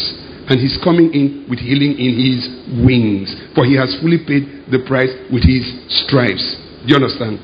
And 0.47 0.61
he's 0.61 0.77
coming 0.85 1.09
in 1.17 1.49
with 1.49 1.59
healing 1.59 1.97
in 1.97 2.13
his 2.21 2.41
wings. 2.85 3.33
For 3.57 3.65
he 3.65 3.81
has 3.81 3.97
fully 4.05 4.21
paid 4.21 4.69
the 4.69 4.85
price 4.85 5.11
with 5.33 5.41
his 5.41 5.65
stripes. 6.05 6.45
Do 6.85 6.93
you 6.93 7.01
understand? 7.01 7.41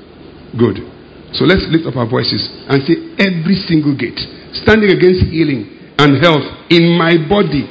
Good. 0.52 0.84
So 1.32 1.46
let's 1.46 1.62
lift 1.70 1.86
up 1.86 1.94
our 1.96 2.10
voices 2.10 2.42
and 2.66 2.82
say 2.82 2.98
every 3.22 3.54
single 3.54 3.94
gate 3.94 4.18
standing 4.66 4.90
against 4.90 5.30
healing 5.30 5.62
and 5.98 6.18
health 6.18 6.42
in 6.70 6.98
my 6.98 7.14
body, 7.28 7.68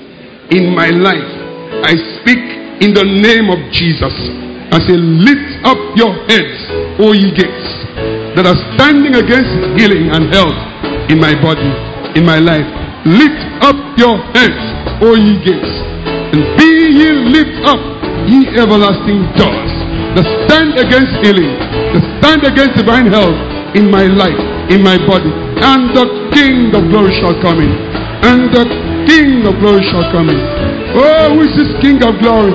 in 0.54 0.72
my 0.72 0.90
life. 0.94 1.28
I 1.84 1.98
speak 2.22 2.40
in 2.80 2.96
the 2.96 3.04
name 3.04 3.52
of 3.52 3.60
Jesus. 3.76 4.16
I 4.72 4.78
say, 4.86 4.96
lift 4.96 5.66
up 5.66 5.82
your 5.98 6.14
heads, 6.30 6.56
O 7.02 7.12
ye 7.12 7.34
gates, 7.34 7.68
that 8.38 8.46
are 8.46 8.60
standing 8.78 9.18
against 9.18 9.50
healing 9.76 10.14
and 10.14 10.30
health 10.30 10.56
in 11.10 11.18
my 11.18 11.34
body, 11.42 11.74
in 12.14 12.24
my 12.24 12.38
life. 12.38 12.66
Lift 13.04 13.44
up 13.66 13.76
your 13.98 14.22
heads, 14.38 14.62
O 15.02 15.18
ye 15.18 15.42
gates, 15.42 15.74
and 16.32 16.42
be 16.54 16.70
ye 17.02 17.10
lift 17.34 17.58
up, 17.66 17.82
ye 18.30 18.46
everlasting 18.62 19.26
doors, 19.34 19.74
that 20.14 20.26
stand 20.46 20.78
against 20.78 21.18
healing, 21.26 21.50
that 21.98 22.06
stand 22.22 22.46
against 22.46 22.78
divine 22.78 23.10
health 23.10 23.49
in 23.76 23.90
my 23.92 24.06
life, 24.06 24.40
in 24.70 24.82
my 24.82 24.98
body. 25.06 25.30
And 25.62 25.94
the 25.94 26.06
King 26.34 26.74
of 26.74 26.88
glory 26.90 27.14
shall 27.20 27.36
come 27.42 27.60
in. 27.60 27.74
And 28.26 28.50
the 28.54 28.66
King 29.06 29.46
of 29.46 29.60
glory 29.60 29.84
shall 29.92 30.06
come 30.12 30.30
in. 30.30 30.40
Oh, 30.96 31.36
who 31.36 31.46
is 31.46 31.54
this 31.54 31.72
King 31.82 32.02
of 32.02 32.18
glory? 32.22 32.54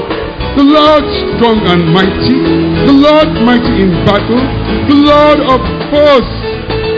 The 0.54 0.62
Lord 0.62 1.04
strong 1.34 1.58
and 1.66 1.90
mighty, 1.90 2.38
the 2.86 2.94
Lord 2.94 3.26
mighty 3.42 3.74
in 3.82 3.90
battle, 4.06 4.38
the 4.86 4.98
Lord 5.02 5.40
of 5.50 5.58
hosts. 5.90 6.38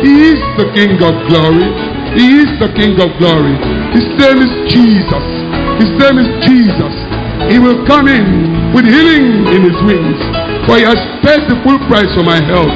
He 0.04 0.36
is 0.36 0.40
the 0.60 0.68
King 0.76 1.00
of 1.00 1.16
glory. 1.28 1.64
He 2.12 2.44
is 2.44 2.52
the 2.60 2.68
King 2.76 3.00
of 3.00 3.16
glory. 3.16 3.56
His 3.96 4.04
name 4.20 4.44
is 4.44 4.52
Jesus. 4.68 5.26
His 5.80 5.92
name 5.96 6.20
is 6.20 6.28
Jesus. 6.44 6.94
He 7.48 7.56
will 7.58 7.80
come 7.88 8.08
in 8.08 8.72
with 8.76 8.84
healing 8.84 9.48
in 9.52 9.60
his 9.64 9.78
wings. 9.88 10.20
For 10.68 10.76
he 10.76 10.84
has 10.84 11.00
paid 11.24 11.48
the 11.48 11.56
full 11.64 11.80
price 11.88 12.12
for 12.12 12.24
my 12.24 12.40
health. 12.40 12.72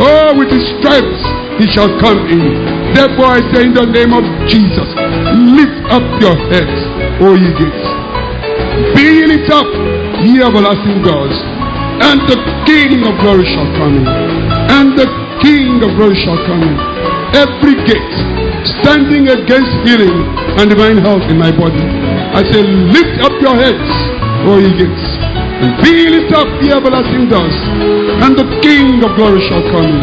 Oh, 0.00 0.34
with 0.34 0.50
his 0.50 0.66
stripes 0.78 1.22
he 1.58 1.70
shall 1.70 1.90
come 2.02 2.26
in. 2.26 2.94
Therefore 2.94 3.38
I 3.38 3.40
say 3.54 3.66
in 3.66 3.74
the 3.74 3.86
name 3.86 4.10
of 4.10 4.24
Jesus, 4.50 4.88
lift 5.54 5.78
up 5.90 6.02
your 6.18 6.34
heads, 6.50 6.78
O 7.22 7.34
ye 7.38 7.50
gates. 7.54 7.86
Be 8.94 9.22
it 9.22 9.46
up, 9.54 9.66
ye 10.22 10.42
everlasting 10.42 11.02
doors, 11.06 11.34
And 12.02 12.18
the 12.26 12.38
King 12.66 13.06
of 13.06 13.14
glory 13.22 13.46
shall 13.46 13.70
come 13.78 14.02
in. 14.02 14.06
And 14.66 14.98
the 14.98 15.06
King 15.42 15.78
of 15.78 15.94
glory 15.94 16.18
shall 16.26 16.38
come 16.46 16.62
in. 16.62 16.74
Every 17.38 17.78
gate 17.86 18.14
standing 18.82 19.30
against 19.30 19.70
healing 19.86 20.14
and 20.58 20.70
divine 20.70 20.98
health 20.98 21.22
in 21.30 21.38
my 21.38 21.54
body. 21.54 21.82
I 22.34 22.42
say, 22.50 22.62
lift 22.62 23.22
up 23.22 23.34
your 23.38 23.54
heads, 23.54 23.90
O 24.50 24.58
ye 24.58 24.74
gates, 24.74 25.06
and 25.62 25.70
be 25.82 26.10
lift 26.10 26.32
up 26.34 26.48
the 26.58 26.74
everlasting 26.74 27.28
doors. 27.30 27.56
And 28.24 28.34
the 28.34 28.46
King 28.64 29.02
of 29.04 29.14
glory 29.14 29.42
shall 29.46 29.62
come 29.70 29.86
in. 29.86 30.00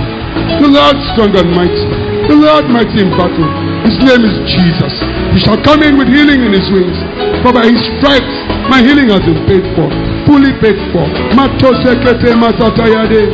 The 0.61 0.69
Lord 0.69 0.95
strong 1.11 1.33
and 1.35 1.49
mighty. 1.51 1.85
The 2.29 2.37
Lord 2.37 2.69
mighty 2.69 3.01
in 3.03 3.11
battle. 3.11 3.49
His 3.83 3.97
name 3.99 4.23
is 4.23 4.35
Jesus. 4.47 4.93
He 5.35 5.39
shall 5.41 5.59
come 5.59 5.83
in 5.83 5.97
with 5.97 6.07
healing 6.07 6.45
in 6.47 6.53
his 6.53 6.69
wings. 6.71 6.95
For 7.43 7.51
by 7.51 7.65
his 7.67 7.81
stripes 7.97 8.35
my 8.69 8.79
healing 8.79 9.09
has 9.09 9.19
been 9.25 9.41
paid 9.49 9.65
for. 9.75 9.89
Fully 10.29 10.53
paid 10.61 10.79
for. 10.93 11.03
Matosekete 11.35 12.35
masatayade. 12.39 13.27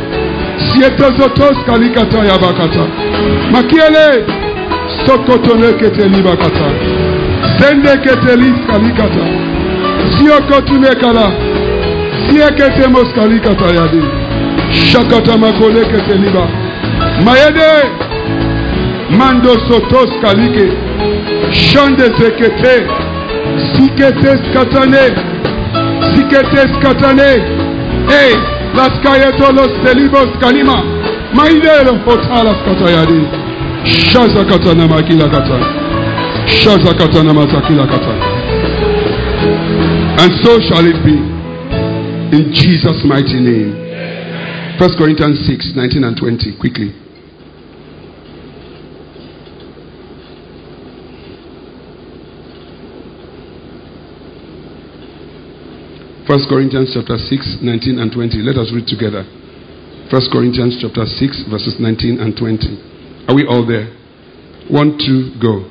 Sietozotos 0.72 1.58
kalikata 1.66 2.18
yabakata. 2.24 2.84
Makiele. 3.52 4.26
Sokotonekete 5.06 6.08
libakata. 6.08 6.68
Sendekete 7.58 8.32
kalikata. 8.66 9.24
Siokotunekala. 10.18 11.47
Siekete 12.28 12.88
moskalikata 12.88 13.66
yade. 13.66 14.02
Shakata 14.92 15.36
makolekete 15.38 16.14
liba. 16.14 16.48
Mayede. 17.24 17.90
Mando 19.18 19.50
sotos 19.68 20.10
kalike. 20.22 20.68
Shande 21.50 22.04
zekete. 22.18 22.86
Sikete 23.72 24.38
skatane. 24.44 25.04
Sikete 26.14 26.68
skatane. 26.74 27.30
Hey, 28.08 28.34
las 28.76 28.92
kayetolos 29.02 29.70
delibos 29.84 30.28
kalima. 30.40 30.82
Maidelo 31.34 31.98
hotalas 32.06 32.56
katayadi. 32.64 33.20
Shaza 33.84 34.44
katana 34.44 34.88
makila 34.88 35.28
kata. 35.28 35.58
Shaza 36.46 36.94
katana 36.94 37.34
matakila 37.34 37.86
kata. 37.86 38.12
And 40.20 40.32
so 40.44 40.60
shall 40.60 40.86
it 40.86 41.04
be. 41.04 41.27
In 42.28 42.52
Jesus' 42.52 43.00
mighty 43.08 43.40
name. 43.40 43.72
1 44.76 44.98
Corinthians 45.00 45.48
6, 45.48 45.72
19 45.74 46.04
and 46.04 46.14
20. 46.14 46.60
Quickly. 46.60 46.92
First 56.28 56.52
Corinthians 56.52 56.92
chapter 56.92 57.16
6, 57.16 57.64
19 57.64 57.98
and 57.98 58.12
20. 58.12 58.44
Let 58.44 58.60
us 58.60 58.68
read 58.76 58.84
together. 58.86 59.24
First 60.12 60.28
Corinthians 60.30 60.76
chapter 60.84 61.08
6, 61.08 61.48
verses 61.48 61.80
19 61.80 62.20
and 62.20 62.36
20. 62.36 63.24
Are 63.26 63.34
we 63.34 63.48
all 63.48 63.64
there? 63.64 63.88
One, 64.68 65.00
two, 65.00 65.32
go. 65.40 65.64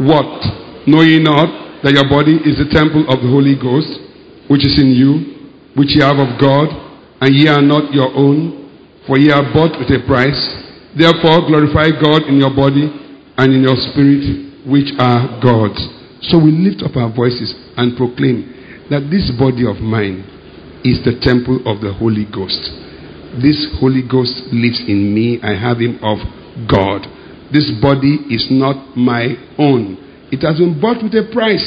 What? 0.00 0.40
Know 0.88 1.04
ye 1.04 1.20
not 1.20 1.84
that 1.84 1.92
your 1.92 2.08
body 2.08 2.40
is 2.48 2.56
the 2.56 2.72
temple 2.72 3.04
of 3.12 3.20
the 3.20 3.28
Holy 3.28 3.60
Ghost, 3.60 4.00
which 4.48 4.64
is 4.64 4.80
in 4.80 4.96
you, 4.96 5.37
which 5.78 5.94
ye 5.94 6.02
have 6.02 6.18
of 6.18 6.34
God, 6.42 6.68
and 7.22 7.30
ye 7.30 7.46
are 7.46 7.62
not 7.62 7.94
your 7.94 8.10
own, 8.10 8.66
for 9.06 9.16
ye 9.16 9.30
are 9.30 9.46
bought 9.54 9.78
with 9.78 9.88
a 9.94 10.02
price. 10.04 10.36
Therefore 10.98 11.46
glorify 11.46 11.94
God 11.94 12.26
in 12.26 12.42
your 12.42 12.50
body 12.50 12.90
and 13.38 13.54
in 13.54 13.62
your 13.62 13.78
spirit, 13.88 14.66
which 14.66 14.90
are 14.98 15.38
God's. 15.38 15.78
So 16.26 16.42
we 16.42 16.50
lift 16.50 16.82
up 16.82 16.98
our 16.98 17.08
voices 17.14 17.54
and 17.78 17.96
proclaim 17.96 18.50
that 18.90 19.06
this 19.06 19.30
body 19.38 19.62
of 19.62 19.78
mine 19.78 20.26
is 20.82 20.98
the 21.06 21.14
temple 21.22 21.62
of 21.62 21.78
the 21.78 21.94
Holy 21.94 22.26
Ghost. 22.26 22.58
This 23.38 23.70
Holy 23.78 24.02
Ghost 24.02 24.50
lives 24.50 24.82
in 24.82 25.14
me. 25.14 25.38
I 25.46 25.54
have 25.54 25.78
him 25.78 26.02
of 26.02 26.18
God. 26.66 27.06
This 27.54 27.70
body 27.80 28.18
is 28.28 28.50
not 28.50 28.98
my 28.98 29.38
own. 29.56 29.96
It 30.34 30.42
has 30.42 30.58
been 30.58 30.80
bought 30.80 31.00
with 31.00 31.14
a 31.14 31.30
price. 31.30 31.64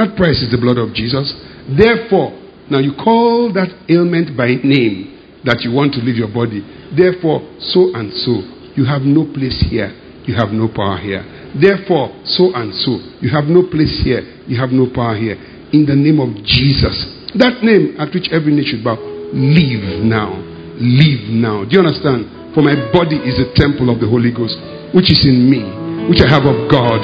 That 0.00 0.16
price 0.16 0.40
is 0.40 0.50
the 0.50 0.58
blood 0.58 0.80
of 0.80 0.96
Jesus. 0.96 1.30
Therefore, 1.68 2.41
now 2.72 2.80
you 2.80 2.96
call 2.96 3.52
that 3.52 3.68
ailment 3.92 4.36
by 4.36 4.56
name 4.64 5.12
that 5.44 5.60
you 5.60 5.70
want 5.72 5.92
to 5.94 6.00
leave 6.00 6.16
your 6.16 6.32
body. 6.32 6.64
Therefore, 6.96 7.44
so 7.60 7.92
and 7.92 8.08
so. 8.24 8.40
You 8.72 8.88
have 8.88 9.02
no 9.04 9.28
place 9.28 9.58
here. 9.68 9.92
You 10.24 10.32
have 10.38 10.54
no 10.54 10.70
power 10.72 10.96
here. 10.96 11.20
Therefore, 11.52 12.14
so 12.24 12.54
and 12.56 12.72
so. 12.72 12.96
You 13.20 13.28
have 13.34 13.50
no 13.50 13.68
place 13.68 13.92
here. 14.00 14.22
You 14.48 14.56
have 14.56 14.70
no 14.70 14.88
power 14.88 15.18
here 15.18 15.36
in 15.74 15.84
the 15.84 15.96
name 15.98 16.20
of 16.22 16.32
Jesus. 16.46 16.94
That 17.36 17.60
name 17.64 17.96
at 17.98 18.12
which 18.14 18.32
every 18.32 18.54
knee 18.54 18.64
should 18.64 18.84
bow. 18.84 18.96
Live 18.96 20.04
now. 20.04 20.36
Live 20.78 21.28
now. 21.32 21.64
Do 21.68 21.76
you 21.76 21.82
understand? 21.84 22.54
For 22.54 22.60
my 22.60 22.76
body 22.92 23.16
is 23.20 23.40
a 23.40 23.48
temple 23.56 23.88
of 23.88 23.98
the 24.00 24.08
Holy 24.08 24.30
Ghost, 24.32 24.56
which 24.92 25.08
is 25.08 25.24
in 25.24 25.48
me, 25.48 25.64
which 26.08 26.20
I 26.20 26.28
have 26.28 26.44
of 26.44 26.68
God. 26.68 27.00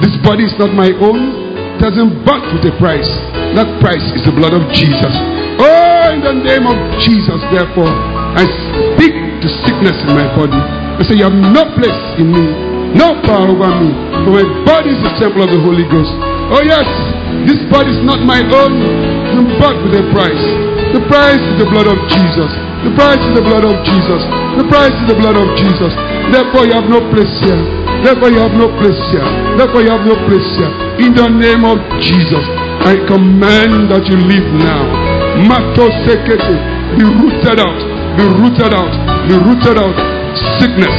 This 0.00 0.14
body 0.22 0.46
is 0.46 0.54
not 0.58 0.70
my 0.70 0.90
own. 1.02 1.51
Been 1.82 2.22
bought 2.22 2.46
with 2.54 2.62
a 2.62 2.70
price. 2.78 3.10
That 3.58 3.66
price 3.82 4.06
is 4.14 4.22
the 4.22 4.30
blood 4.30 4.54
of 4.54 4.62
Jesus. 4.70 5.10
Oh, 5.58 6.14
in 6.14 6.22
the 6.22 6.30
name 6.30 6.62
of 6.64 6.78
Jesus, 7.02 7.42
therefore, 7.50 7.90
I 8.38 8.46
speak 8.94 9.12
to 9.42 9.48
sickness 9.66 9.98
in 10.06 10.14
my 10.14 10.30
body. 10.32 10.56
I 10.56 11.02
say, 11.04 11.18
You 11.18 11.26
have 11.26 11.34
no 11.34 11.66
place 11.74 12.02
in 12.22 12.30
me, 12.32 12.46
no 12.94 13.18
power 13.26 13.50
over 13.50 13.70
me. 13.82 13.90
For 14.24 14.30
my 14.30 14.46
body 14.62 14.94
is 14.94 15.00
the 15.04 15.12
temple 15.20 15.42
of 15.42 15.50
the 15.50 15.58
Holy 15.58 15.82
Ghost. 15.90 16.14
Oh, 16.54 16.62
yes, 16.62 16.86
this 17.50 17.58
body 17.66 17.90
is 17.92 18.00
not 18.06 18.22
my 18.22 18.40
own, 18.40 18.72
it's 19.34 19.52
bought 19.58 19.76
with 19.82 19.98
a 19.98 20.06
price. 20.14 20.44
The 20.94 21.02
price 21.10 21.42
is 21.42 21.56
the 21.60 21.68
blood 21.68 21.90
of 21.90 21.98
Jesus. 22.08 22.50
The 22.86 22.94
price 22.94 23.20
is 23.20 23.32
the 23.36 23.44
blood 23.44 23.66
of 23.66 23.74
Jesus. 23.84 24.22
The 24.54 24.66
price 24.70 24.94
is 24.94 25.06
the 25.10 25.18
blood 25.18 25.34
of 25.34 25.50
Jesus. 25.58 25.92
Therefore, 26.30 26.62
you 26.62 26.78
have 26.78 26.86
no 26.86 27.02
place 27.10 27.30
here. 27.42 27.81
Therefore, 28.02 28.30
you 28.34 28.42
have 28.42 28.54
no 28.58 28.66
place 28.82 28.98
here. 29.14 29.24
Therefore, 29.56 29.82
you 29.82 29.90
have 29.94 30.02
no 30.02 30.18
place 30.26 30.46
here. 30.58 30.72
In 31.06 31.14
the 31.14 31.28
name 31.30 31.62
of 31.62 31.78
Jesus, 32.02 32.42
I 32.82 32.98
command 33.06 33.90
that 33.94 34.06
you 34.10 34.18
leave 34.18 34.46
now. 34.58 34.82
Mato 35.46 35.86
sekete. 36.02 36.56
Be 36.98 37.06
rooted 37.06 37.62
out. 37.62 37.80
Be 38.18 38.26
rooted 38.26 38.74
out. 38.74 38.92
Be 39.30 39.38
rooted 39.38 39.78
out. 39.78 39.96
Sickness. 40.58 40.96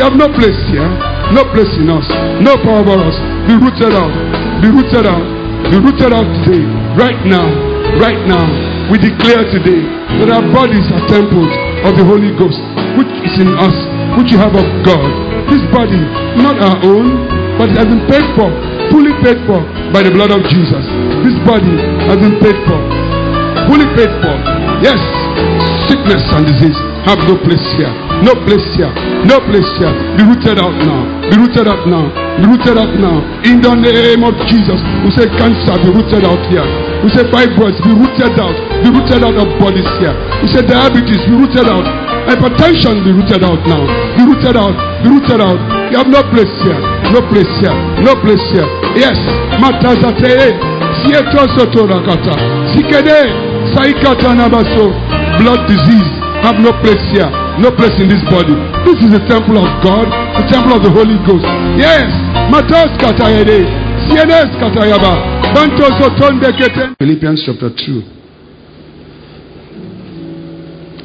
You 0.00 0.08
have 0.08 0.16
no 0.16 0.32
place 0.32 0.56
here. 0.72 0.88
No 1.36 1.44
place 1.52 1.70
in 1.76 1.92
us. 1.92 2.08
No 2.40 2.56
power 2.64 2.80
over 2.82 2.98
us. 3.04 3.16
Be 3.46 3.54
rooted 3.54 3.92
out. 3.92 4.12
Be 4.64 4.68
rooted 4.72 5.06
out. 5.06 5.24
Be 5.70 5.76
rooted 5.76 6.12
out 6.12 6.26
today. 6.42 6.64
Right 6.96 7.20
now. 7.28 7.46
Right 8.00 8.22
now. 8.24 8.48
We 8.88 8.98
declare 9.02 9.42
today 9.50 9.82
that 10.22 10.30
our 10.30 10.46
bodies 10.54 10.86
are 10.94 11.02
temples 11.10 11.50
of 11.82 11.98
the 11.98 12.04
Holy 12.06 12.30
Ghost, 12.38 12.62
which 12.94 13.10
is 13.26 13.34
in 13.42 13.50
us, 13.58 13.74
which 14.14 14.30
you 14.30 14.38
have 14.38 14.54
of 14.54 14.66
God. 14.86 15.25
This 15.50 15.62
body, 15.70 16.02
not 16.42 16.58
our 16.58 16.78
own, 16.84 17.06
but 17.58 17.70
it 17.70 17.78
has 17.78 17.86
been 17.86 18.04
paid 18.10 18.26
for, 18.34 18.50
fully 18.90 19.14
paid 19.22 19.38
for 19.46 19.62
by 19.94 20.02
the 20.02 20.10
blood 20.10 20.34
of 20.34 20.42
Jesus. 20.50 20.84
This 21.22 21.36
body 21.46 21.74
has 22.10 22.18
been 22.18 22.36
paid 22.42 22.58
for, 22.66 22.80
fully 23.70 23.86
paid 23.94 24.10
for. 24.20 24.34
Yes, 24.82 24.98
sickness 25.88 26.22
and 26.34 26.44
disease 26.46 26.78
have 27.06 27.22
no 27.30 27.38
place 27.38 27.62
here. 27.78 27.94
No 28.26 28.32
place 28.48 28.64
here. 28.74 28.90
No 29.28 29.38
place 29.44 29.68
here. 29.76 29.92
Be 30.16 30.24
rooted 30.24 30.58
out 30.58 30.74
now. 30.82 31.04
Be 31.28 31.36
rooted 31.36 31.68
out 31.68 31.84
now. 31.86 32.08
Be 32.40 32.48
rooted 32.48 32.76
out 32.80 32.94
now. 32.96 33.20
In 33.44 33.60
the 33.60 33.76
name 33.76 34.24
of 34.24 34.34
Jesus. 34.48 34.80
We 35.04 35.12
say 35.12 35.28
cancer 35.36 35.76
be 35.84 35.92
rooted 35.92 36.24
out 36.24 36.40
here. 36.48 36.64
We 37.04 37.12
say 37.12 37.28
fibroids 37.28 37.78
be 37.84 37.92
rooted 37.92 38.40
out. 38.40 38.56
Be 38.82 38.88
rooted 38.88 39.22
out 39.22 39.36
of 39.36 39.48
bodies 39.60 39.86
here. 40.00 40.16
We 40.42 40.48
say 40.48 40.64
diabetes 40.64 41.22
be 41.28 41.34
rooted 41.36 41.68
out. 41.68 41.84
Hypertension 42.26 43.04
be 43.04 43.10
rooted 43.14 43.42
out 43.44 43.62
now. 43.66 43.86
Be 44.18 44.22
rooted 44.26 44.56
out. 44.56 44.74
Be 45.02 45.08
rooted 45.10 45.40
out. 45.40 45.58
You 45.90 45.98
have 45.98 46.10
no 46.10 46.22
place 46.34 46.50
here. 46.66 46.80
No 47.14 47.22
place 47.30 47.52
here. 47.62 47.76
No 48.02 48.14
place 48.18 48.42
here. 48.50 48.66
Yes. 48.98 49.18
Matazate. 49.62 50.58
Sieto 51.02 51.46
soto 51.54 51.86
rakata. 51.86 52.34
Sikede. 52.74 53.30
Saikata 53.74 54.34
nabaso. 54.34 54.90
Blood 55.38 55.66
disease 55.68 56.10
have 56.42 56.58
no 56.58 56.72
place 56.82 57.02
here. 57.14 57.30
No 57.62 57.70
place 57.70 57.96
in 58.02 58.08
this 58.08 58.22
body. 58.28 58.54
This 58.84 58.98
is 59.06 59.10
the 59.14 59.22
temple 59.30 59.58
of 59.58 59.70
God. 59.82 60.10
The 60.36 60.44
temple 60.50 60.76
of 60.76 60.82
the 60.82 60.90
Holy 60.90 61.18
Ghost. 61.24 61.46
Yes. 61.78 62.10
Matos 62.50 62.90
katayede. 62.98 63.64
Sienes 64.10 64.50
katayaba. 64.58 65.36
Philippians 66.98 67.42
chapter 67.46 67.70
2. 67.70 68.02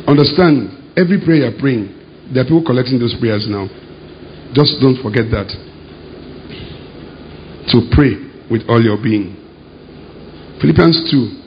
Understand, 0.08 0.70
every 0.98 1.20
prayer 1.24 1.50
you're 1.50 1.60
praying, 1.60 1.88
there 2.34 2.44
are 2.44 2.46
people 2.46 2.64
collecting 2.66 3.00
those 3.00 3.16
prayers 3.20 3.48
now. 3.50 3.68
Just 4.54 4.80
don't 4.82 5.02
forget 5.02 5.32
that. 5.32 5.50
To 7.72 7.82
pray 7.92 8.16
with 8.50 8.64
all 8.68 8.82
your 8.82 8.98
being. 9.02 9.36
Philippians 10.62 11.12
2. 11.12 11.38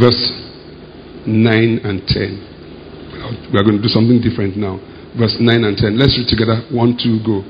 Verse 0.00 0.32
9 1.26 1.80
and 1.84 2.06
10. 2.06 2.48
We 3.52 3.58
are 3.58 3.62
going 3.62 3.76
to 3.76 3.82
do 3.82 3.88
something 3.88 4.20
different 4.20 4.56
now 4.56 4.80
verse 5.16 5.36
9 5.38 5.64
and 5.64 5.76
10. 5.76 5.98
Let's 5.98 6.16
read 6.16 6.28
together. 6.28 6.64
1, 6.72 6.74
2, 6.96 7.24
go. 7.24 7.44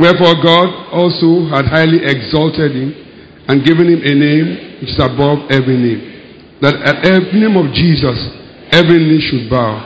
Wherefore 0.00 0.36
God 0.40 0.68
also 0.92 1.48
had 1.48 1.68
highly 1.68 2.04
exalted 2.04 2.72
him 2.72 2.92
and 3.52 3.60
given 3.68 3.84
him 3.84 4.00
a 4.00 4.14
name 4.16 4.80
which 4.80 4.96
is 4.96 5.00
above 5.02 5.44
every 5.52 5.76
name. 5.76 6.00
That 6.64 6.72
at 6.88 7.04
every 7.04 7.36
name 7.36 7.60
of 7.60 7.68
Jesus, 7.76 8.16
every 8.72 8.96
knee 8.96 9.20
should 9.20 9.52
bow, 9.52 9.76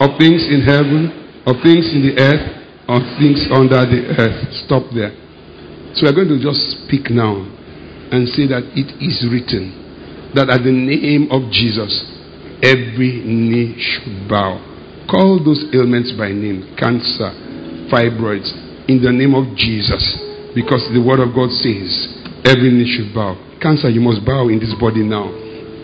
of 0.00 0.16
things 0.16 0.48
in 0.48 0.64
heaven, 0.64 1.12
of 1.44 1.60
things 1.60 1.92
in 1.92 2.00
the 2.00 2.16
earth, 2.16 2.64
of 2.88 3.04
things 3.20 3.44
under 3.52 3.84
the 3.84 4.16
earth. 4.16 4.40
Stop 4.64 4.88
there. 4.96 5.12
So 5.92 6.08
we're 6.08 6.16
going 6.16 6.32
to 6.32 6.40
just 6.40 6.80
speak 6.80 7.12
now 7.12 7.44
and 8.08 8.24
say 8.32 8.48
that 8.48 8.64
it 8.72 8.88
is 9.04 9.20
written 9.28 10.32
that 10.32 10.48
at 10.48 10.64
the 10.64 10.72
name 10.72 11.28
of 11.28 11.52
Jesus, 11.52 11.92
every 12.64 13.20
knee 13.20 13.76
should 13.76 14.30
bow. 14.32 14.64
Call 15.12 15.44
those 15.44 15.60
ailments 15.76 16.16
by 16.16 16.32
name 16.32 16.72
cancer, 16.80 17.36
fibroids, 17.92 18.48
in 18.88 19.04
the 19.04 19.12
name 19.12 19.36
of 19.36 19.44
Jesus. 19.60 20.00
Because 20.56 20.88
the 20.94 21.04
word 21.04 21.20
of 21.20 21.36
God 21.36 21.52
says, 21.52 22.19
every 22.44 22.70
knee 22.70 22.88
should 22.88 23.14
bow. 23.14 23.36
Cancer, 23.60 23.88
you 23.90 24.00
must 24.00 24.24
bow 24.24 24.48
in 24.48 24.58
this 24.58 24.72
body 24.80 25.04
now. 25.04 25.28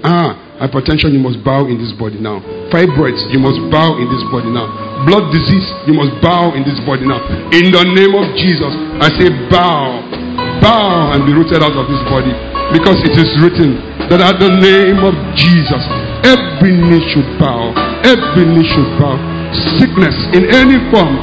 Ah, 0.05 0.59
hypertension, 0.61 1.13
you 1.13 1.21
must 1.21 1.43
bow 1.45 1.67
in 1.67 1.77
this 1.77 1.93
body 1.97 2.17
now. 2.21 2.41
Fibroids, 2.73 3.21
you 3.33 3.41
must 3.41 3.59
bow 3.73 3.97
in 3.99 4.07
this 4.09 4.23
body 4.33 4.49
now. 4.49 4.69
Blood 5.05 5.33
disease, 5.33 5.67
you 5.85 5.93
must 5.93 6.13
bow 6.23 6.55
in 6.55 6.65
this 6.65 6.79
body 6.85 7.05
now. 7.05 7.21
In 7.53 7.73
the 7.73 7.85
name 7.85 8.15
of 8.17 8.27
Jesus, 8.39 8.73
I 9.03 9.09
say 9.19 9.29
bow, 9.51 10.01
bow 10.63 11.13
and 11.13 11.25
be 11.27 11.33
rooted 11.33 11.61
out 11.61 11.75
of 11.75 11.87
this 11.89 12.03
body. 12.09 12.33
Because 12.75 12.99
it 13.07 13.15
is 13.15 13.31
written 13.39 13.79
that 14.11 14.19
at 14.19 14.43
the 14.43 14.51
name 14.51 15.03
of 15.07 15.15
Jesus, 15.39 15.83
every 16.27 16.75
knee 16.75 17.03
should 17.11 17.27
bow. 17.39 17.71
Every 18.03 18.47
knee 18.47 18.67
should 18.67 18.91
bow. 18.99 19.15
Sickness 19.79 20.15
in 20.35 20.51
any 20.51 20.79
form 20.91 21.15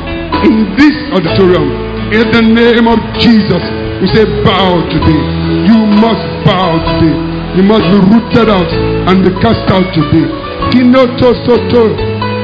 in 0.44 0.76
this 0.76 0.96
auditorium, 1.16 1.68
in 2.12 2.28
the 2.32 2.44
name 2.44 2.88
of 2.88 3.00
Jesus, 3.20 3.64
we 4.02 4.08
say 4.14 4.26
bow 4.44 4.82
today. 4.90 5.22
You 5.68 5.78
must 6.02 6.26
bow 6.46 6.80
today. 6.98 7.16
You 7.56 7.64
must 7.64 7.86
be 7.86 7.98
rooted 8.10 8.50
out 8.50 8.72
and 9.10 9.24
be 9.24 9.30
cast 9.42 9.70
out 9.70 9.86
today. 9.94 10.26
Kinoto 10.72 11.34
soto, 11.46 11.94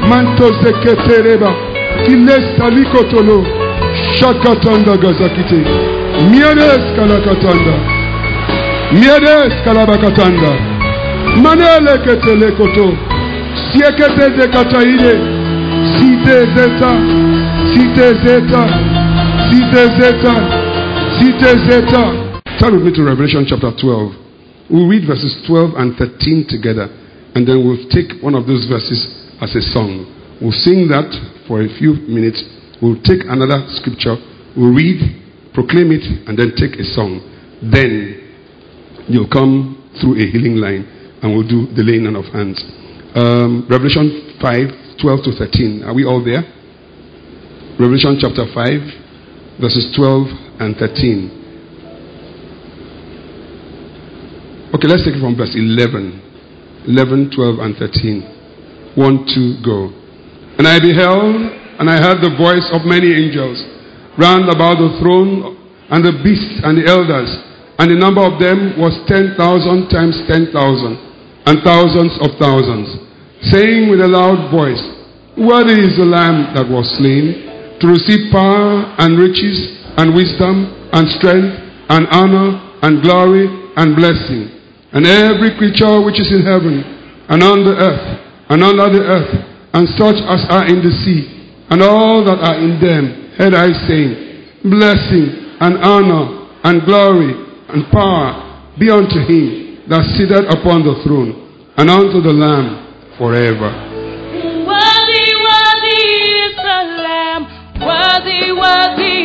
manto 0.08 0.54
seketereba, 0.62 1.50
kinesalikotolo, 2.06 3.44
shakatanda 4.16 4.98
gazakite, 4.98 5.66
mieres 6.30 6.84
kalakatanda, 6.96 7.76
mieres 8.94 9.54
kalabakatanda, 9.66 10.52
manele 11.42 11.98
ketelekoto, 12.06 12.94
siekete 13.72 14.30
zekataide, 14.38 15.14
site 15.98 16.38
zeta, 16.56 16.92
site 17.74 18.08
zeta, 18.24 18.64
site 19.50 19.84
zeta, 20.00 20.00
site 20.00 20.00
zeta. 20.00 20.59
Turn 22.64 22.80
with 22.80 22.88
me 22.88 22.96
to 22.96 23.04
Revelation 23.04 23.44
chapter 23.44 23.76
12. 23.76 24.72
We'll 24.72 24.88
read 24.88 25.04
verses 25.04 25.36
12 25.52 25.76
and 25.76 25.92
13 26.00 26.48
together, 26.48 26.88
and 27.36 27.44
then 27.44 27.60
we'll 27.60 27.92
take 27.92 28.24
one 28.24 28.40
of 28.40 28.48
those 28.48 28.64
verses 28.72 29.04
as 29.44 29.52
a 29.52 29.60
song. 29.76 30.08
We'll 30.40 30.56
sing 30.56 30.88
that 30.88 31.12
for 31.44 31.60
a 31.60 31.68
few 31.76 32.00
minutes. 32.08 32.40
We'll 32.80 33.04
take 33.04 33.28
another 33.28 33.68
scripture, 33.84 34.16
we'll 34.56 34.72
read, 34.72 35.04
proclaim 35.52 35.92
it, 35.92 36.08
and 36.24 36.40
then 36.40 36.56
take 36.56 36.80
a 36.80 36.88
song. 36.88 37.20
Then 37.68 39.04
you'll 39.12 39.28
come 39.28 39.76
through 40.00 40.24
a 40.24 40.26
healing 40.32 40.56
line, 40.56 40.88
and 41.20 41.36
we'll 41.36 41.44
do 41.44 41.68
the 41.76 41.84
laying 41.84 42.08
on 42.08 42.16
of 42.16 42.32
hands. 42.32 42.64
Um, 43.20 43.68
Revelation 43.68 44.40
5 44.40 45.04
12 45.04 45.20
to 45.28 45.32
13. 45.36 45.84
Are 45.84 45.92
we 45.92 46.08
all 46.08 46.24
there? 46.24 46.48
Revelation 47.76 48.16
chapter 48.24 48.48
5, 48.56 49.60
verses 49.60 49.92
12 50.00 50.49
and 50.60 50.76
13. 50.76 51.40
Okay, 54.76 54.88
let's 54.88 55.04
take 55.04 55.16
it 55.16 55.24
from 55.24 55.36
verse 55.36 55.56
11. 55.56 56.30
11, 56.88 57.32
12, 57.36 57.60
and 57.60 57.76
13. 57.76 58.96
1, 58.96 59.26
2, 59.26 59.64
go. 59.66 59.90
And 60.60 60.68
I 60.68 60.80
beheld, 60.80 61.36
and 61.80 61.90
I 61.90 61.98
heard 61.98 62.20
the 62.20 62.36
voice 62.36 62.68
of 62.76 62.84
many 62.84 63.16
angels 63.16 63.64
round 64.20 64.52
about 64.52 64.78
the 64.78 65.00
throne, 65.00 65.56
and 65.90 66.04
the 66.04 66.12
beasts 66.22 66.62
and 66.62 66.78
the 66.78 66.86
elders, 66.86 67.32
and 67.80 67.90
the 67.90 67.96
number 67.96 68.22
of 68.22 68.38
them 68.38 68.76
was 68.76 68.94
10,000 69.08 69.40
times 69.88 70.20
10,000, 70.28 70.52
and 71.48 71.56
thousands 71.64 72.14
of 72.20 72.36
thousands, 72.36 72.92
saying 73.48 73.90
with 73.90 74.04
a 74.04 74.08
loud 74.12 74.52
voice, 74.52 74.84
Worthy 75.40 75.80
is 75.88 75.96
the 75.96 76.06
Lamb 76.06 76.52
that 76.52 76.68
was 76.68 76.84
slain 77.00 77.80
to 77.80 77.86
receive 77.88 78.28
power 78.30 78.92
and 79.00 79.16
riches 79.16 79.79
and 80.00 80.16
wisdom 80.16 80.64
and 80.96 81.04
strength 81.20 81.60
and 81.92 82.08
honor 82.16 82.56
and 82.82 83.04
glory 83.04 83.52
and 83.76 83.96
blessing. 84.00 84.48
And 84.96 85.06
every 85.06 85.52
creature 85.60 86.00
which 86.02 86.20
is 86.24 86.32
in 86.32 86.42
heaven 86.48 86.80
and 87.28 87.44
on 87.44 87.68
the 87.68 87.76
earth 87.76 88.08
and 88.50 88.64
under 88.64 88.88
the 88.96 89.04
earth 89.04 89.34
and 89.76 89.86
such 90.00 90.16
as 90.24 90.42
are 90.50 90.66
in 90.72 90.80
the 90.82 90.94
sea 91.04 91.28
and 91.70 91.84
all 91.84 92.24
that 92.24 92.40
are 92.40 92.58
in 92.58 92.80
them 92.80 93.36
heard 93.38 93.54
I 93.54 93.76
saying, 93.88 94.64
Blessing 94.64 95.60
and 95.60 95.78
honor 95.84 96.48
and 96.64 96.82
glory 96.88 97.36
and 97.70 97.84
power 97.92 98.72
be 98.80 98.90
unto 98.90 99.20
him 99.20 99.84
that 99.90 100.08
sitteth 100.16 100.48
upon 100.48 100.88
the 100.88 100.96
throne 101.04 101.36
and 101.78 101.90
unto 101.90 102.22
the 102.24 102.32
Lamb 102.34 102.88
forever. 103.20 103.70
Worthy, 104.64 105.28
worthy 105.44 106.02
is 106.48 106.56
the 106.56 106.82
Lamb. 107.04 107.44
Worthy, 107.84 108.52
worthy 108.52 109.19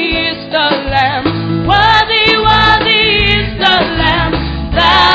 the 0.50 0.66
Lamb. 0.90 1.66
Worthy, 1.66 2.36
worthy 2.36 3.02
is 3.32 3.48
the 3.58 3.76
Lamb. 3.98 4.32
That 4.74 5.13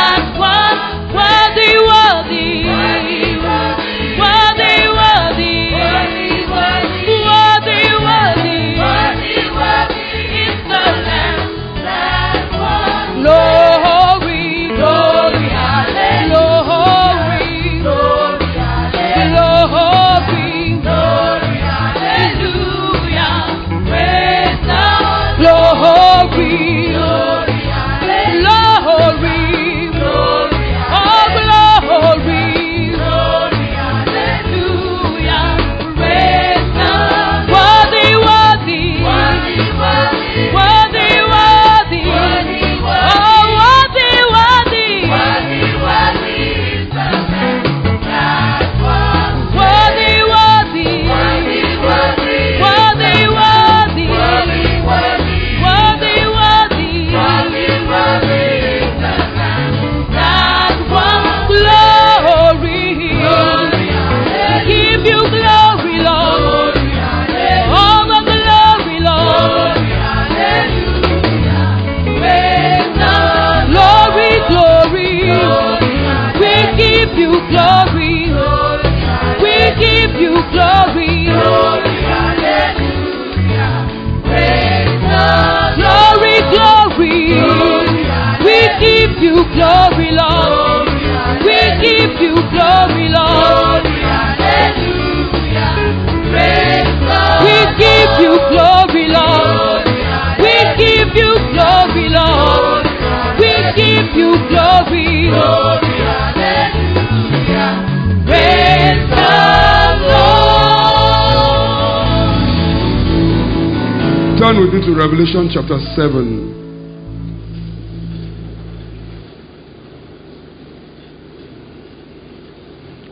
Revelation 115.20 115.52
chapter 115.54 115.78
7. 116.00 116.56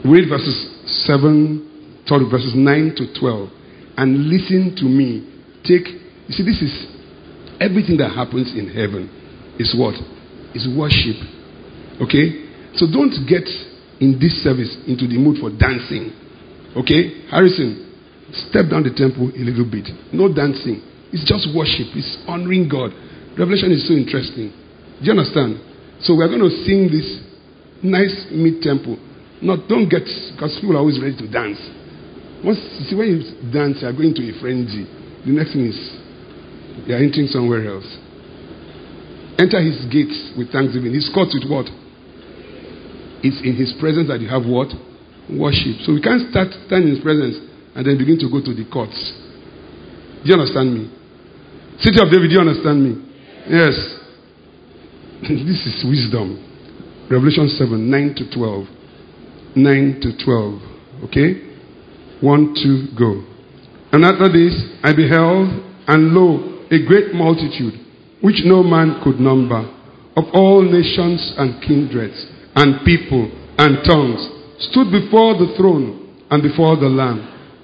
Read 0.05 0.29
verses 0.29 0.69
7, 1.05 2.03
sorry, 2.05 2.23
verses 2.31 2.53
9 2.55 2.95
to 2.95 3.13
12. 3.19 3.49
And 3.97 4.29
listen 4.29 4.73
to 4.77 4.85
me. 4.85 5.27
Take, 5.65 5.87
you 6.27 6.33
see, 6.33 6.45
this 6.45 6.61
is 6.61 6.85
everything 7.59 7.97
that 7.97 8.11
happens 8.15 8.55
in 8.55 8.69
heaven 8.69 9.09
is 9.59 9.75
what? 9.77 9.95
Is 10.55 10.65
worship. 10.77 11.17
Okay? 11.99 12.47
So 12.75 12.87
don't 12.87 13.11
get 13.27 13.43
in 13.99 14.15
this 14.15 14.41
service 14.45 14.77
into 14.87 15.07
the 15.11 15.17
mood 15.19 15.39
for 15.43 15.49
dancing. 15.49 16.13
Okay? 16.71 17.27
Harrison, 17.29 17.83
step 18.47 18.69
down 18.71 18.83
the 18.83 18.93
temple 18.95 19.29
a 19.35 19.43
little 19.43 19.69
bit. 19.69 19.89
No 20.13 20.33
dancing. 20.33 20.86
It's 21.11 21.23
just 21.23 21.47
worship. 21.55 21.93
It's 21.95 22.17
honoring 22.27 22.67
God. 22.67 22.91
Revelation 23.37 23.71
is 23.71 23.87
so 23.87 23.93
interesting. 23.93 24.51
Do 24.99 25.03
you 25.05 25.13
understand? 25.13 25.61
So 26.01 26.17
we're 26.17 26.27
going 26.27 26.43
to 26.43 26.53
sing 26.65 26.89
this 26.89 27.05
nice 27.81 28.27
mid 28.33 28.61
tempo. 28.61 28.97
Not 29.41 29.69
don't 29.69 29.87
get 29.87 30.05
because 30.33 30.57
people 30.59 30.75
are 30.75 30.81
always 30.81 30.99
ready 30.99 31.15
to 31.17 31.27
dance. 31.29 31.61
Once 32.43 32.57
you 32.81 32.83
see 32.89 32.95
when 32.97 33.07
you 33.07 33.21
dance, 33.53 33.81
you 33.81 33.87
are 33.87 33.93
going 33.93 34.13
to 34.13 34.23
a 34.25 34.33
frenzy. 34.41 34.85
The 35.25 35.33
next 35.33 35.53
thing 35.53 35.69
is 35.69 35.77
you 36.85 36.93
are 36.93 37.01
entering 37.01 37.29
somewhere 37.29 37.65
else. 37.65 37.87
Enter 39.37 39.61
his 39.61 39.85
gates 39.93 40.33
with 40.33 40.49
thanksgiving. 40.49 40.93
His 40.93 41.09
courts 41.13 41.37
with 41.37 41.45
what? 41.45 41.69
It's 43.21 43.37
in 43.45 43.53
his 43.53 43.73
presence 43.77 44.09
that 44.09 44.21
you 44.21 44.29
have 44.29 44.45
what? 44.45 44.73
Worship. 45.29 45.81
So 45.85 45.93
we 45.93 46.01
can't 46.01 46.25
start 46.29 46.49
standing 46.65 46.89
in 46.89 46.95
his 46.97 47.03
presence 47.05 47.37
and 47.77 47.85
then 47.85 47.97
begin 47.97 48.17
to 48.21 48.29
go 48.29 48.41
to 48.41 48.53
the 48.53 48.65
courts. 48.65 48.97
Do 50.25 50.33
you 50.33 50.33
understand 50.33 50.73
me? 50.73 50.96
City 51.79 52.01
of 52.01 52.09
David, 52.09 52.29
do 52.29 52.33
you 52.33 52.41
understand 52.41 52.81
me? 52.81 53.05
Yes. 53.49 53.75
this 55.21 55.61
is 55.69 55.85
wisdom. 55.85 56.41
Revelation 57.09 57.47
7, 57.47 57.89
9 57.89 58.15
to 58.15 58.31
12. 58.33 58.65
9 59.55 60.01
to 60.01 60.25
12. 60.25 60.61
Okay? 61.05 61.47
1, 62.21 62.55
2, 62.91 62.97
go. 62.97 63.23
And 63.93 64.03
after 64.03 64.27
this, 64.27 64.57
I 64.83 64.93
beheld, 64.93 65.53
and 65.87 66.11
lo, 66.13 66.65
a 66.71 66.81
great 66.85 67.13
multitude, 67.13 67.77
which 68.21 68.41
no 68.43 68.63
man 68.63 68.99
could 69.03 69.19
number, 69.19 69.61
of 70.17 70.25
all 70.33 70.63
nations 70.63 71.33
and 71.37 71.61
kindreds, 71.61 72.25
and 72.55 72.83
people, 72.83 73.29
and 73.57 73.85
tongues, 73.85 74.25
stood 74.59 74.89
before 74.91 75.37
the 75.37 75.53
throne 75.55 76.25
and 76.31 76.41
before 76.41 76.75
the 76.75 76.89
Lamb, 76.89 77.21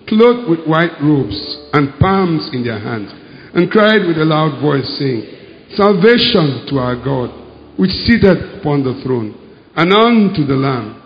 clothed 0.07 0.47
with 0.47 0.65
white 0.67 1.01
robes, 1.01 1.35
and 1.73 1.99
palms 1.99 2.49
in 2.53 2.63
their 2.63 2.79
hands, 2.79 3.11
and 3.53 3.69
cried 3.69 4.05
with 4.05 4.17
a 4.17 4.25
loud 4.25 4.61
voice, 4.61 4.87
saying, 4.97 5.29
Salvation 5.77 6.65
to 6.69 6.77
our 6.77 6.97
God, 6.97 7.29
which 7.77 7.93
sitteth 8.05 8.61
upon 8.61 8.83
the 8.83 8.97
throne, 9.05 9.33
and 9.75 9.93
unto 9.93 10.45
the 10.45 10.57
Lamb. 10.57 11.01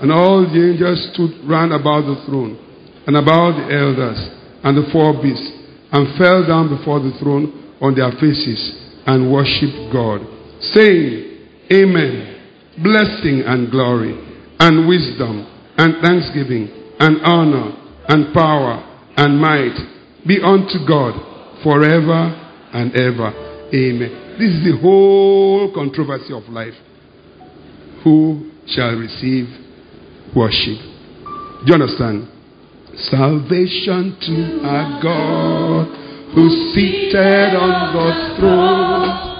And 0.00 0.10
all 0.10 0.42
the 0.42 0.58
angels 0.58 1.10
stood 1.14 1.30
round 1.46 1.72
about 1.72 2.02
the 2.02 2.18
throne, 2.26 2.58
and 3.06 3.16
about 3.16 3.54
the 3.54 3.70
elders, 3.70 4.18
and 4.62 4.74
the 4.74 4.90
four 4.90 5.14
beasts, 5.22 5.46
and 5.94 6.18
fell 6.18 6.46
down 6.46 6.74
before 6.74 6.98
the 6.98 7.14
throne 7.22 7.78
on 7.80 7.94
their 7.94 8.10
faces, 8.18 8.58
and 9.06 9.30
worshipped 9.30 9.92
God, 9.92 10.26
saying, 10.74 11.38
Amen. 11.70 12.28
Blessing 12.82 13.42
and 13.46 13.70
glory, 13.70 14.14
and 14.58 14.88
wisdom, 14.88 15.46
and 15.78 16.02
thanksgiving, 16.02 16.66
and 16.98 17.22
honor, 17.22 17.78
and 18.08 18.34
power, 18.34 18.82
and 19.16 19.38
might 19.38 19.76
be 20.26 20.40
unto 20.42 20.82
God 20.86 21.31
forever 21.62 22.34
and 22.72 22.94
ever. 22.96 23.30
Amen. 23.74 24.36
This 24.38 24.50
is 24.54 24.64
the 24.64 24.78
whole 24.80 25.72
controversy 25.74 26.32
of 26.32 26.44
life. 26.48 26.74
Who 28.04 28.50
shall 28.66 28.96
receive 28.96 29.46
worship? 30.34 30.78
Do 31.64 31.66
you 31.66 31.74
understand? 31.74 32.28
Salvation 33.08 34.16
to 34.20 34.60
our 34.66 35.02
God 35.02 36.02
who 36.34 36.48
seated 36.74 37.54
on 37.54 37.92
God's 37.92 38.40
throne. 38.40 39.31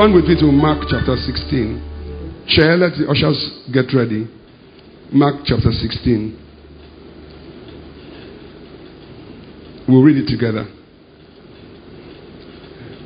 Turn 0.00 0.14
with 0.14 0.24
me 0.24 0.34
to 0.40 0.46
Mark 0.46 0.88
chapter 0.88 1.14
16. 1.14 2.48
Chair, 2.48 2.78
let 2.78 2.96
the 2.96 3.04
ushers 3.04 3.36
get 3.68 3.92
ready. 3.92 4.24
Mark 5.12 5.44
chapter 5.44 5.68
16. 5.68 6.40
We'll 9.86 10.00
read 10.00 10.16
it 10.16 10.24
together. 10.24 10.64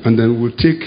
And 0.06 0.14
then 0.14 0.38
we'll 0.38 0.54
take 0.54 0.86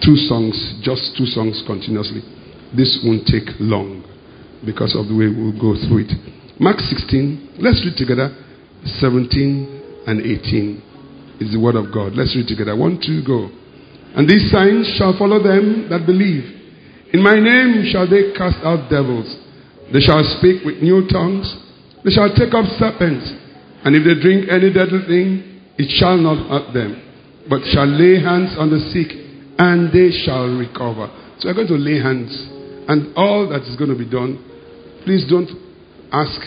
two 0.00 0.16
songs, 0.16 0.56
just 0.80 1.12
two 1.12 1.28
songs 1.28 1.62
continuously. 1.66 2.24
This 2.72 3.04
won't 3.04 3.28
take 3.28 3.52
long 3.60 4.00
because 4.64 4.96
of 4.96 5.12
the 5.12 5.14
way 5.14 5.28
we'll 5.28 5.60
go 5.60 5.76
through 5.76 6.08
it. 6.08 6.12
Mark 6.58 6.80
16, 6.80 7.60
let's 7.60 7.84
read 7.84 8.00
together. 8.00 8.32
17 8.96 9.28
and 10.06 10.24
18 10.24 11.36
is 11.38 11.52
the 11.52 11.60
word 11.60 11.76
of 11.76 11.92
God. 11.92 12.16
Let's 12.16 12.32
read 12.32 12.48
together. 12.48 12.74
One, 12.74 12.96
two, 12.96 13.20
go. 13.20 13.59
And 14.16 14.28
these 14.28 14.50
signs 14.50 14.86
shall 14.98 15.16
follow 15.18 15.42
them 15.42 15.86
that 15.90 16.06
believe. 16.06 16.44
In 17.12 17.22
my 17.22 17.38
name 17.38 17.86
shall 17.90 18.08
they 18.08 18.32
cast 18.34 18.58
out 18.62 18.90
devils. 18.90 19.26
They 19.92 20.00
shall 20.00 20.22
speak 20.38 20.62
with 20.64 20.82
new 20.82 21.06
tongues. 21.10 21.46
They 22.04 22.10
shall 22.10 22.30
take 22.32 22.54
up 22.54 22.64
serpents, 22.78 23.28
and 23.84 23.92
if 23.92 24.06
they 24.06 24.16
drink 24.16 24.48
any 24.48 24.72
deadly 24.72 25.04
thing, 25.04 25.28
it 25.76 25.92
shall 26.00 26.16
not 26.16 26.40
hurt 26.48 26.72
them, 26.72 26.96
but 27.48 27.60
shall 27.74 27.84
lay 27.84 28.16
hands 28.16 28.56
on 28.56 28.72
the 28.72 28.80
sick, 28.88 29.12
and 29.60 29.92
they 29.92 30.08
shall 30.24 30.48
recover. 30.48 31.12
So 31.40 31.48
we're 31.48 31.60
going 31.60 31.68
to 31.68 31.76
lay 31.76 32.00
hands, 32.00 32.32
and 32.88 33.12
all 33.16 33.48
that 33.52 33.68
is 33.68 33.76
going 33.76 33.92
to 33.92 33.98
be 33.98 34.08
done, 34.08 34.40
please 35.04 35.28
don't 35.28 35.50
ask, 36.08 36.40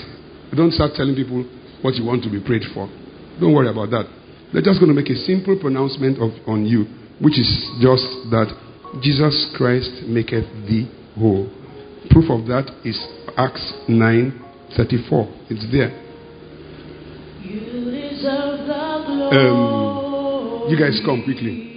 don't 0.57 0.73
start 0.73 0.97
telling 0.97 1.13
people 1.13 1.45
what 1.85 1.93
you 1.95 2.05
want 2.05 2.23
to 2.25 2.31
be 2.33 2.41
prayed 2.41 2.65
for. 2.73 2.89
Don't 3.37 3.53
worry 3.53 3.69
about 3.69 3.93
that. 3.93 4.09
They're 4.53 4.65
just 4.65 4.81
going 4.81 4.89
to 4.89 4.97
make 4.97 5.09
a 5.09 5.19
simple 5.21 5.57
pronouncement 5.59 6.17
of, 6.17 6.33
on 6.49 6.65
you, 6.65 6.85
which 7.23 7.39
is 7.39 7.49
just 7.79 8.03
that 8.29 8.51
Jesus 9.01 9.49
Christ 9.55 10.03
maketh 10.05 10.45
thee 10.67 10.91
whole. 11.15 11.49
Proof 12.09 12.29
of 12.29 12.45
that 12.47 12.69
is 12.83 12.99
Acts 13.37 13.73
9 13.87 14.39
34. 14.75 15.27
It's 15.49 15.65
there. 15.71 15.91
You 17.41 17.59
deserve 17.89 18.67
the 18.67 19.03
glory. 19.07 19.49
Um, 19.49 20.69
you 20.69 20.77
guys 20.77 20.99
come 21.05 21.23
quickly. 21.23 21.72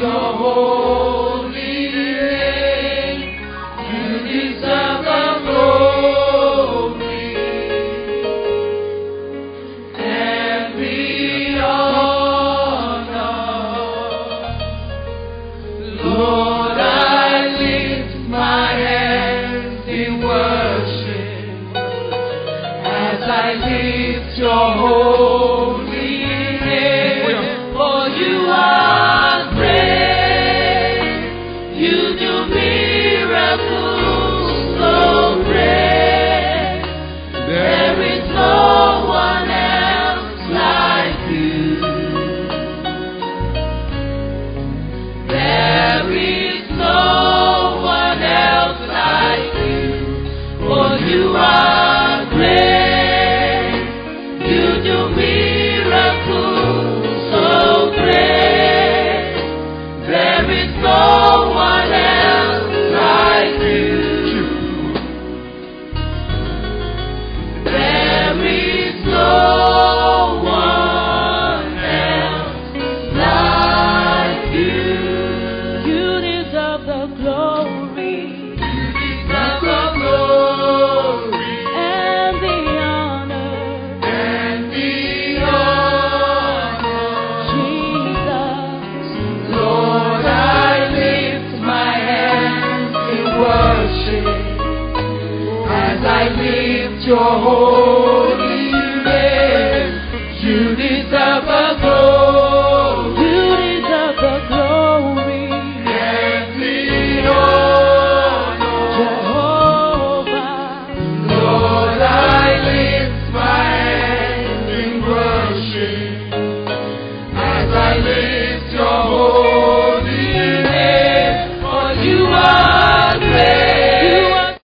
Your 0.00 0.32
holy 0.38 0.87